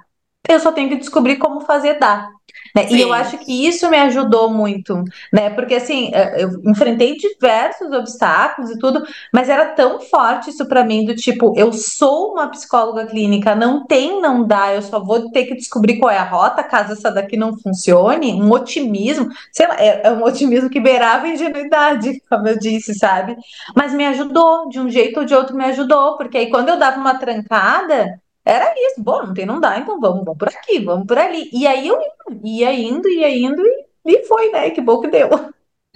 Eu 0.48 0.60
só 0.60 0.72
tenho 0.72 0.88
que 0.88 0.96
descobrir 0.96 1.36
como 1.36 1.60
fazer 1.60 1.98
dar. 1.98 2.30
Né? 2.76 2.88
E 2.90 3.00
eu 3.00 3.10
acho 3.10 3.38
que 3.38 3.66
isso 3.66 3.88
me 3.88 3.96
ajudou 3.96 4.50
muito, 4.50 5.02
né? 5.32 5.48
Porque 5.48 5.76
assim, 5.76 6.10
é, 6.12 6.44
eu 6.44 6.50
enfrentei 6.66 7.16
diversos 7.16 7.90
obstáculos 7.90 8.70
e 8.70 8.78
tudo, 8.78 9.02
mas 9.32 9.48
era 9.48 9.64
tão 9.66 9.98
forte 9.98 10.50
isso 10.50 10.68
para 10.68 10.84
mim 10.84 11.06
do 11.06 11.14
tipo, 11.14 11.54
eu 11.56 11.72
sou 11.72 12.32
uma 12.32 12.48
psicóloga 12.48 13.06
clínica, 13.06 13.54
não 13.54 13.86
tem, 13.86 14.20
não 14.20 14.46
dá, 14.46 14.74
eu 14.74 14.82
só 14.82 15.00
vou 15.00 15.30
ter 15.30 15.46
que 15.46 15.54
descobrir 15.54 15.98
qual 15.98 16.10
é 16.10 16.18
a 16.18 16.24
rota 16.24 16.62
caso 16.62 16.92
essa 16.92 17.10
daqui 17.10 17.36
não 17.36 17.56
funcione, 17.56 18.34
um 18.34 18.50
otimismo, 18.50 19.28
sei 19.50 19.66
lá, 19.66 19.76
é, 19.78 20.08
é 20.08 20.12
um 20.12 20.22
otimismo 20.22 20.68
que 20.68 20.78
beirava 20.78 21.28
ingenuidade, 21.28 22.20
como 22.28 22.46
eu 22.46 22.58
disse, 22.58 22.92
sabe? 22.94 23.36
Mas 23.74 23.94
me 23.94 24.04
ajudou, 24.04 24.68
de 24.68 24.78
um 24.78 24.90
jeito 24.90 25.20
ou 25.20 25.26
de 25.26 25.34
outro 25.34 25.56
me 25.56 25.64
ajudou, 25.64 26.18
porque 26.18 26.36
aí 26.36 26.50
quando 26.50 26.68
eu 26.68 26.78
dava 26.78 27.00
uma 27.00 27.18
trancada, 27.18 28.20
era 28.46 28.72
isso, 28.76 29.02
bom, 29.02 29.26
não 29.26 29.34
tem, 29.34 29.44
não 29.44 29.58
dá, 29.58 29.76
então 29.76 29.98
vamos, 29.98 30.24
vamos 30.24 30.38
por 30.38 30.48
aqui, 30.48 30.78
vamos 30.78 31.04
por 31.04 31.18
ali. 31.18 31.50
E 31.52 31.66
aí 31.66 31.88
eu 31.88 31.98
ia 32.44 32.72
indo, 32.72 33.08
ia 33.08 33.28
indo 33.28 33.60
e, 33.60 33.86
e 34.04 34.24
foi, 34.24 34.52
né? 34.52 34.70
Que 34.70 34.80
bom 34.80 35.00
que 35.00 35.08
deu. 35.08 35.28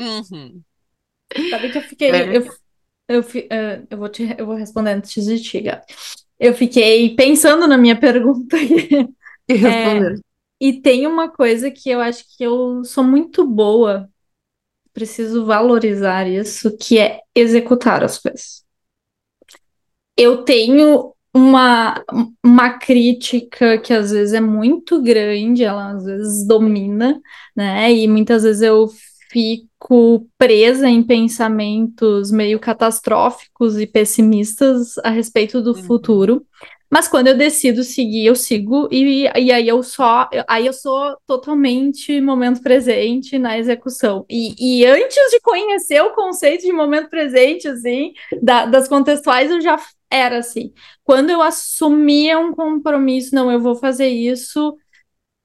Uhum. 0.00 0.60
Sabe 1.48 1.70
que 1.70 1.78
eu 1.78 1.82
fiquei. 1.82 2.10
É. 2.10 2.36
Eu, 2.36 2.44
eu, 3.08 3.20
uh, 3.20 3.86
eu, 3.88 3.98
vou 3.98 4.08
te, 4.08 4.34
eu 4.36 4.46
vou 4.46 4.56
responder 4.56 4.90
antes 4.90 5.24
de 5.24 5.40
ti, 5.40 5.60
Gabi. 5.60 5.84
Eu 6.40 6.52
fiquei 6.52 7.14
pensando 7.14 7.68
na 7.68 7.78
minha 7.78 7.98
pergunta. 7.98 8.56
E 8.56 9.64
é, 9.66 10.14
e 10.60 10.80
tem 10.80 11.06
uma 11.06 11.28
coisa 11.28 11.70
que 11.70 11.88
eu 11.88 12.00
acho 12.00 12.24
que 12.36 12.44
eu 12.44 12.84
sou 12.84 13.02
muito 13.02 13.46
boa, 13.46 14.08
preciso 14.92 15.44
valorizar 15.44 16.28
isso, 16.28 16.76
que 16.76 16.98
é 16.98 17.20
executar 17.34 18.04
as 18.04 18.18
coisas. 18.18 18.64
Eu 20.16 20.44
tenho 20.44 21.14
uma, 21.34 22.02
uma 22.44 22.70
crítica 22.78 23.78
que 23.78 23.92
às 23.92 24.10
vezes 24.10 24.34
é 24.34 24.40
muito 24.40 25.00
grande, 25.00 25.64
ela 25.64 25.92
às 25.92 26.04
vezes 26.04 26.46
domina, 26.46 27.20
né? 27.56 27.92
E 27.92 28.08
muitas 28.08 28.42
vezes 28.42 28.62
eu 28.62 28.88
fico 29.30 30.26
presa 30.36 30.88
em 30.88 31.02
pensamentos 31.02 32.32
meio 32.32 32.58
catastróficos 32.58 33.78
e 33.78 33.86
pessimistas 33.86 34.98
a 34.98 35.10
respeito 35.10 35.62
do 35.62 35.70
uhum. 35.70 35.82
futuro. 35.84 36.44
Mas 36.90 37.06
quando 37.06 37.28
eu 37.28 37.36
decido 37.36 37.84
seguir, 37.84 38.26
eu 38.26 38.34
sigo, 38.34 38.88
e, 38.90 39.22
e 39.24 39.52
aí 39.52 39.68
eu 39.68 39.82
só. 39.82 40.28
Aí 40.48 40.66
eu 40.66 40.72
sou 40.72 41.16
totalmente 41.26 42.20
momento 42.20 42.60
presente 42.62 43.38
na 43.38 43.56
execução. 43.58 44.26
E, 44.28 44.80
e 44.82 44.84
antes 44.86 45.30
de 45.30 45.40
conhecer 45.40 46.02
o 46.02 46.12
conceito 46.14 46.62
de 46.62 46.72
momento 46.72 47.08
presente, 47.08 47.68
assim, 47.68 48.12
da, 48.42 48.66
das 48.66 48.88
contextuais, 48.88 49.50
eu 49.50 49.60
já 49.60 49.78
era 50.10 50.38
assim. 50.38 50.72
Quando 51.04 51.30
eu 51.30 51.40
assumia 51.40 52.38
um 52.38 52.52
compromisso, 52.52 53.34
não, 53.34 53.50
eu 53.52 53.60
vou 53.60 53.76
fazer 53.76 54.08
isso, 54.08 54.76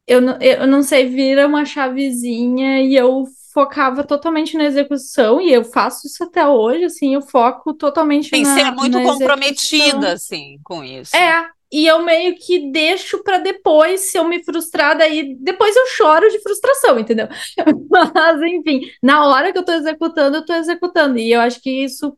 eu, 0.08 0.22
eu 0.42 0.68
não 0.68 0.84
sei, 0.84 1.08
vira 1.08 1.48
uma 1.48 1.66
chavezinha 1.66 2.82
e 2.82 2.96
eu 2.96 3.26
focava 3.56 4.04
totalmente 4.04 4.58
na 4.58 4.66
execução, 4.66 5.40
e 5.40 5.54
eu 5.54 5.64
faço 5.64 6.06
isso 6.06 6.26
até 6.26 6.46
hoje, 6.46 6.84
assim, 6.84 7.16
eu 7.16 7.22
foco 7.22 7.74
totalmente 7.74 8.30
Tem 8.30 8.44
na 8.44 8.54
ser 8.54 8.70
muito 8.72 9.02
comprometida, 9.02 10.12
assim, 10.12 10.60
com 10.62 10.84
isso. 10.84 11.16
É, 11.16 11.48
e 11.72 11.88
eu 11.88 12.04
meio 12.04 12.36
que 12.36 12.70
deixo 12.70 13.24
para 13.24 13.38
depois, 13.38 14.12
se 14.12 14.18
eu 14.18 14.26
me 14.26 14.44
frustrar, 14.44 14.98
daí 14.98 15.38
depois 15.40 15.74
eu 15.74 15.88
choro 15.88 16.30
de 16.30 16.42
frustração, 16.42 17.00
entendeu? 17.00 17.30
Mas, 17.90 18.42
enfim, 18.42 18.82
na 19.02 19.26
hora 19.26 19.54
que 19.54 19.58
eu 19.58 19.64
tô 19.64 19.72
executando, 19.72 20.36
eu 20.36 20.46
tô 20.46 20.54
executando, 20.54 21.18
e 21.18 21.32
eu 21.32 21.40
acho 21.40 21.62
que 21.62 21.70
isso 21.70 22.18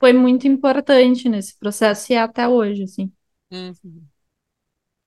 foi 0.00 0.14
muito 0.14 0.48
importante 0.48 1.28
nesse 1.28 1.58
processo 1.58 2.10
e 2.10 2.16
é 2.16 2.20
até 2.20 2.48
hoje, 2.48 2.84
assim. 2.84 3.12
Uhum. 3.52 4.07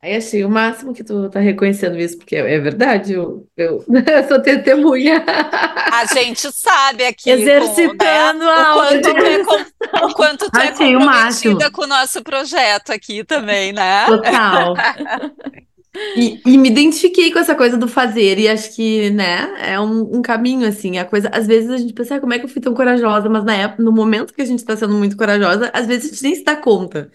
Aí 0.04 0.16
achei 0.16 0.44
o 0.44 0.50
máximo 0.50 0.96
que 0.96 1.04
tu 1.04 1.30
tá 1.30 1.40
reconhecendo 1.40 1.96
isso, 2.00 2.18
porque 2.18 2.36
é 2.36 2.60
verdade, 2.60 3.14
eu, 3.14 3.48
eu, 3.56 3.86
sou 4.28 4.42
testemunha. 4.42 5.24
A 5.28 6.06
gente 6.06 6.52
sabe 6.52 7.06
aqui. 7.06 7.30
Exercitando 7.30 8.40
com, 8.40 8.46
né, 8.46 8.52
a 8.52 8.76
o 8.76 8.80
quanto, 8.80 9.14
tu 9.14 9.18
é, 9.18 9.44
com, 9.44 10.06
o 10.08 10.14
quanto 10.16 10.52
tu 10.52 10.60
é 10.60 10.72
comprometida 10.72 11.72
com 11.72 11.84
o 11.84 11.88
nosso 11.88 12.24
projeto 12.24 12.92
aqui 12.92 13.24
também, 13.24 13.74
né? 13.74 14.06
Total. 14.08 14.74
E, 16.16 16.42
e, 16.46 16.58
me 16.58 16.70
identifiquei 16.70 17.34
com 17.34 17.40
essa 17.40 17.54
coisa 17.54 17.78
do 17.78 17.86
fazer, 17.86 18.40
e 18.40 18.48
acho 18.48 18.74
que, 18.74 19.10
né, 19.10 19.54
é 19.60 19.78
um, 19.78 20.20
um, 20.20 20.22
caminho, 20.22 20.66
assim, 20.66 20.98
a 20.98 21.04
coisa, 21.04 21.30
às 21.34 21.46
vezes 21.46 21.70
a 21.70 21.78
gente 21.78 21.92
pensa, 21.92 22.16
ah, 22.16 22.20
como 22.22 22.34
é 22.34 22.40
que 22.40 22.46
eu 22.46 22.50
fui 22.50 22.62
tão 22.62 22.74
corajosa, 22.74 23.28
mas 23.28 23.44
na 23.44 23.54
época, 23.56 23.84
no 23.84 23.92
momento 23.92 24.34
que 24.34 24.42
a 24.42 24.46
gente 24.46 24.64
tá 24.64 24.76
sendo 24.78 24.94
muito 24.94 25.18
corajosa, 25.18 25.70
às 25.74 25.88
vezes 25.88 26.06
a 26.06 26.10
gente 26.14 26.24
nem 26.24 26.36
se 26.36 26.46
dá 26.46 26.56
conta, 26.56 27.12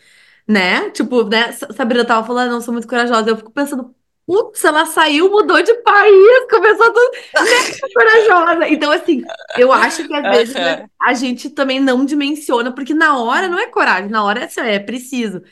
né, 0.49 0.91
tipo, 0.91 1.25
né, 1.25 1.53
Sabrina 1.53 2.05
tava 2.05 2.27
falando, 2.27 2.49
ah, 2.49 2.53
não, 2.53 2.61
sou 2.61 2.73
muito 2.73 2.89
corajosa, 2.89 3.31
eu 3.31 3.37
fico 3.37 3.51
pensando, 3.53 3.95
putz, 4.27 4.65
ela 4.65 4.87
saiu, 4.87 5.31
mudou 5.31 5.63
de 5.63 5.75
país, 5.83 6.47
começou 6.51 6.93
tudo, 6.93 7.11
né, 7.35 7.91
corajosa, 7.95 8.69
então, 8.69 8.93
assim, 8.93 9.23
eu 9.59 9.73
acho 9.73 10.07
que 10.07 10.15
às 10.15 10.23
vezes 10.37 10.55
né, 10.55 10.89
a 11.01 11.15
gente 11.15 11.51
também 11.51 11.81
não 11.81 12.05
dimensiona, 12.05 12.73
porque 12.73 12.95
na 12.95 13.19
hora 13.19 13.49
não 13.49 13.59
é 13.59 13.67
coragem, 13.69 14.11
na 14.11 14.25
hora 14.25 14.41
é, 14.41 14.45
assim, 14.45 14.61
é 14.61 14.79
preciso, 14.79 15.43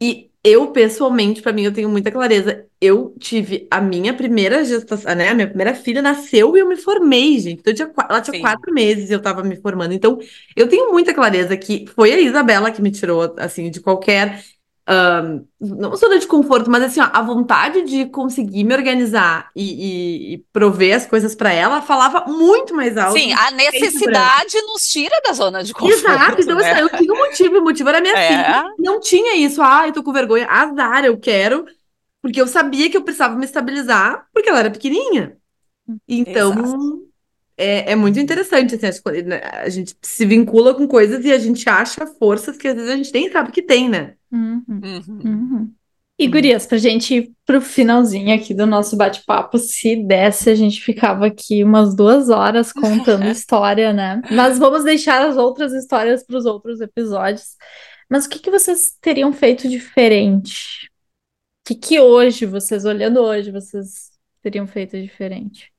e 0.00 0.31
eu, 0.44 0.72
pessoalmente, 0.72 1.40
para 1.40 1.52
mim, 1.52 1.62
eu 1.62 1.72
tenho 1.72 1.88
muita 1.88 2.10
clareza. 2.10 2.66
Eu 2.80 3.14
tive 3.20 3.68
a 3.70 3.80
minha 3.80 4.12
primeira 4.12 4.64
gestação, 4.64 5.14
né? 5.14 5.28
A 5.28 5.34
minha 5.34 5.46
primeira 5.46 5.74
filha 5.74 6.02
nasceu 6.02 6.56
e 6.56 6.60
eu 6.60 6.68
me 6.68 6.76
formei, 6.76 7.38
gente. 7.38 7.60
Então, 7.60 7.72
tinha, 7.72 7.92
ela 8.08 8.20
tinha 8.20 8.34
Sim. 8.34 8.40
quatro 8.40 8.72
meses 8.72 9.08
e 9.08 9.12
eu 9.12 9.22
tava 9.22 9.44
me 9.44 9.56
formando. 9.60 9.94
Então, 9.94 10.18
eu 10.56 10.68
tenho 10.68 10.90
muita 10.90 11.14
clareza 11.14 11.56
que 11.56 11.86
foi 11.94 12.12
a 12.12 12.20
Isabela 12.20 12.72
que 12.72 12.82
me 12.82 12.90
tirou, 12.90 13.34
assim, 13.38 13.70
de 13.70 13.80
qualquer 13.80 14.42
um, 14.92 15.46
não 15.60 15.96
zona 15.96 16.18
de 16.18 16.26
conforto, 16.26 16.70
mas 16.70 16.82
assim, 16.82 17.00
ó, 17.00 17.08
a 17.12 17.22
vontade 17.22 17.82
de 17.82 18.06
conseguir 18.06 18.64
me 18.64 18.74
organizar 18.74 19.50
e, 19.56 19.62
e, 19.62 20.34
e 20.34 20.38
prover 20.52 20.96
as 20.96 21.06
coisas 21.06 21.34
para 21.34 21.52
ela 21.52 21.80
falava 21.82 22.26
muito 22.26 22.74
mais 22.74 22.96
alto. 22.96 23.18
Sim, 23.18 23.32
a 23.32 23.50
necessidade 23.50 24.60
nos 24.62 24.82
tira 24.88 25.14
da 25.24 25.32
zona 25.32 25.62
de 25.62 25.72
conforto. 25.72 25.94
Exato, 25.94 26.40
então 26.42 26.56
né? 26.56 26.70
assim, 26.70 26.80
eu 26.80 26.88
tinha 26.88 27.12
um 27.12 27.18
motivo, 27.18 27.58
o 27.58 27.62
motivo 27.62 27.88
era 27.88 28.00
minha 28.00 28.16
É. 28.16 28.28
filha. 28.28 28.64
Não 28.78 29.00
tinha 29.00 29.36
isso, 29.36 29.62
ah, 29.62 29.86
eu 29.86 29.92
tô 29.92 30.02
com 30.02 30.12
vergonha, 30.12 30.46
azar, 30.48 31.04
eu 31.04 31.18
quero, 31.18 31.64
porque 32.20 32.40
eu 32.40 32.46
sabia 32.46 32.88
que 32.90 32.96
eu 32.96 33.02
precisava 33.02 33.36
me 33.36 33.44
estabilizar, 33.44 34.26
porque 34.32 34.48
ela 34.48 34.60
era 34.60 34.70
pequenininha. 34.70 35.36
Então, 36.08 36.52
Exato. 36.52 37.08
é, 37.56 37.92
é 37.92 37.96
muito 37.96 38.18
interessante, 38.18 38.74
assim, 38.74 39.22
né? 39.22 39.40
a 39.42 39.68
gente 39.68 39.96
se 40.00 40.24
vincula 40.24 40.74
com 40.74 40.86
coisas 40.86 41.24
e 41.24 41.32
a 41.32 41.38
gente 41.38 41.68
acha 41.68 42.06
forças 42.06 42.56
que 42.56 42.68
às 42.68 42.74
vezes 42.74 42.90
a 42.90 42.96
gente 42.96 43.12
nem 43.12 43.30
sabe 43.30 43.52
que 43.52 43.62
tem, 43.62 43.88
né? 43.88 44.14
Uhum, 44.32 44.64
Uhum. 44.68 45.20
uhum. 45.24 45.74
E, 46.18 46.28
gurias, 46.28 46.66
pra 46.66 46.78
gente 46.78 47.14
ir 47.14 47.32
pro 47.44 47.60
finalzinho 47.60 48.34
aqui 48.34 48.54
do 48.54 48.66
nosso 48.66 48.96
bate-papo, 48.96 49.58
se 49.58 49.96
desse, 49.96 50.50
a 50.50 50.54
gente 50.54 50.80
ficava 50.80 51.26
aqui 51.26 51.64
umas 51.64 51.96
duas 51.96 52.28
horas 52.28 52.72
contando 52.72 53.26
história, 53.28 53.92
né? 53.92 54.22
Mas 54.30 54.58
vamos 54.58 54.84
deixar 54.84 55.26
as 55.26 55.36
outras 55.36 55.72
histórias 55.72 56.24
para 56.24 56.36
os 56.36 56.46
outros 56.46 56.80
episódios. 56.80 57.56
Mas 58.08 58.26
o 58.26 58.28
que 58.28 58.38
que 58.38 58.50
vocês 58.50 58.96
teriam 59.00 59.32
feito 59.32 59.68
diferente? 59.68 60.88
O 61.64 61.68
que 61.68 61.74
que 61.74 62.00
hoje, 62.00 62.46
vocês 62.46 62.84
olhando 62.84 63.20
hoje, 63.20 63.50
vocês 63.50 64.10
teriam 64.42 64.66
feito 64.66 65.00
diferente? 65.00 65.71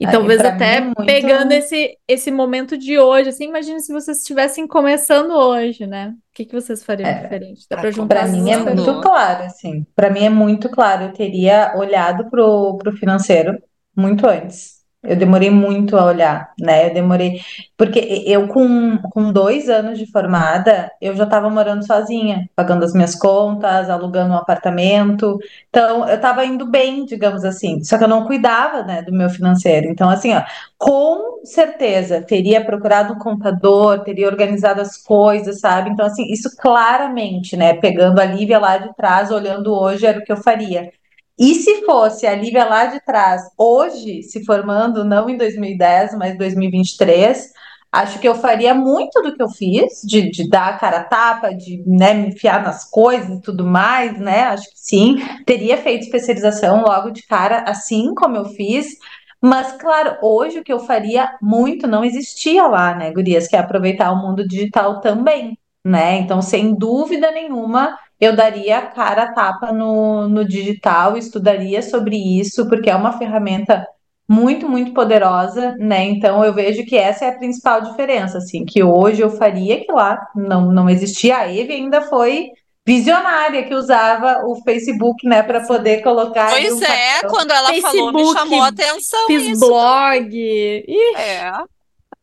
E 0.00 0.06
Ah, 0.06 0.12
talvez 0.12 0.40
até 0.40 0.76
é 0.76 0.80
muito- 0.80 1.04
pegando 1.04 1.50
esse, 1.50 1.98
esse 2.06 2.30
momento 2.30 2.78
de 2.78 2.98
hoje, 3.00 3.30
assim, 3.30 3.46
imagine 3.48 3.80
se 3.80 3.92
vocês 3.92 4.18
estivessem 4.18 4.64
começando 4.66 5.32
hoje, 5.32 5.86
né? 5.88 6.10
O 6.10 6.34
que 6.34 6.44
que 6.44 6.52
vocês 6.54 6.84
fariam 6.84 7.08
É, 7.08 7.22
diferente? 7.22 7.66
Dá 7.68 7.78
pra 7.78 7.90
juntar 7.90 8.14
Para 8.14 8.28
mim 8.28 8.48
é 8.50 8.56
muito 8.58 9.00
claro, 9.00 9.44
assim. 9.44 9.84
Para 9.96 10.08
mim 10.10 10.24
é 10.24 10.30
muito 10.30 10.68
claro. 10.70 11.04
Eu 11.06 11.12
teria 11.12 11.74
olhado 11.76 12.30
pro, 12.30 12.76
pro 12.78 12.96
financeiro 12.96 13.58
muito 13.96 14.24
antes. 14.26 14.77
Eu 15.08 15.16
demorei 15.16 15.50
muito 15.50 15.96
a 15.96 16.04
olhar, 16.04 16.52
né? 16.60 16.90
Eu 16.90 16.94
demorei. 16.94 17.40
Porque 17.78 17.98
eu, 18.26 18.46
com, 18.48 18.98
com 19.10 19.32
dois 19.32 19.70
anos 19.70 19.98
de 19.98 20.10
formada, 20.10 20.90
eu 21.00 21.16
já 21.16 21.24
estava 21.24 21.48
morando 21.48 21.86
sozinha, 21.86 22.48
pagando 22.54 22.84
as 22.84 22.92
minhas 22.92 23.14
contas, 23.14 23.88
alugando 23.88 24.34
um 24.34 24.36
apartamento. 24.36 25.38
Então, 25.70 26.06
eu 26.06 26.16
estava 26.16 26.44
indo 26.44 26.66
bem, 26.70 27.06
digamos 27.06 27.42
assim. 27.44 27.82
Só 27.82 27.96
que 27.96 28.04
eu 28.04 28.08
não 28.08 28.26
cuidava, 28.26 28.82
né, 28.82 29.00
do 29.00 29.12
meu 29.12 29.30
financeiro. 29.30 29.88
Então, 29.88 30.10
assim, 30.10 30.34
ó, 30.34 30.42
com 30.76 31.40
certeza 31.44 32.20
teria 32.20 32.64
procurado 32.64 33.14
um 33.14 33.18
contador, 33.18 34.00
teria 34.04 34.26
organizado 34.26 34.80
as 34.80 34.96
coisas, 35.02 35.60
sabe? 35.60 35.90
Então, 35.90 36.04
assim, 36.04 36.30
isso 36.30 36.54
claramente, 36.56 37.56
né? 37.56 37.74
Pegando 37.74 38.20
a 38.20 38.24
Lívia 38.26 38.58
lá 38.58 38.76
de 38.76 38.94
trás, 38.94 39.30
olhando 39.30 39.72
hoje, 39.72 40.06
era 40.06 40.18
o 40.18 40.24
que 40.24 40.32
eu 40.32 40.36
faria. 40.36 40.90
E 41.38 41.54
se 41.54 41.84
fosse 41.84 42.26
a 42.26 42.34
Lívia 42.34 42.64
lá 42.64 42.86
de 42.86 43.00
trás, 43.04 43.42
hoje, 43.56 44.22
se 44.24 44.44
formando, 44.44 45.04
não 45.04 45.30
em 45.30 45.36
2010, 45.36 46.16
mas 46.18 46.36
2023, 46.36 47.52
acho 47.92 48.18
que 48.18 48.28
eu 48.28 48.34
faria 48.34 48.74
muito 48.74 49.22
do 49.22 49.34
que 49.34 49.42
eu 49.42 49.48
fiz, 49.48 50.02
de, 50.04 50.30
de 50.30 50.48
dar 50.48 50.68
a 50.68 50.78
cara 50.78 50.98
a 50.98 51.04
tapa, 51.04 51.54
de 51.54 51.82
né, 51.86 52.12
me 52.14 52.28
enfiar 52.28 52.62
nas 52.62 52.84
coisas 52.90 53.38
e 53.38 53.40
tudo 53.40 53.64
mais, 53.64 54.18
né? 54.18 54.44
Acho 54.44 54.64
que 54.64 54.78
sim. 54.78 55.16
Teria 55.46 55.76
feito 55.78 56.04
especialização 56.04 56.82
logo 56.82 57.10
de 57.10 57.22
cara, 57.22 57.62
assim 57.68 58.14
como 58.14 58.36
eu 58.36 58.46
fiz. 58.46 58.96
Mas, 59.40 59.72
claro, 59.72 60.16
hoje 60.20 60.58
o 60.58 60.64
que 60.64 60.72
eu 60.72 60.80
faria 60.80 61.36
muito 61.40 61.86
não 61.86 62.04
existia 62.04 62.66
lá, 62.66 62.94
né, 62.94 63.12
Gurias, 63.12 63.46
que 63.46 63.54
é 63.54 63.60
aproveitar 63.60 64.10
o 64.10 64.16
mundo 64.16 64.46
digital 64.46 65.00
também, 65.00 65.56
né? 65.84 66.18
Então, 66.18 66.42
sem 66.42 66.74
dúvida 66.74 67.30
nenhuma, 67.30 67.96
eu 68.20 68.34
daria 68.34 68.78
a 68.78 68.86
cara 68.86 69.22
a 69.24 69.32
tapa 69.32 69.72
no, 69.72 70.28
no 70.28 70.44
digital, 70.44 71.16
estudaria 71.16 71.82
sobre 71.82 72.16
isso, 72.16 72.68
porque 72.68 72.90
é 72.90 72.94
uma 72.96 73.16
ferramenta 73.16 73.86
muito, 74.28 74.68
muito 74.68 74.92
poderosa, 74.92 75.74
né? 75.78 76.04
Então, 76.04 76.44
eu 76.44 76.52
vejo 76.52 76.84
que 76.84 76.96
essa 76.96 77.24
é 77.24 77.28
a 77.30 77.38
principal 77.38 77.80
diferença, 77.80 78.38
assim, 78.38 78.64
que 78.64 78.82
hoje 78.82 79.22
eu 79.22 79.30
faria 79.30 79.82
que 79.84 79.90
lá 79.90 80.18
não, 80.34 80.70
não 80.70 80.90
existia. 80.90 81.38
A 81.38 81.50
Eve 81.50 81.72
ainda 81.72 82.02
foi 82.02 82.48
visionária 82.86 83.64
que 83.64 83.74
usava 83.74 84.42
o 84.46 84.62
Facebook, 84.62 85.26
né, 85.26 85.42
para 85.42 85.60
poder 85.66 86.02
colocar 86.02 86.50
Pois 86.50 86.72
um 86.72 86.82
é, 86.82 87.14
papel. 87.14 87.30
quando 87.30 87.50
ela 87.50 87.72
falou, 87.80 88.12
me 88.12 88.18
Facebook, 88.18 88.38
chamou 88.38 88.62
a 88.62 88.68
atenção 88.68 89.26
Fiz 89.26 89.46
isso. 89.46 89.66
blog, 89.66 90.30
ih, 90.34 91.14
É. 91.16 91.52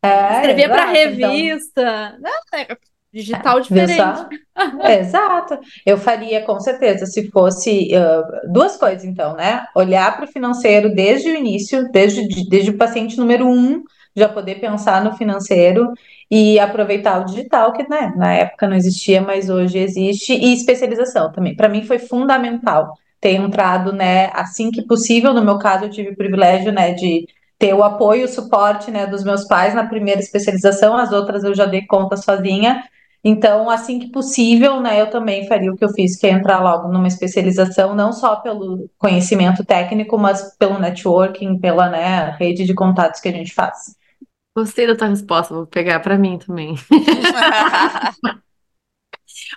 É, 0.02 0.34
escrevia 0.36 0.68
pra 0.68 0.82
exato, 0.94 1.14
então- 1.16 1.30
revista. 1.30 2.18
Não, 2.20 2.30
é 2.60 2.76
digital 3.16 3.60
diferente. 3.60 3.96
só? 3.96 4.28
É, 4.80 5.00
exato. 5.00 5.58
Eu 5.84 5.98
faria 5.98 6.40
com 6.42 6.58
certeza 6.58 7.04
se 7.04 7.30
fosse 7.30 7.94
ah, 7.94 8.22
duas 8.48 8.76
coisas, 8.76 9.04
então, 9.04 9.36
né? 9.36 9.66
Olhar 9.74 10.16
para 10.16 10.24
o 10.24 10.32
financeiro 10.32 10.94
desde 10.94 11.30
o 11.30 11.36
início, 11.36 11.90
desde, 11.90 12.48
desde 12.48 12.70
o 12.70 12.78
paciente 12.78 13.18
número 13.18 13.46
um, 13.46 13.82
já 14.14 14.28
poder 14.28 14.54
pensar 14.58 15.04
no 15.04 15.12
financeiro 15.12 15.92
e 16.30 16.58
aproveitar 16.58 17.20
o 17.20 17.26
digital, 17.26 17.72
que 17.72 17.86
né, 17.88 18.14
na 18.16 18.32
época 18.32 18.66
não 18.66 18.74
existia, 18.74 19.20
mas 19.20 19.50
hoje 19.50 19.78
existe, 19.78 20.32
e 20.32 20.54
especialização 20.54 21.30
também. 21.30 21.54
Para 21.54 21.68
mim 21.68 21.84
foi 21.84 21.98
fundamental 21.98 22.94
ter 23.20 23.34
entrado, 23.34 23.92
né, 23.92 24.30
assim 24.32 24.70
que 24.70 24.86
possível. 24.86 25.34
No 25.34 25.44
meu 25.44 25.58
caso, 25.58 25.84
eu 25.84 25.90
tive 25.90 26.10
o 26.10 26.16
privilégio, 26.16 26.72
né, 26.72 26.94
de 26.94 27.26
ter 27.58 27.74
o 27.74 27.82
apoio, 27.82 28.24
o 28.24 28.28
suporte, 28.28 28.90
né, 28.90 29.06
dos 29.06 29.22
meus 29.22 29.44
pais 29.44 29.74
na 29.74 29.86
primeira 29.86 30.20
especialização, 30.20 30.96
as 30.96 31.12
outras 31.12 31.44
eu 31.44 31.54
já 31.54 31.66
dei 31.66 31.86
conta 31.86 32.16
sozinha. 32.16 32.82
Então, 33.28 33.68
assim 33.68 33.98
que 33.98 34.08
possível, 34.12 34.80
né, 34.80 35.00
eu 35.00 35.10
também 35.10 35.48
faria 35.48 35.72
o 35.72 35.76
que 35.76 35.84
eu 35.84 35.88
fiz, 35.88 36.16
que 36.16 36.28
é 36.28 36.30
entrar 36.30 36.62
logo 36.62 36.86
numa 36.86 37.08
especialização, 37.08 37.92
não 37.92 38.12
só 38.12 38.36
pelo 38.36 38.88
conhecimento 38.96 39.64
técnico, 39.64 40.16
mas 40.16 40.56
pelo 40.56 40.78
networking, 40.78 41.58
pela, 41.58 41.90
né, 41.90 42.36
rede 42.38 42.64
de 42.64 42.72
contatos 42.72 43.20
que 43.20 43.28
a 43.28 43.32
gente 43.32 43.52
faz. 43.52 43.96
Gostei 44.56 44.86
da 44.86 44.94
tua 44.94 45.08
resposta, 45.08 45.52
vou 45.52 45.66
pegar 45.66 45.98
pra 45.98 46.16
mim 46.16 46.38
também. 46.38 46.76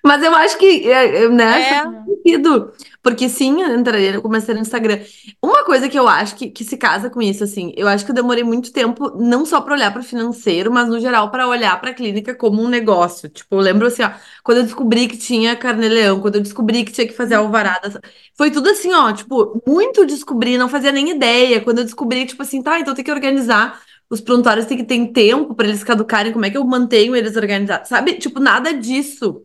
Mas 0.04 0.24
eu 0.24 0.34
acho 0.36 0.58
que, 0.58 0.90
é, 0.92 1.24
é, 1.26 1.30
né, 1.30 1.62
É. 1.62 1.84
sentido. 2.06 2.72
Porque 3.02 3.30
sim, 3.30 3.62
eu 3.62 3.76
entraria, 3.80 4.12
eu 4.16 4.22
comecei 4.22 4.54
no 4.54 4.62
Instagram. 4.62 5.00
Uma 5.42 5.64
coisa 5.64 5.88
que 5.88 5.98
eu 5.98 6.08
acho 6.08 6.36
que, 6.36 6.50
que 6.50 6.64
se 6.66 6.78
casa 6.78 7.10
com 7.10 7.22
isso, 7.22 7.44
assim, 7.44 7.72
eu 7.78 7.88
acho 7.88 8.04
que 8.06 8.12
eu 8.12 8.16
demorei 8.16 8.44
muito 8.44 8.72
tempo, 8.74 9.12
não 9.18 9.46
só 9.46 9.62
para 9.62 9.74
olhar 9.74 9.92
para 9.92 10.02
o 10.02 10.04
financeiro, 10.04 10.72
mas 10.72 10.88
no 10.90 11.00
geral 11.00 11.32
para 11.32 11.48
olhar 11.48 11.80
para 11.80 11.92
a 11.92 11.94
clínica 11.94 12.36
como 12.36 12.62
um 12.62 12.68
negócio. 12.68 13.30
Tipo, 13.30 13.56
eu 13.56 13.60
lembro 13.60 13.88
assim, 13.88 14.04
ó, 14.04 14.12
quando 14.44 14.60
eu 14.60 14.64
descobri 14.64 15.08
que 15.08 15.18
tinha 15.18 15.56
carnê-leão, 15.56 16.20
quando 16.22 16.36
eu 16.36 16.42
descobri 16.42 16.84
que 16.84 16.92
tinha 16.92 17.08
que 17.08 17.14
fazer 17.14 17.36
alvarada, 17.36 18.02
foi 18.38 18.52
tudo 18.52 18.70
assim, 18.70 18.94
ó, 18.94 19.12
tipo, 19.14 19.62
muito 19.68 20.06
descobrir, 20.06 20.58
não 20.58 20.70
fazia 20.70 20.92
nem 20.92 21.10
ideia. 21.12 21.62
Quando 21.62 21.80
eu 21.80 21.84
descobri, 21.86 22.26
tipo 22.26 22.42
assim, 22.44 22.62
tá, 22.62 22.80
então 22.80 22.94
tem 22.94 23.04
que 23.06 23.12
organizar. 23.12 23.82
Os 24.10 24.22
prontuários 24.22 24.66
têm 24.66 24.78
que 24.78 24.84
ter 24.84 25.08
tempo 25.12 25.54
para 25.54 25.68
eles 25.68 25.84
caducarem, 25.84 26.34
como 26.34 26.46
é 26.46 26.50
que 26.50 26.58
eu 26.58 26.66
mantenho 26.66 27.16
eles 27.16 27.36
organizados? 27.36 27.90
Sabe? 27.90 28.14
Tipo, 28.16 28.40
nada 28.40 28.74
disso. 28.74 29.44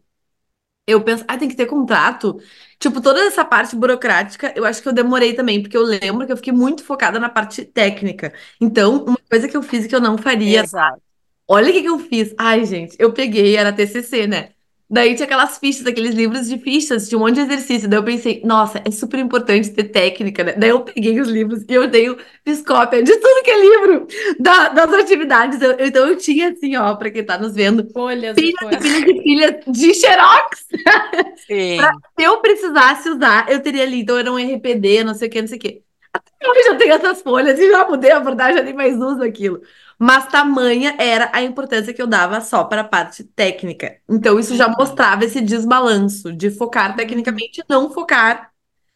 Eu 0.87 1.03
penso, 1.03 1.25
ah, 1.27 1.39
tem 1.39 1.49
que 1.49 1.57
ter 1.57 1.67
contrato. 1.67 2.39
Tipo, 2.79 3.01
toda 3.01 3.21
essa 3.21 3.45
parte 3.45 3.75
burocrática, 3.75 4.53
eu 4.55 4.65
acho 4.67 4.83
que 4.83 4.89
eu 4.89 4.93
demorei 4.93 5.33
também, 5.33 5.63
porque 5.63 5.77
eu 5.77 5.83
lembro 5.83 6.27
que 6.27 6.33
eu 6.33 6.37
fiquei 6.37 6.53
muito 6.53 6.85
focada 6.85 7.19
na 7.19 7.31
parte 7.31 7.65
técnica. 7.65 8.35
Então, 8.61 9.05
uma 9.05 9.19
coisa 9.31 9.49
que 9.49 9.57
eu 9.57 9.63
fiz 9.63 9.87
que 9.87 9.95
eu 9.95 10.01
não 10.01 10.19
faria, 10.19 10.63
Exato. 10.63 11.01
olha 11.49 11.71
o 11.71 11.73
que 11.73 11.81
que 11.83 11.89
eu 11.89 11.99
fiz. 11.99 12.35
Ai, 12.39 12.65
gente, 12.67 12.97
eu 12.99 13.13
peguei, 13.13 13.57
era 13.57 13.73
TCC, 13.73 14.27
né? 14.27 14.54
Daí 14.95 15.17
tinha 15.17 15.25
aquelas 15.27 15.59
fichas, 15.59 15.85
aqueles 15.87 16.15
livros 16.15 16.49
de 16.49 16.57
fichas, 16.57 17.09
tinha 17.09 17.19
um 17.19 17.23
monte 17.23 17.35
de 17.35 17.41
exercício. 17.41 17.89
Daí 17.89 17.99
eu 17.99 18.05
pensei, 18.05 18.41
nossa, 18.45 18.81
é 18.85 18.91
super 18.93 19.19
importante 19.19 19.71
ter 19.71 19.85
técnica, 19.85 20.45
né? 20.45 20.53
Daí 20.53 20.71
eu 20.71 20.83
peguei 20.83 21.21
os 21.21 21.27
livros 21.29 21.65
e 21.69 21.75
eu 21.75 21.89
dei, 21.89 22.17
fiz 22.45 22.63
cópia 22.63 23.03
de 23.03 23.13
tudo 23.17 23.43
que 23.43 23.51
é 23.51 23.61
livro 23.61 24.07
da- 24.39 24.69
das 24.69 24.93
atividades. 24.95 25.61
Eu- 25.61 25.77
então 25.81 26.07
eu 26.07 26.17
tinha 26.17 26.51
assim, 26.51 26.77
ó, 26.77 26.95
pra 26.95 27.11
quem 27.11 27.25
tá 27.25 27.37
nos 27.37 27.55
vendo, 27.55 27.91
Folhas 27.93 28.37
e 28.39 28.41
pilhas 28.41 28.55
e 28.61 28.65
folhas. 28.65 28.83
pilhas 28.83 29.09
e 29.09 29.23
pilhas 29.25 29.55
de 29.67 29.95
xerox. 29.95 30.67
Sim. 31.45 31.79
Se 32.17 32.25
eu 32.25 32.39
precisasse 32.41 33.11
usar, 33.11 33.51
eu 33.51 33.61
teria 33.61 33.83
ali. 33.83 34.01
Então 34.03 34.17
era 34.17 34.31
um 34.31 34.39
RPD, 34.39 35.03
não 35.03 35.15
sei 35.15 35.27
o 35.27 35.31
que, 35.33 35.41
não 35.41 35.49
sei 35.49 35.59
o 35.59 35.61
que. 35.61 35.83
Até 36.13 36.49
hoje 36.49 36.69
eu 36.69 36.79
tenho 36.79 36.93
essas 36.95 37.21
folhas 37.21 37.59
e 37.59 37.69
já 37.69 37.89
mudei 37.89 38.13
a 38.13 38.19
abordagem, 38.19 38.59
já 38.59 38.63
nem 38.63 38.75
mais 38.75 38.97
uso 38.97 39.25
aquilo. 39.25 39.61
Mas 39.99 40.27
tamanha 40.29 40.97
era 40.99 41.31
a 41.33 41.43
importância 41.43 41.95
que 41.95 42.03
eu 42.03 42.07
dava 42.07 42.41
só 42.41 42.65
para 42.65 42.83
a 42.83 42.85
parte 42.85 43.25
técnica. 43.25 43.99
Então 44.09 44.39
isso 44.39 44.57
já 44.57 44.69
Uhum. 44.69 44.75
mostrava 44.79 45.25
esse 45.25 45.41
desbalanço 45.41 46.33
de 46.33 46.51
focar 46.51 46.97
tecnicamente 46.97 47.61
e 47.61 47.65
não 47.69 47.91
focar 47.91 48.51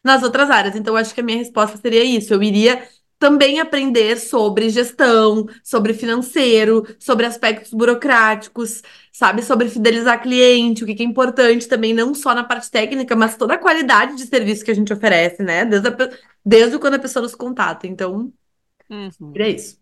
nas 0.04 0.22
outras 0.22 0.50
áreas. 0.50 0.76
Então 0.76 0.96
acho 0.96 1.14
que 1.14 1.20
a 1.20 1.24
minha 1.24 1.38
resposta 1.38 1.76
seria 1.78 2.04
isso. 2.04 2.32
Eu 2.34 2.42
iria 2.42 2.86
também 3.18 3.58
aprender 3.58 4.16
sobre 4.16 4.70
gestão, 4.70 5.46
sobre 5.64 5.92
financeiro, 5.92 6.86
sobre 7.00 7.26
aspectos 7.26 7.72
burocráticos, 7.72 8.80
sabe, 9.12 9.42
sobre 9.42 9.68
fidelizar 9.68 10.22
cliente, 10.22 10.84
o 10.84 10.86
que 10.86 11.02
é 11.02 11.04
importante 11.04 11.66
também, 11.66 11.92
não 11.92 12.14
só 12.14 12.32
na 12.34 12.44
parte 12.44 12.70
técnica, 12.70 13.16
mas 13.16 13.36
toda 13.36 13.54
a 13.54 13.58
qualidade 13.58 14.14
de 14.16 14.24
serviço 14.26 14.64
que 14.64 14.70
a 14.70 14.74
gente 14.74 14.92
oferece, 14.92 15.42
né? 15.42 15.64
Desde, 15.64 15.88
a 15.88 15.96
desde 16.44 16.78
quando 16.78 16.94
a 16.94 16.98
pessoa 17.00 17.22
nos 17.24 17.34
contata. 17.34 17.86
Então, 17.88 18.32
Uhum. 18.90 19.38
é 19.38 19.48
isso. 19.50 19.78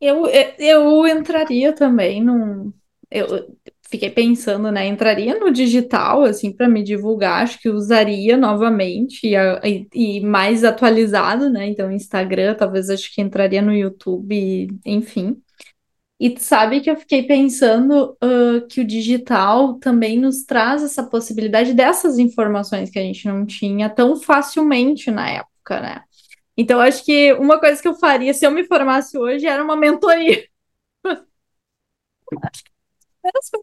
Eu, 0.00 0.26
eu, 0.26 0.54
eu 0.58 1.06
entraria 1.06 1.72
também 1.72 2.22
num. 2.22 2.72
Eu 3.10 3.56
fiquei 3.88 4.10
pensando, 4.10 4.70
né? 4.70 4.86
Entraria 4.86 5.38
no 5.38 5.50
digital, 5.52 6.24
assim, 6.24 6.52
para 6.52 6.68
me 6.68 6.82
divulgar, 6.82 7.42
acho 7.42 7.60
que 7.60 7.68
usaria 7.68 8.36
novamente 8.36 9.28
e, 9.28 9.88
e, 9.94 10.20
mais 10.20 10.64
atualizado, 10.64 11.48
né? 11.50 11.68
Então, 11.68 11.90
Instagram, 11.90 12.54
talvez 12.54 12.90
acho 12.90 13.14
que 13.14 13.22
entraria 13.22 13.62
no 13.62 13.72
YouTube, 13.72 14.68
enfim. 14.84 15.40
E 16.18 16.34
sabe 16.40 16.80
que 16.80 16.90
eu 16.90 16.96
fiquei 16.96 17.24
pensando 17.24 18.16
uh, 18.24 18.66
que 18.68 18.80
o 18.80 18.86
digital 18.86 19.74
também 19.74 20.18
nos 20.18 20.44
traz 20.44 20.82
essa 20.82 21.04
possibilidade 21.04 21.74
dessas 21.74 22.18
informações 22.18 22.90
que 22.90 22.98
a 22.98 23.02
gente 23.02 23.28
não 23.28 23.44
tinha 23.44 23.90
tão 23.90 24.16
facilmente 24.16 25.10
na 25.10 25.28
época, 25.30 25.80
né? 25.80 26.02
Então, 26.56 26.80
acho 26.80 27.04
que 27.04 27.32
uma 27.34 27.60
coisa 27.60 27.80
que 27.80 27.88
eu 27.88 27.94
faria 27.94 28.32
se 28.32 28.46
eu 28.46 28.50
me 28.50 28.64
formasse 28.64 29.18
hoje 29.18 29.46
era 29.46 29.62
uma 29.62 29.76
mentoria. 29.76 30.44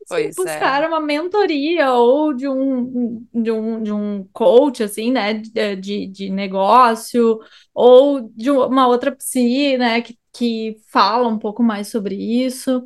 Pois 0.07 0.35
buscar 0.35 0.83
é. 0.83 0.87
uma 0.87 0.99
mentoria 0.99 1.93
ou 1.93 2.33
de 2.33 2.47
um, 2.47 3.25
de 3.33 3.51
um, 3.51 3.81
de 3.81 3.91
um 3.91 4.27
coach, 4.33 4.83
assim, 4.83 5.11
né, 5.11 5.33
de, 5.33 6.07
de 6.07 6.29
negócio, 6.29 7.39
ou 7.73 8.29
de 8.35 8.51
uma 8.51 8.87
outra 8.87 9.11
psi, 9.15 9.77
né, 9.77 10.01
que, 10.01 10.17
que 10.33 10.75
fala 10.91 11.27
um 11.27 11.39
pouco 11.39 11.63
mais 11.63 11.87
sobre 11.87 12.15
isso. 12.15 12.85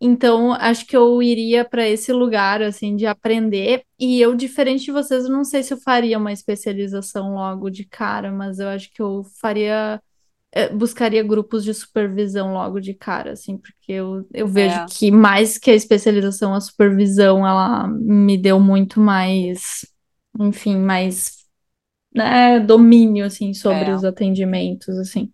Então, 0.00 0.52
acho 0.52 0.86
que 0.86 0.96
eu 0.96 1.20
iria 1.20 1.64
para 1.64 1.88
esse 1.88 2.12
lugar, 2.12 2.62
assim, 2.62 2.94
de 2.94 3.04
aprender. 3.04 3.82
E 3.98 4.20
eu, 4.20 4.34
diferente 4.34 4.84
de 4.84 4.92
vocês, 4.92 5.24
eu 5.24 5.30
não 5.30 5.44
sei 5.44 5.62
se 5.62 5.74
eu 5.74 5.78
faria 5.78 6.18
uma 6.18 6.32
especialização 6.32 7.34
logo 7.34 7.68
de 7.68 7.84
cara, 7.84 8.30
mas 8.30 8.60
eu 8.60 8.68
acho 8.68 8.92
que 8.92 9.02
eu 9.02 9.24
faria 9.40 10.00
eh, 10.52 10.72
buscaria 10.72 11.22
grupos 11.22 11.62
de 11.62 11.74
supervisão 11.74 12.52
logo 12.54 12.80
de 12.80 12.94
cara, 12.94 13.32
assim, 13.32 13.58
porque 13.58 13.92
eu, 13.92 14.26
eu 14.32 14.46
é. 14.46 14.50
vejo 14.50 14.86
que 14.86 15.10
mais 15.10 15.58
que 15.58 15.70
a 15.70 15.74
especialização, 15.74 16.54
a 16.54 16.60
supervisão, 16.60 17.46
ela 17.46 17.86
me 17.88 18.38
deu 18.38 18.58
muito 18.58 18.98
mais, 18.98 19.84
enfim, 20.40 20.76
mais 20.76 21.44
né, 22.14 22.60
domínio, 22.60 23.26
assim, 23.26 23.52
sobre 23.52 23.90
é. 23.90 23.94
os 23.94 24.04
atendimentos, 24.04 24.96
assim. 24.98 25.30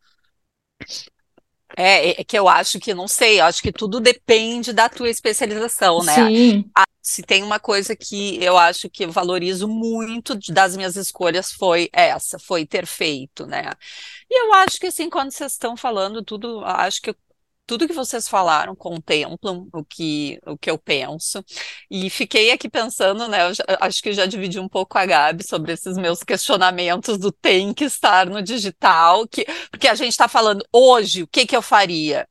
É, 1.76 2.20
é 2.20 2.24
que 2.24 2.38
eu 2.38 2.48
acho 2.48 2.78
que, 2.78 2.94
não 2.94 3.08
sei, 3.08 3.40
eu 3.40 3.44
acho 3.44 3.62
que 3.62 3.72
tudo 3.72 4.00
depende 4.00 4.72
da 4.72 4.88
tua 4.88 5.08
especialização, 5.10 6.02
né? 6.02 6.14
Sim. 6.14 6.70
A, 6.74 6.84
se 7.02 7.22
tem 7.22 7.42
uma 7.42 7.60
coisa 7.60 7.94
que 7.94 8.42
eu 8.42 8.56
acho 8.56 8.88
que 8.88 9.04
eu 9.04 9.12
valorizo 9.12 9.68
muito 9.68 10.34
das 10.50 10.74
minhas 10.76 10.96
escolhas 10.96 11.52
foi 11.52 11.90
essa, 11.92 12.38
foi 12.38 12.64
ter 12.64 12.86
feito, 12.86 13.46
né? 13.46 13.70
E 14.30 14.46
eu 14.46 14.54
acho 14.54 14.78
que 14.78 14.86
assim, 14.86 15.10
quando 15.10 15.30
vocês 15.30 15.52
estão 15.52 15.76
falando 15.76 16.22
tudo, 16.24 16.64
acho 16.64 17.02
que 17.02 17.14
tudo 17.66 17.86
que 17.86 17.94
vocês 17.94 18.28
falaram 18.28 18.74
contemplam 18.76 19.68
o 19.72 19.84
que, 19.84 20.38
o 20.46 20.56
que 20.58 20.70
eu 20.70 20.78
penso. 20.78 21.44
E 21.90 22.10
fiquei 22.10 22.50
aqui 22.50 22.68
pensando, 22.68 23.26
né? 23.28 23.52
Já, 23.54 23.64
acho 23.80 24.02
que 24.02 24.12
já 24.12 24.26
dividi 24.26 24.58
um 24.60 24.68
pouco 24.68 24.98
a 24.98 25.06
Gabi 25.06 25.44
sobre 25.46 25.72
esses 25.72 25.96
meus 25.96 26.22
questionamentos 26.22 27.18
do 27.18 27.32
tem 27.32 27.72
que 27.72 27.84
estar 27.84 28.26
no 28.26 28.42
digital, 28.42 29.26
que, 29.28 29.44
porque 29.70 29.88
a 29.88 29.94
gente 29.94 30.10
está 30.12 30.28
falando 30.28 30.64
hoje, 30.72 31.22
o 31.22 31.26
que, 31.28 31.46
que 31.46 31.56
eu 31.56 31.62
faria? 31.62 32.28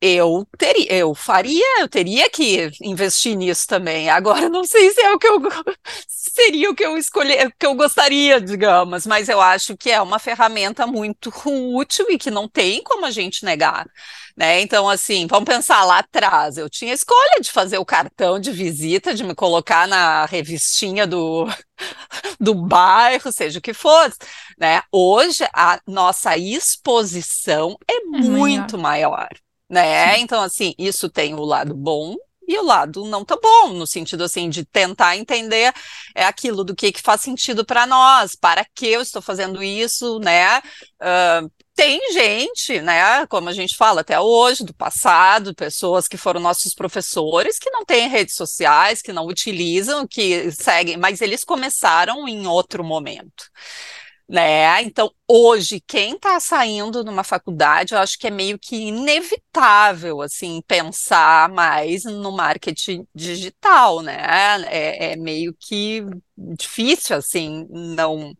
Eu 0.00 0.46
teria, 0.56 0.92
eu 0.92 1.14
faria, 1.14 1.80
eu 1.80 1.88
teria 1.88 2.30
que 2.30 2.70
investir 2.80 3.36
nisso 3.36 3.66
também. 3.66 4.08
Agora 4.08 4.48
não 4.48 4.64
sei 4.64 4.90
se 4.92 5.00
é 5.00 5.12
o 5.12 5.18
que 5.18 5.26
eu 5.26 5.40
seria 6.08 6.70
o 6.70 6.74
que 6.74 6.84
eu 6.84 6.96
escolher, 6.96 7.52
que 7.58 7.66
eu 7.66 7.74
gostaria, 7.74 8.40
digamos, 8.40 9.06
mas 9.06 9.28
eu 9.28 9.40
acho 9.40 9.76
que 9.76 9.90
é 9.90 10.00
uma 10.00 10.20
ferramenta 10.20 10.86
muito 10.86 11.32
útil 11.44 12.06
e 12.10 12.18
que 12.18 12.30
não 12.30 12.48
tem 12.48 12.82
como 12.82 13.06
a 13.06 13.10
gente 13.10 13.44
negar, 13.44 13.86
né? 14.36 14.60
Então 14.60 14.88
assim, 14.88 15.26
vamos 15.26 15.48
pensar 15.48 15.84
lá 15.84 15.98
atrás, 15.98 16.56
eu 16.56 16.70
tinha 16.70 16.94
escolha 16.94 17.40
de 17.40 17.50
fazer 17.50 17.78
o 17.78 17.84
cartão 17.84 18.38
de 18.38 18.52
visita, 18.52 19.14
de 19.14 19.24
me 19.24 19.34
colocar 19.34 19.88
na 19.88 20.26
revistinha 20.26 21.06
do 21.08 21.46
do 22.38 22.54
bairro, 22.54 23.32
seja 23.32 23.58
o 23.58 23.62
que 23.62 23.74
fosse, 23.74 24.16
né? 24.58 24.82
Hoje 24.92 25.44
a 25.52 25.80
nossa 25.86 26.36
exposição 26.36 27.76
é, 27.88 27.96
é 27.96 28.00
muito 28.04 28.78
maior. 28.78 29.10
maior 29.10 29.47
né? 29.68 30.18
Então, 30.18 30.42
assim, 30.42 30.74
isso 30.78 31.08
tem 31.08 31.34
o 31.34 31.44
lado 31.44 31.74
bom 31.74 32.16
e 32.48 32.58
o 32.58 32.62
lado 32.62 33.04
não 33.04 33.24
tão 33.26 33.38
bom, 33.38 33.74
no 33.74 33.86
sentido 33.86 34.24
assim 34.24 34.48
de 34.48 34.64
tentar 34.64 35.16
entender 35.18 35.70
é 36.14 36.24
aquilo 36.24 36.64
do 36.64 36.74
que, 36.74 36.90
que 36.90 37.02
faz 37.02 37.20
sentido 37.20 37.62
para 37.64 37.86
nós, 37.86 38.34
para 38.34 38.64
que 38.74 38.86
eu 38.86 39.02
estou 39.02 39.20
fazendo 39.20 39.62
isso, 39.62 40.18
né? 40.18 40.58
Uh, 40.58 41.50
tem 41.74 42.00
gente, 42.12 42.80
né, 42.80 43.24
como 43.28 43.48
a 43.48 43.52
gente 43.52 43.76
fala 43.76 44.00
até 44.00 44.18
hoje, 44.18 44.64
do 44.64 44.74
passado, 44.74 45.54
pessoas 45.54 46.08
que 46.08 46.16
foram 46.16 46.40
nossos 46.40 46.74
professores, 46.74 47.58
que 47.58 47.70
não 47.70 47.84
têm 47.84 48.08
redes 48.08 48.34
sociais, 48.34 49.00
que 49.00 49.12
não 49.12 49.26
utilizam, 49.26 50.04
que 50.04 50.50
seguem, 50.50 50.96
mas 50.96 51.20
eles 51.20 51.44
começaram 51.44 52.26
em 52.26 52.48
outro 52.48 52.82
momento 52.82 53.44
né? 54.28 54.82
Então, 54.82 55.10
hoje, 55.26 55.80
quem 55.86 56.14
está 56.14 56.38
saindo 56.38 57.02
numa 57.02 57.24
faculdade, 57.24 57.94
eu 57.94 57.98
acho 57.98 58.18
que 58.18 58.26
é 58.26 58.30
meio 58.30 58.58
que 58.58 58.76
inevitável, 58.88 60.20
assim, 60.20 60.60
pensar 60.66 61.48
mais 61.48 62.04
no 62.04 62.30
marketing 62.32 63.06
digital, 63.14 64.02
né? 64.02 64.16
É, 64.66 65.12
é 65.12 65.16
meio 65.16 65.54
que 65.58 66.02
difícil, 66.36 67.16
assim, 67.16 67.66
não 67.70 68.34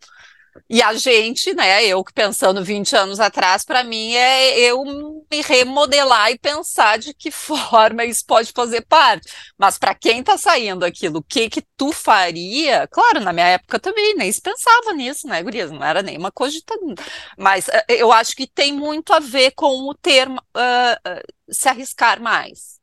e 0.68 0.82
a 0.82 0.94
gente, 0.94 1.54
né, 1.54 1.84
eu 1.84 2.02
pensando 2.14 2.64
20 2.64 2.96
anos 2.96 3.20
atrás, 3.20 3.64
para 3.64 3.84
mim 3.84 4.14
é 4.14 4.59
eu 4.59 4.84
me 5.30 5.42
remodelar 5.42 6.30
e 6.30 6.38
pensar 6.38 6.98
de 6.98 7.12
que 7.14 7.30
forma 7.32 8.04
isso 8.04 8.24
pode 8.26 8.52
fazer 8.52 8.82
parte. 8.82 9.30
Mas 9.56 9.78
para 9.78 9.94
quem 9.94 10.20
está 10.20 10.36
saindo 10.36 10.84
aquilo, 10.84 11.18
o 11.18 11.22
que 11.22 11.48
que 11.50 11.62
tu 11.76 11.92
faria? 11.92 12.86
Claro, 12.88 13.20
na 13.20 13.32
minha 13.32 13.46
época 13.46 13.78
também 13.78 14.14
nem 14.14 14.30
se 14.32 14.40
pensava 14.40 14.92
nisso, 14.92 15.26
né, 15.26 15.42
Gurias? 15.42 15.70
Não 15.70 15.84
era 15.84 16.02
nenhuma 16.02 16.30
cogitação. 16.30 16.94
Mas 17.36 17.68
uh, 17.68 17.84
eu 17.88 18.12
acho 18.12 18.34
que 18.36 18.46
tem 18.46 18.72
muito 18.72 19.12
a 19.12 19.20
ver 19.20 19.52
com 19.52 19.88
o 19.88 19.94
termo 19.94 20.38
uh, 20.56 21.11
uh, 21.11 21.52
se 21.52 21.68
arriscar 21.68 22.20
mais. 22.20 22.78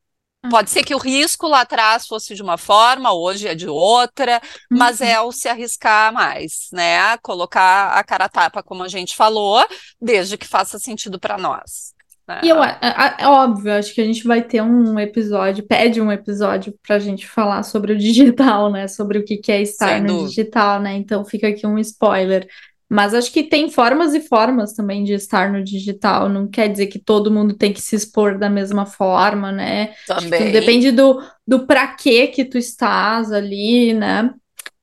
Pode 0.50 0.70
ser 0.70 0.84
que 0.84 0.96
o 0.96 1.00
risco 1.00 1.48
lá 1.48 1.62
atrás 1.62 2.08
fosse 2.08 2.36
de 2.36 2.41
uma 2.41 2.58
forma, 2.58 3.14
hoje 3.14 3.48
é 3.48 3.56
de 3.56 3.68
outra, 3.68 4.41
mas 4.70 5.00
uhum. 5.00 5.08
é 5.08 5.22
o 5.22 5.32
se 5.32 5.48
arriscar 5.48 6.14
mais, 6.14 6.68
né? 6.72 7.18
Colocar 7.18 7.89
a 7.89 8.04
cara 8.04 8.26
a 8.26 8.30
tapa, 8.30 8.64
como 8.64 8.84
a 8.84 8.88
gente 8.88 9.16
falou, 9.16 9.66
desde 10.02 10.38
que 10.38 10.48
faça 10.48 10.80
sentido 10.80 11.20
para 11.20 11.38
nós. 11.38 11.96
Né? 12.28 12.41
E 12.43 12.50
eu, 12.50 12.64
é, 12.64 12.80
é, 13.20 13.28
óbvio, 13.28 13.74
acho 13.74 13.93
que 13.93 14.02
a 14.02 14.06
gente 14.06 14.24
vai 14.24 14.41
ter 14.41 14.62
um 14.62 15.00
episódio, 15.00 15.66
pede 15.66 16.02
um 16.02 16.12
episódio 16.12 16.74
para 16.86 16.96
a 16.96 17.00
gente 17.00 17.28
falar 17.28 17.62
sobre 17.64 17.93
o 17.93 17.98
digital, 17.98 18.72
né? 18.72 18.88
Sobre 18.88 19.20
o 19.20 19.24
que, 19.24 19.38
que 19.38 19.52
é 19.52 19.62
estar 19.62 19.89
Sem 19.89 20.02
no 20.02 20.08
dúvida. 20.08 20.30
digital, 20.30 20.82
né? 20.82 20.96
Então 20.96 21.24
fica 21.24 21.48
aqui 21.48 21.68
um 21.68 21.78
spoiler. 21.78 22.48
Mas 22.89 23.13
acho 23.13 23.31
que 23.31 23.43
tem 23.43 23.69
formas 23.69 24.13
e 24.13 24.21
formas 24.21 24.73
também 24.73 25.03
de 25.03 25.13
estar 25.13 25.51
no 25.51 25.63
digital. 25.63 26.29
Não 26.29 26.47
quer 26.47 26.67
dizer 26.67 26.88
que 26.88 26.99
todo 26.99 27.31
mundo 27.31 27.55
tem 27.55 27.73
que 27.73 27.81
se 27.81 27.95
expor 27.95 28.38
da 28.38 28.49
mesma 28.49 28.86
forma, 28.86 29.51
né? 29.51 29.93
Também. 30.05 30.51
depende 30.51 30.91
do, 30.91 31.21
do 31.47 31.65
pra 31.65 31.88
que 31.88 32.27
que 32.27 32.45
tu 32.45 32.57
estás 32.57 33.31
ali, 33.31 33.93
né? 33.93 34.31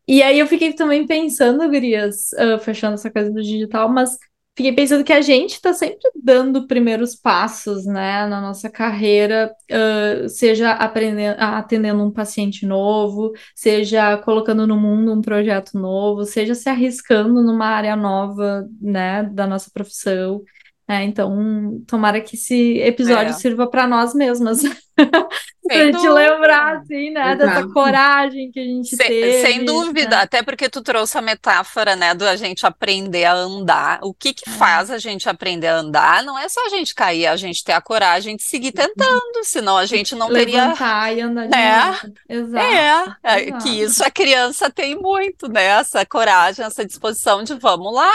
E 0.07 0.20
aí 0.22 0.38
eu 0.38 0.46
fiquei 0.48 0.72
também 0.72 1.07
pensando, 1.07 1.68
Gurias, 1.68 2.30
uh, 2.32 2.59
fechando 2.59 2.94
essa 2.94 3.11
coisa 3.11 3.30
do 3.30 3.40
digital, 3.40 3.88
mas 3.88 4.18
fiquei 4.55 4.72
pensando 4.74 5.05
que 5.05 5.12
a 5.12 5.20
gente 5.20 5.53
está 5.53 5.72
sempre 5.72 6.11
dando 6.22 6.66
primeiros 6.66 7.14
passos, 7.14 7.86
né, 7.86 8.26
na 8.26 8.40
nossa 8.40 8.68
carreira, 8.70 9.55
uh, 9.70 10.28
seja 10.28 10.72
aprendendo, 10.72 11.36
atendendo 11.38 12.03
um 12.05 12.11
paciente 12.11 12.66
novo, 12.66 13.32
seja 13.55 14.16
colocando 14.18 14.66
no 14.66 14.78
mundo 14.78 15.12
um 15.12 15.22
projeto 15.22 15.78
novo, 15.78 16.24
seja 16.24 16.55
se 16.55 16.68
arriscando 16.68 17.42
numa 17.42 17.66
área 17.66 17.96
nova, 17.96 18.68
né, 18.80 19.22
da 19.24 19.46
nossa 19.46 19.70
profissão. 19.72 20.42
É, 20.89 21.05
então, 21.05 21.80
tomara 21.87 22.20
que 22.20 22.35
esse 22.35 22.78
episódio 22.80 23.30
é. 23.30 23.33
sirva 23.33 23.68
para 23.68 23.87
nós 23.87 24.12
mesmas. 24.14 24.62
pra 24.93 25.76
gente 25.76 26.09
lembrar, 26.09 26.76
assim, 26.76 27.11
né, 27.11 27.33
Exato. 27.33 27.39
dessa 27.39 27.68
coragem 27.68 28.51
que 28.51 28.59
a 28.59 28.64
gente 28.64 28.97
sem, 28.97 29.07
teve. 29.07 29.41
Sem 29.41 29.64
dúvida, 29.64 30.16
né? 30.16 30.22
até 30.22 30.43
porque 30.43 30.68
tu 30.68 30.83
trouxe 30.83 31.16
a 31.16 31.22
metáfora, 31.22 31.95
né, 31.95 32.14
do 32.14 32.26
a 32.26 32.35
gente 32.35 32.66
aprender 32.66 33.24
a 33.24 33.33
andar. 33.33 34.01
O 34.03 34.12
que 34.12 34.35
que 34.35 34.51
é. 34.51 34.53
faz 34.53 34.91
a 34.91 34.99
gente 34.99 35.28
aprender 35.28 35.68
a 35.68 35.76
andar? 35.76 36.24
Não 36.24 36.37
é 36.37 36.49
só 36.49 36.66
a 36.66 36.68
gente 36.68 36.95
cair, 36.95 37.26
a 37.26 37.37
gente 37.37 37.62
ter 37.62 37.72
a 37.72 37.80
coragem 37.80 38.37
de 38.37 38.43
seguir 38.43 38.72
tentando, 38.72 39.45
senão 39.45 39.78
a 39.78 39.87
gente 39.87 40.16
não 40.16 40.30
teria... 40.30 40.64
Levantar 40.64 41.16
e 41.16 41.20
andar 41.20 41.47
de 41.47 41.57
é, 41.57 41.87
novo. 41.87 42.14
Exato. 42.28 42.66
É, 42.66 43.16
é, 43.22 43.45
Exato. 43.45 43.64
que 43.64 43.80
isso 43.80 44.05
a 44.05 44.11
criança 44.11 44.68
tem 44.68 44.97
muito, 44.97 45.49
né, 45.49 45.64
essa 45.64 46.05
coragem, 46.05 46.64
essa 46.64 46.85
disposição 46.85 47.45
de 47.45 47.55
vamos 47.55 47.95
lá. 47.95 48.12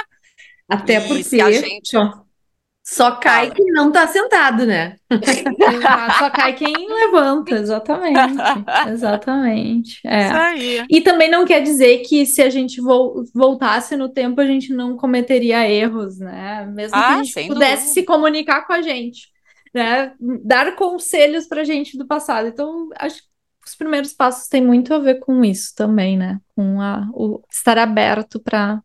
Até 0.69 0.97
e 0.97 1.07
porque... 1.07 1.41
a 1.41 1.49
gente... 1.49 1.97
Só 2.89 3.11
cai 3.17 3.51
quem 3.51 3.65
não 3.65 3.91
tá 3.91 4.07
sentado, 4.07 4.65
né? 4.65 4.95
Só 6.17 6.29
cai 6.29 6.53
quem 6.53 6.73
levanta, 6.87 7.55
exatamente. 7.55 8.33
Exatamente. 8.89 9.99
É. 10.05 10.27
Isso 10.27 10.35
aí. 10.35 10.85
E 10.89 11.01
também 11.01 11.29
não 11.29 11.43
quer 11.43 11.59
dizer 11.59 11.97
que 12.03 12.25
se 12.25 12.41
a 12.41 12.49
gente 12.49 12.79
vo 12.79 13.25
voltasse 13.35 13.97
no 13.97 14.07
tempo, 14.07 14.39
a 14.39 14.45
gente 14.45 14.73
não 14.73 14.95
cometeria 14.95 15.69
erros, 15.69 16.17
né? 16.17 16.65
Mesmo 16.65 16.95
ah, 16.95 17.07
que 17.07 17.13
a 17.13 17.23
gente 17.23 17.47
pudesse 17.49 17.83
dúvida. 17.83 17.93
se 17.93 18.03
comunicar 18.03 18.65
com 18.65 18.71
a 18.71 18.81
gente, 18.81 19.27
né? 19.75 20.13
Dar 20.45 20.73
conselhos 20.77 21.45
pra 21.45 21.65
gente 21.65 21.97
do 21.97 22.07
passado. 22.07 22.47
Então, 22.47 22.87
acho 22.97 23.21
os 23.65 23.75
primeiros 23.75 24.13
passos 24.13 24.47
têm 24.47 24.65
muito 24.65 24.93
a 24.93 24.99
ver 24.99 25.19
com 25.19 25.43
isso 25.43 25.75
também, 25.75 26.17
né? 26.17 26.39
Com 26.55 26.79
a, 26.79 27.05
o 27.11 27.43
estar 27.51 27.77
aberto 27.77 28.39
para 28.39 28.81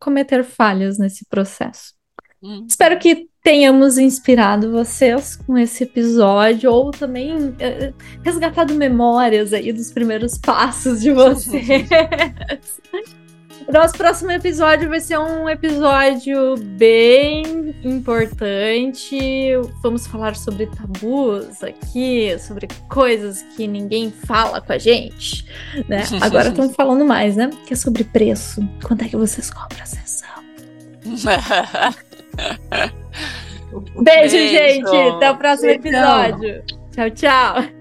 cometer 0.00 0.42
falhas 0.42 0.98
nesse 0.98 1.24
processo. 1.26 1.99
Hum. 2.42 2.64
Espero 2.66 2.98
que 2.98 3.28
tenhamos 3.42 3.98
inspirado 3.98 4.70
vocês 4.70 5.36
com 5.36 5.56
esse 5.58 5.84
episódio, 5.84 6.72
ou 6.72 6.90
também 6.90 7.54
eh, 7.58 7.92
resgatado 8.24 8.74
memórias 8.74 9.52
aí 9.52 9.72
dos 9.72 9.90
primeiros 9.92 10.38
passos 10.38 11.00
de 11.00 11.12
vocês. 11.12 11.88
Nosso 13.70 13.96
próximo 13.96 14.32
episódio 14.32 14.88
vai 14.88 15.00
ser 15.00 15.18
um 15.18 15.48
episódio 15.48 16.56
bem 16.56 17.74
importante. 17.84 19.16
Vamos 19.80 20.06
falar 20.06 20.34
sobre 20.34 20.66
tabus 20.66 21.62
aqui, 21.62 22.36
sobre 22.38 22.66
coisas 22.88 23.42
que 23.54 23.68
ninguém 23.68 24.10
fala 24.10 24.60
com 24.60 24.72
a 24.72 24.78
gente, 24.78 25.46
né? 25.88 26.02
Agora 26.20 26.48
estamos 26.48 26.74
falando 26.74 27.04
mais, 27.04 27.36
né? 27.36 27.50
Que 27.66 27.74
é 27.74 27.76
sobre 27.76 28.02
preço. 28.02 28.66
Quanto 28.82 29.04
é 29.04 29.08
que 29.08 29.16
vocês 29.16 29.50
cobram 29.50 29.82
a 29.82 29.86
sessão? 29.86 30.28
Beijo, 34.02 34.36
Beijo, 34.36 34.36
gente. 34.36 34.96
Até 34.96 35.30
o 35.30 35.36
próximo 35.36 35.70
episódio. 35.70 36.64
Tchau, 36.92 37.10
tchau. 37.10 37.79